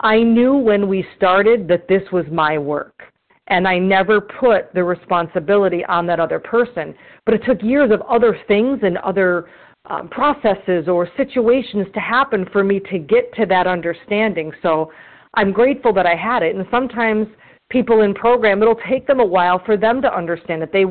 I 0.00 0.22
knew 0.22 0.54
when 0.54 0.88
we 0.88 1.06
started 1.16 1.68
that 1.68 1.88
this 1.88 2.02
was 2.12 2.24
my 2.30 2.58
work. 2.58 3.02
And 3.48 3.66
I 3.66 3.78
never 3.78 4.20
put 4.20 4.72
the 4.74 4.84
responsibility 4.84 5.84
on 5.86 6.06
that 6.06 6.20
other 6.20 6.38
person. 6.38 6.94
But 7.26 7.34
it 7.34 7.42
took 7.44 7.62
years 7.62 7.90
of 7.90 8.00
other 8.02 8.38
things 8.46 8.78
and 8.82 8.96
other 8.98 9.48
um, 9.86 10.08
processes 10.08 10.88
or 10.88 11.08
situations 11.16 11.86
to 11.94 12.00
happen 12.00 12.46
for 12.52 12.62
me 12.62 12.80
to 12.90 12.98
get 12.98 13.32
to 13.34 13.46
that 13.46 13.66
understanding. 13.66 14.52
So 14.62 14.92
I'm 15.34 15.52
grateful 15.52 15.92
that 15.94 16.06
I 16.06 16.16
had 16.16 16.42
it. 16.42 16.54
And 16.54 16.66
sometimes 16.70 17.26
people 17.70 18.02
in 18.02 18.12
program, 18.14 18.60
it'll 18.62 18.74
take 18.88 19.06
them 19.06 19.20
a 19.20 19.24
while 19.24 19.62
for 19.64 19.76
them 19.76 20.02
to 20.02 20.14
understand 20.14 20.60
that 20.62 20.72
they 20.72 20.84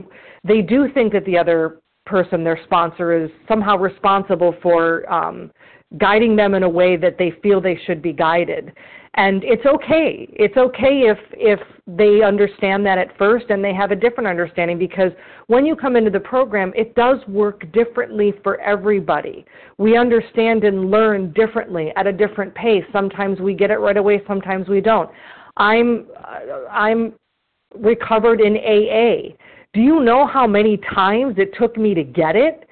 they 0.46 0.62
do 0.62 0.88
think 0.94 1.12
that 1.14 1.26
the 1.26 1.38
other 1.38 1.82
person, 2.06 2.44
their 2.44 2.60
sponsor, 2.64 3.26
is 3.26 3.30
somehow 3.48 3.78
responsible 3.78 4.56
for 4.62 5.12
um, 5.12 5.52
guiding 5.98 6.36
them 6.36 6.54
in 6.54 6.64
a 6.64 6.70
way 6.70 6.96
that 6.98 7.18
they 7.18 7.34
feel 7.42 7.60
they 7.60 7.80
should 7.86 8.02
be 8.02 8.14
guided. 8.14 8.74
And 9.16 9.44
it's 9.44 9.66
okay. 9.66 10.28
It's 10.34 10.56
okay 10.56 11.10
if 11.10 11.18
if 11.32 11.60
they 11.88 12.22
understand 12.22 12.86
that 12.86 13.00
at 13.00 13.18
first 13.18 13.48
and 13.50 13.64
they 13.64 13.74
have 13.74 13.90
a 13.90 13.96
different 13.96 14.28
understanding 14.28 14.78
because 14.78 15.12
when 15.48 15.66
you 15.66 15.76
come 15.76 15.96
into 15.96 16.12
the 16.12 16.20
program, 16.20 16.72
it 16.76 16.94
does 16.94 17.18
work 17.28 17.70
differently 17.72 18.34
for 18.44 18.62
everybody. 18.62 19.46
We 19.80 19.98
understand 19.98 20.64
and 20.64 20.92
learn 20.92 21.34
differently 21.34 21.92
at 21.96 22.06
a 22.06 22.14
different 22.14 22.54
pace. 22.54 22.84
Sometimes 22.94 23.40
we 23.40 23.56
get 23.56 23.72
it 23.72 23.78
right 23.78 23.98
away, 23.98 24.22
sometimes 24.28 24.68
we 24.68 24.80
don't. 24.80 25.10
I'm 25.58 26.06
I'm 26.70 27.14
recovered 27.76 28.42
in 28.42 28.58
AA. 28.58 29.36
Do 29.74 29.82
you 29.82 30.02
know 30.02 30.28
how 30.28 30.46
many 30.46 30.78
times 30.78 31.36
it 31.38 31.54
took 31.58 31.78
me 31.78 31.96
to 31.96 32.04
get 32.04 32.36
it? 32.36 32.69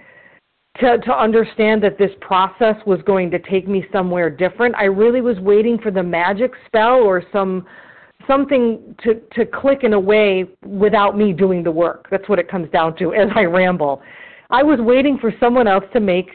To, 0.79 0.97
to 0.97 1.11
understand 1.11 1.83
that 1.83 1.97
this 1.97 2.11
process 2.21 2.75
was 2.85 2.99
going 3.05 3.31
to 3.31 3.39
take 3.39 3.67
me 3.67 3.85
somewhere 3.91 4.29
different. 4.29 4.75
I 4.75 4.85
really 4.85 5.21
was 5.21 5.37
waiting 5.39 5.77
for 5.79 5.91
the 5.91 6.03
magic 6.03 6.51
spell 6.67 6.95
or 6.95 7.23
some 7.31 7.65
something 8.27 8.95
to, 9.03 9.21
to 9.33 9.45
click 9.45 9.83
in 9.83 9.93
a 9.93 9.99
way 9.99 10.45
without 10.65 11.17
me 11.17 11.31
doing 11.31 11.63
the 11.63 11.71
work. 11.71 12.07
That's 12.11 12.27
what 12.27 12.39
it 12.39 12.49
comes 12.49 12.69
down 12.71 12.97
to 12.97 13.13
as 13.13 13.29
I 13.33 13.43
ramble. 13.43 14.01
I 14.49 14.63
was 14.63 14.79
waiting 14.81 15.17
for 15.17 15.33
someone 15.39 15.67
else 15.67 15.85
to 15.93 16.01
make 16.01 16.29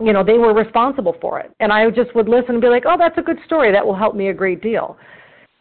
you 0.00 0.12
know, 0.12 0.22
they 0.22 0.38
were 0.38 0.54
responsible 0.54 1.16
for 1.20 1.40
it. 1.40 1.50
And 1.60 1.72
I 1.72 1.90
just 1.90 2.14
would 2.14 2.28
listen 2.28 2.52
and 2.52 2.60
be 2.60 2.68
like, 2.68 2.84
oh, 2.86 2.96
that's 2.96 3.18
a 3.18 3.22
good 3.22 3.38
story. 3.44 3.72
That 3.72 3.84
will 3.84 3.96
help 3.96 4.14
me 4.14 4.28
a 4.28 4.34
great 4.34 4.62
deal. 4.62 4.96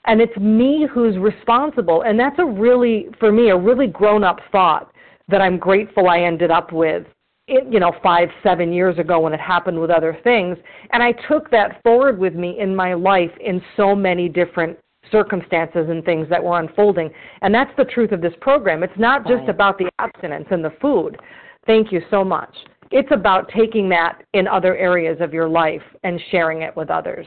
And 0.06 0.22
it's 0.22 0.38
me 0.38 0.88
who's 0.94 1.18
responsible. 1.18 2.04
And 2.04 2.20
that's 2.20 2.38
a 2.38 2.46
really, 2.46 3.08
for 3.20 3.32
me, 3.32 3.50
a 3.50 3.58
really 3.58 3.88
grown 3.88 4.24
up 4.24 4.38
thought 4.52 4.92
that 5.28 5.42
I'm 5.42 5.58
grateful 5.58 6.08
I 6.08 6.20
ended 6.20 6.52
up 6.52 6.72
with 6.72 7.06
it, 7.48 7.72
you 7.72 7.80
know, 7.80 7.94
five, 8.04 8.30
seven 8.44 8.74
years 8.74 8.98
ago 9.00 9.22
when 9.22 9.34
it 9.34 9.40
happened 9.40 9.80
with 9.80 9.90
other 9.90 10.18
things. 10.24 10.58
And 10.92 11.02
I 11.02 11.14
took 11.28 11.50
that 11.52 11.82
forward 11.82 12.20
with 12.20 12.36
me 12.36 12.60
in 12.60 12.76
my 12.76 12.94
life 12.94 13.32
in 13.40 13.62
so 13.76 13.96
many 13.96 14.28
different 14.28 14.78
circumstances 15.12 15.88
and 15.90 16.04
things 16.04 16.28
that 16.30 16.44
were 16.44 16.60
unfolding. 16.60 17.10
And 17.42 17.56
that's 17.56 17.72
the 17.78 17.86
truth 17.86 18.12
of 18.12 18.22
this 18.22 18.34
program. 18.42 18.84
It's 18.84 18.98
not 18.98 19.26
just 19.26 19.48
about 19.48 19.78
the 19.78 19.90
abstinence 20.00 20.48
and 20.52 20.64
the 20.64 20.74
food. 20.82 21.18
Thank 21.66 21.92
you 21.92 22.02
so 22.10 22.24
much. 22.24 22.54
It's 22.92 23.10
about 23.12 23.50
taking 23.56 23.90
that 23.90 24.22
in 24.34 24.48
other 24.48 24.76
areas 24.76 25.18
of 25.22 25.34
your 25.34 25.48
life 25.48 25.82
and 26.04 26.20
sharing 26.32 26.62
it 26.62 26.76
with 26.76 26.90
others. 26.90 27.26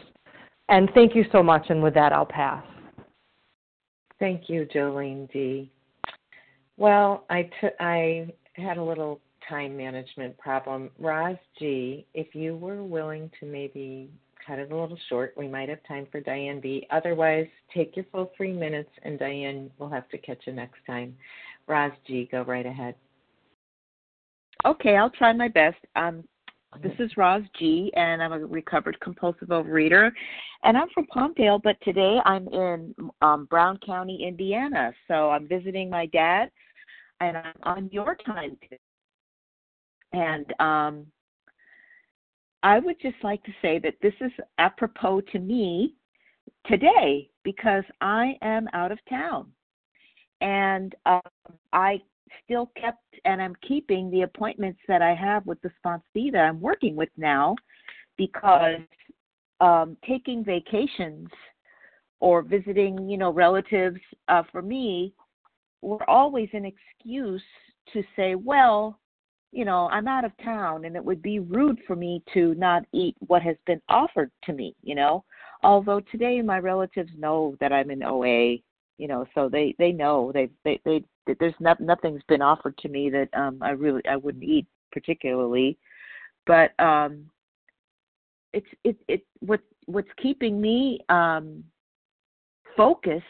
And 0.68 0.90
thank 0.94 1.14
you 1.14 1.24
so 1.32 1.42
much. 1.42 1.66
And 1.70 1.82
with 1.82 1.94
that, 1.94 2.12
I'll 2.12 2.26
pass. 2.26 2.64
Thank 4.18 4.48
you, 4.48 4.66
Jolene 4.66 5.30
D. 5.32 5.70
Well, 6.76 7.24
I, 7.28 7.50
t- 7.60 7.68
I 7.78 8.32
had 8.54 8.76
a 8.76 8.82
little 8.82 9.20
time 9.50 9.76
management 9.76 10.38
problem. 10.38 10.90
Roz 10.98 11.36
G, 11.58 12.06
if 12.14 12.34
you 12.34 12.56
were 12.56 12.82
willing 12.82 13.30
to 13.40 13.46
maybe 13.46 14.08
cut 14.46 14.58
it 14.58 14.72
a 14.72 14.76
little 14.76 14.98
short, 15.08 15.34
we 15.36 15.48
might 15.48 15.68
have 15.68 15.80
time 15.86 16.06
for 16.10 16.20
Diane 16.20 16.60
B. 16.60 16.86
Otherwise, 16.90 17.46
take 17.74 17.96
your 17.96 18.06
full 18.10 18.30
three 18.36 18.52
minutes, 18.52 18.90
and 19.02 19.18
Diane 19.18 19.70
will 19.78 19.90
have 19.90 20.08
to 20.10 20.18
catch 20.18 20.38
you 20.46 20.54
next 20.54 20.78
time. 20.86 21.14
Roz 21.66 21.92
G, 22.06 22.28
go 22.30 22.42
right 22.42 22.64
ahead. 22.64 22.94
Okay, 24.64 24.96
I'll 24.96 25.10
try 25.10 25.32
my 25.32 25.48
best. 25.48 25.78
Um, 25.96 26.24
this 26.82 26.92
is 27.00 27.10
Roz 27.16 27.42
G, 27.58 27.92
and 27.96 28.22
I'm 28.22 28.32
a 28.32 28.38
recovered 28.38 28.98
compulsive 29.00 29.48
overeater, 29.48 30.10
and 30.62 30.76
I'm 30.76 30.88
from 30.94 31.06
Palmdale, 31.06 31.60
but 31.62 31.76
today 31.82 32.18
I'm 32.24 32.46
in 32.48 32.94
um, 33.22 33.46
Brown 33.46 33.78
County, 33.84 34.24
Indiana. 34.26 34.92
So 35.08 35.30
I'm 35.30 35.48
visiting 35.48 35.90
my 35.90 36.06
dad, 36.06 36.50
and 37.20 37.36
I'm 37.36 37.54
on 37.64 37.88
your 37.92 38.16
time 38.24 38.56
and 40.12 40.52
um, 40.60 41.06
I 42.62 42.78
would 42.78 43.00
just 43.00 43.16
like 43.22 43.42
to 43.44 43.52
say 43.62 43.78
that 43.78 43.94
this 44.02 44.14
is 44.20 44.32
apropos 44.58 45.22
to 45.32 45.38
me 45.38 45.94
today 46.66 47.28
because 47.42 47.84
I 48.00 48.36
am 48.42 48.68
out 48.72 48.92
of 48.92 48.98
town. 49.08 49.50
And 50.40 50.94
um, 51.06 51.20
I 51.72 52.00
still 52.44 52.70
kept 52.80 53.02
and 53.24 53.40
I'm 53.42 53.54
keeping 53.66 54.10
the 54.10 54.22
appointments 54.22 54.80
that 54.88 55.02
I 55.02 55.14
have 55.14 55.46
with 55.46 55.60
the 55.62 55.70
sponsee 55.84 56.32
that 56.32 56.44
I'm 56.44 56.60
working 56.60 56.96
with 56.96 57.10
now 57.16 57.56
because 58.16 58.80
um, 59.60 59.96
taking 60.06 60.44
vacations 60.44 61.28
or 62.20 62.42
visiting, 62.42 63.08
you 63.08 63.18
know, 63.18 63.30
relatives 63.30 64.00
uh, 64.28 64.42
for 64.52 64.62
me 64.62 65.14
were 65.82 66.08
always 66.08 66.48
an 66.52 66.64
excuse 66.64 67.42
to 67.92 68.02
say, 68.16 68.34
well, 68.34 68.98
you 69.52 69.64
know, 69.64 69.88
I'm 69.88 70.06
out 70.06 70.24
of 70.24 70.32
town 70.44 70.84
and 70.84 70.94
it 70.94 71.04
would 71.04 71.22
be 71.22 71.40
rude 71.40 71.78
for 71.86 71.96
me 71.96 72.22
to 72.34 72.54
not 72.54 72.84
eat 72.92 73.16
what 73.26 73.42
has 73.42 73.56
been 73.66 73.80
offered 73.88 74.30
to 74.44 74.52
me, 74.52 74.74
you 74.82 74.94
know. 74.94 75.24
Although 75.62 76.00
today 76.12 76.40
my 76.40 76.58
relatives 76.58 77.10
know 77.18 77.56
that 77.60 77.72
I'm 77.72 77.90
in 77.90 78.02
OA, 78.02 78.58
you 78.98 79.08
know, 79.08 79.26
so 79.34 79.48
they 79.48 79.74
they 79.78 79.92
know 79.92 80.30
they 80.32 80.50
they 80.64 80.80
they 80.84 81.04
there's 81.38 81.54
not 81.58 81.80
nothing's 81.80 82.22
been 82.28 82.42
offered 82.42 82.76
to 82.78 82.88
me 82.88 83.10
that 83.10 83.28
um 83.34 83.58
I 83.60 83.70
really 83.70 84.02
I 84.08 84.16
wouldn't 84.16 84.44
eat 84.44 84.66
particularly. 84.92 85.76
But 86.46 86.78
um 86.78 87.28
it's 88.52 88.66
it 88.84 88.96
it 89.08 89.24
what 89.40 89.60
what's 89.86 90.08
keeping 90.22 90.60
me 90.60 91.00
um 91.08 91.64
focused 92.76 93.24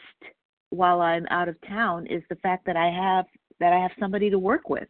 while 0.69 1.01
I'm 1.01 1.25
out 1.31 1.49
of 1.49 1.59
town 1.67 2.05
is 2.07 2.23
the 2.29 2.35
fact 2.37 2.65
that 2.67 2.77
I 2.77 2.91
have 2.91 3.25
that 3.59 3.73
I 3.73 3.79
have 3.79 3.91
somebody 3.99 4.29
to 4.29 4.39
work 4.39 4.69
with 4.69 4.87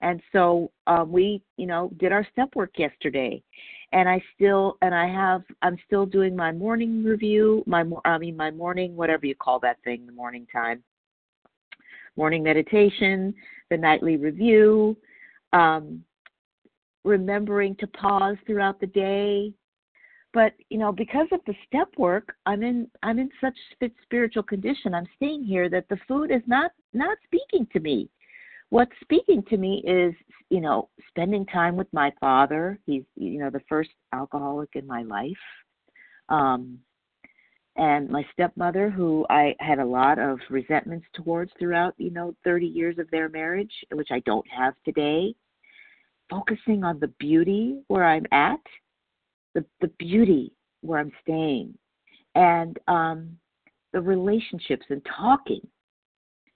and 0.00 0.20
so 0.32 0.70
um, 0.86 1.10
we, 1.10 1.42
you 1.56 1.66
know, 1.66 1.90
did 1.98 2.12
our 2.12 2.26
step 2.32 2.54
work 2.54 2.72
yesterday, 2.76 3.42
and 3.92 4.08
I 4.08 4.22
still 4.34 4.76
and 4.80 4.94
I 4.94 5.08
have 5.08 5.42
I'm 5.62 5.76
still 5.86 6.06
doing 6.06 6.36
my 6.36 6.52
morning 6.52 7.02
review, 7.02 7.64
my 7.66 7.84
I 8.04 8.18
mean 8.18 8.36
my 8.36 8.50
morning 8.50 8.94
whatever 8.96 9.26
you 9.26 9.34
call 9.34 9.58
that 9.60 9.78
thing, 9.82 10.06
the 10.06 10.12
morning 10.12 10.46
time, 10.52 10.82
morning 12.16 12.42
meditation, 12.44 13.34
the 13.70 13.76
nightly 13.76 14.16
review, 14.16 14.96
um, 15.52 16.04
remembering 17.04 17.74
to 17.76 17.86
pause 17.88 18.36
throughout 18.46 18.80
the 18.80 18.86
day. 18.86 19.52
But 20.32 20.52
you 20.68 20.78
know, 20.78 20.92
because 20.92 21.26
of 21.32 21.40
the 21.46 21.54
step 21.66 21.88
work, 21.96 22.36
I'm 22.46 22.62
in 22.62 22.88
I'm 23.02 23.18
in 23.18 23.30
such 23.40 23.56
fit 23.80 23.92
spiritual 24.04 24.44
condition. 24.44 24.94
I'm 24.94 25.08
staying 25.16 25.42
here 25.42 25.68
that 25.70 25.88
the 25.88 25.98
food 26.06 26.30
is 26.30 26.42
not 26.46 26.70
not 26.92 27.18
speaking 27.26 27.66
to 27.72 27.80
me 27.80 28.08
what's 28.70 28.92
speaking 29.00 29.42
to 29.50 29.56
me 29.56 29.82
is 29.86 30.14
you 30.50 30.60
know 30.60 30.88
spending 31.08 31.46
time 31.46 31.76
with 31.76 31.92
my 31.92 32.12
father. 32.20 32.78
He's 32.86 33.04
you 33.16 33.38
know 33.38 33.50
the 33.50 33.62
first 33.68 33.90
alcoholic 34.12 34.70
in 34.74 34.86
my 34.86 35.02
life. 35.02 35.32
Um 36.28 36.78
and 37.76 38.10
my 38.10 38.26
stepmother 38.32 38.90
who 38.90 39.24
i 39.30 39.54
had 39.60 39.78
a 39.78 39.84
lot 39.84 40.18
of 40.18 40.40
resentments 40.50 41.06
towards 41.14 41.52
throughout 41.58 41.94
you 41.96 42.10
know 42.10 42.34
30 42.42 42.66
years 42.66 42.98
of 42.98 43.08
their 43.10 43.28
marriage 43.28 43.72
which 43.92 44.08
i 44.10 44.20
don't 44.20 44.46
have 44.48 44.74
today. 44.84 45.34
Focusing 46.28 46.84
on 46.84 46.98
the 46.98 47.08
beauty 47.18 47.80
where 47.88 48.04
i'm 48.04 48.26
at 48.32 48.60
the 49.54 49.64
the 49.80 49.88
beauty 49.98 50.52
where 50.82 50.98
i'm 50.98 51.12
staying 51.22 51.74
and 52.38 52.78
um, 52.86 53.36
the 53.92 54.00
relationships 54.00 54.86
and 54.90 55.04
talking. 55.16 55.60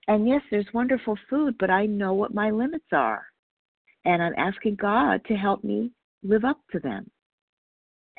And 0.09 0.29
yes, 0.29 0.43
there's 0.51 0.67
wonderful 0.75 1.17
food, 1.31 1.55
but 1.59 1.71
I 1.71 1.87
know 1.87 2.13
what 2.13 2.35
my 2.35 2.51
limits 2.51 2.87
are. 2.93 3.27
And 4.05 4.23
I'm 4.23 4.35
asking 4.37 4.77
God 4.77 5.21
to 5.27 5.35
help 5.35 5.63
me 5.63 5.93
live 6.23 6.45
up 6.45 6.59
to 6.73 6.81
them. 6.81 7.09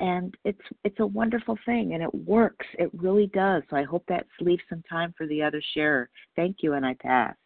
And 0.00 0.34
it's 0.44 0.58
it's 0.82 0.98
a 0.98 1.06
wonderful 1.06 1.56
thing 1.64 1.94
and 1.94 2.02
it 2.02 2.12
works. 2.12 2.66
It 2.78 2.90
really 2.94 3.28
does. 3.28 3.62
So 3.70 3.76
I 3.76 3.84
hope 3.84 4.04
that 4.08 4.26
leaves 4.40 4.62
some 4.68 4.82
time 4.90 5.14
for 5.16 5.26
the 5.26 5.42
other 5.42 5.62
sharer. 5.74 6.08
Thank 6.34 6.58
you 6.60 6.72
and 6.72 6.84
I 6.84 6.94
pass. 6.94 7.36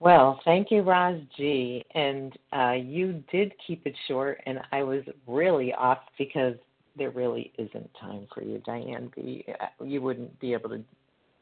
Well, 0.00 0.40
thank 0.44 0.70
you, 0.70 0.82
Roz 0.82 1.20
G. 1.36 1.84
And 1.94 2.36
uh, 2.52 2.72
you 2.72 3.22
did 3.32 3.52
keep 3.66 3.86
it 3.86 3.94
short, 4.06 4.40
and 4.46 4.60
I 4.70 4.82
was 4.82 5.02
really 5.26 5.72
off 5.74 5.98
because 6.16 6.54
there 6.96 7.10
really 7.10 7.52
isn't 7.58 7.90
time 8.00 8.26
for 8.32 8.42
you, 8.42 8.62
Diane 8.64 9.10
B. 9.14 9.44
Uh, 9.60 9.84
you 9.84 10.00
wouldn't 10.00 10.38
be 10.38 10.52
able 10.52 10.70
to, 10.70 10.84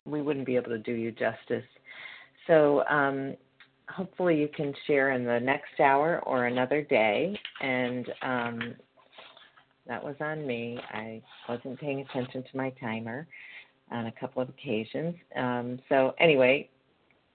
we 0.07 0.23
wouldn't 0.23 0.47
be 0.47 0.57
able 0.57 0.71
to 0.71 0.79
do 0.79 0.93
you 0.93 1.13
justice. 1.13 1.65
So 2.47 2.85
um, 2.89 3.35
hopefully 3.89 4.39
you 4.39 4.49
can 4.49 4.73
share 4.87 5.13
in 5.13 5.25
the 5.25 5.41
next 5.41 5.81
hour 5.81 6.21
or 6.25 6.47
another 6.47 6.83
day. 6.83 7.39
And 7.61 8.07
um, 8.23 8.75
that 9.87 10.03
was 10.03 10.17
on 10.21 10.47
me. 10.47 10.79
I 10.91 11.23
wasn't 11.49 11.81
paying 11.81 12.01
attention 12.01 12.43
to 12.43 12.57
my 12.57 12.71
timer 12.81 13.27
on 13.91 14.07
a 14.07 14.13
couple 14.13 14.43
of 14.43 14.49
occasions. 14.49 15.15
Um, 15.37 15.79
so 15.89 16.15
anyway, 16.19 16.69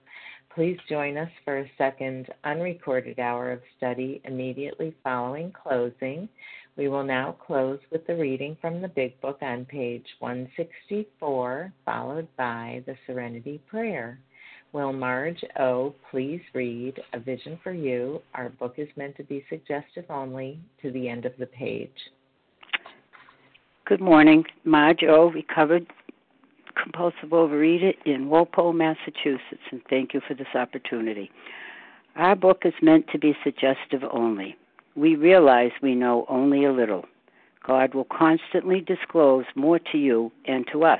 Please 0.53 0.77
join 0.87 1.17
us 1.17 1.31
for 1.43 1.57
a 1.59 1.71
second 1.77 2.27
unrecorded 2.45 3.19
hour 3.19 3.51
of 3.51 3.59
study 3.77 4.21
immediately 4.23 4.95
following 5.03 5.51
closing. 5.51 6.29
We 6.77 6.87
will 6.87 7.03
now 7.03 7.35
close 7.45 7.79
with 7.91 8.07
the 8.07 8.15
reading 8.15 8.55
from 8.61 8.81
the 8.81 8.87
Big 8.87 9.19
Book 9.21 9.39
on 9.41 9.65
page 9.65 10.07
164, 10.19 11.73
followed 11.83 12.29
by 12.37 12.83
the 12.85 12.95
Serenity 13.05 13.59
Prayer. 13.67 14.17
Will 14.75 14.91
Marge 14.91 15.41
O. 15.57 15.95
please 16.11 16.41
read 16.53 16.95
A 17.13 17.19
Vision 17.21 17.57
for 17.63 17.71
You? 17.71 18.21
Our 18.33 18.49
book 18.49 18.73
is 18.75 18.89
meant 18.97 19.15
to 19.15 19.23
be 19.23 19.41
suggestive 19.47 20.03
only 20.09 20.59
to 20.81 20.91
the 20.91 21.07
end 21.07 21.23
of 21.23 21.31
the 21.39 21.45
page. 21.45 21.95
Good 23.85 24.01
morning. 24.01 24.43
Marge 24.65 24.99
oh, 25.07 25.29
O. 25.29 25.31
recovered 25.31 25.87
compulsive 26.83 27.29
overeater 27.29 27.93
in 28.05 28.27
Walpole, 28.27 28.73
Massachusetts, 28.73 29.63
and 29.71 29.79
thank 29.89 30.13
you 30.13 30.19
for 30.27 30.33
this 30.33 30.53
opportunity. 30.53 31.31
Our 32.17 32.35
book 32.35 32.63
is 32.65 32.73
meant 32.81 33.05
to 33.13 33.17
be 33.17 33.33
suggestive 33.45 34.03
only 34.11 34.57
we 34.97 35.15
realize 35.15 35.71
we 35.81 35.95
know 35.95 36.25
only 36.27 36.65
a 36.65 36.73
little. 36.73 37.05
God 37.65 37.93
will 37.93 38.07
constantly 38.11 38.81
disclose 38.81 39.45
more 39.55 39.79
to 39.91 39.97
you 39.97 40.33
and 40.45 40.65
to 40.73 40.83
us. 40.83 40.99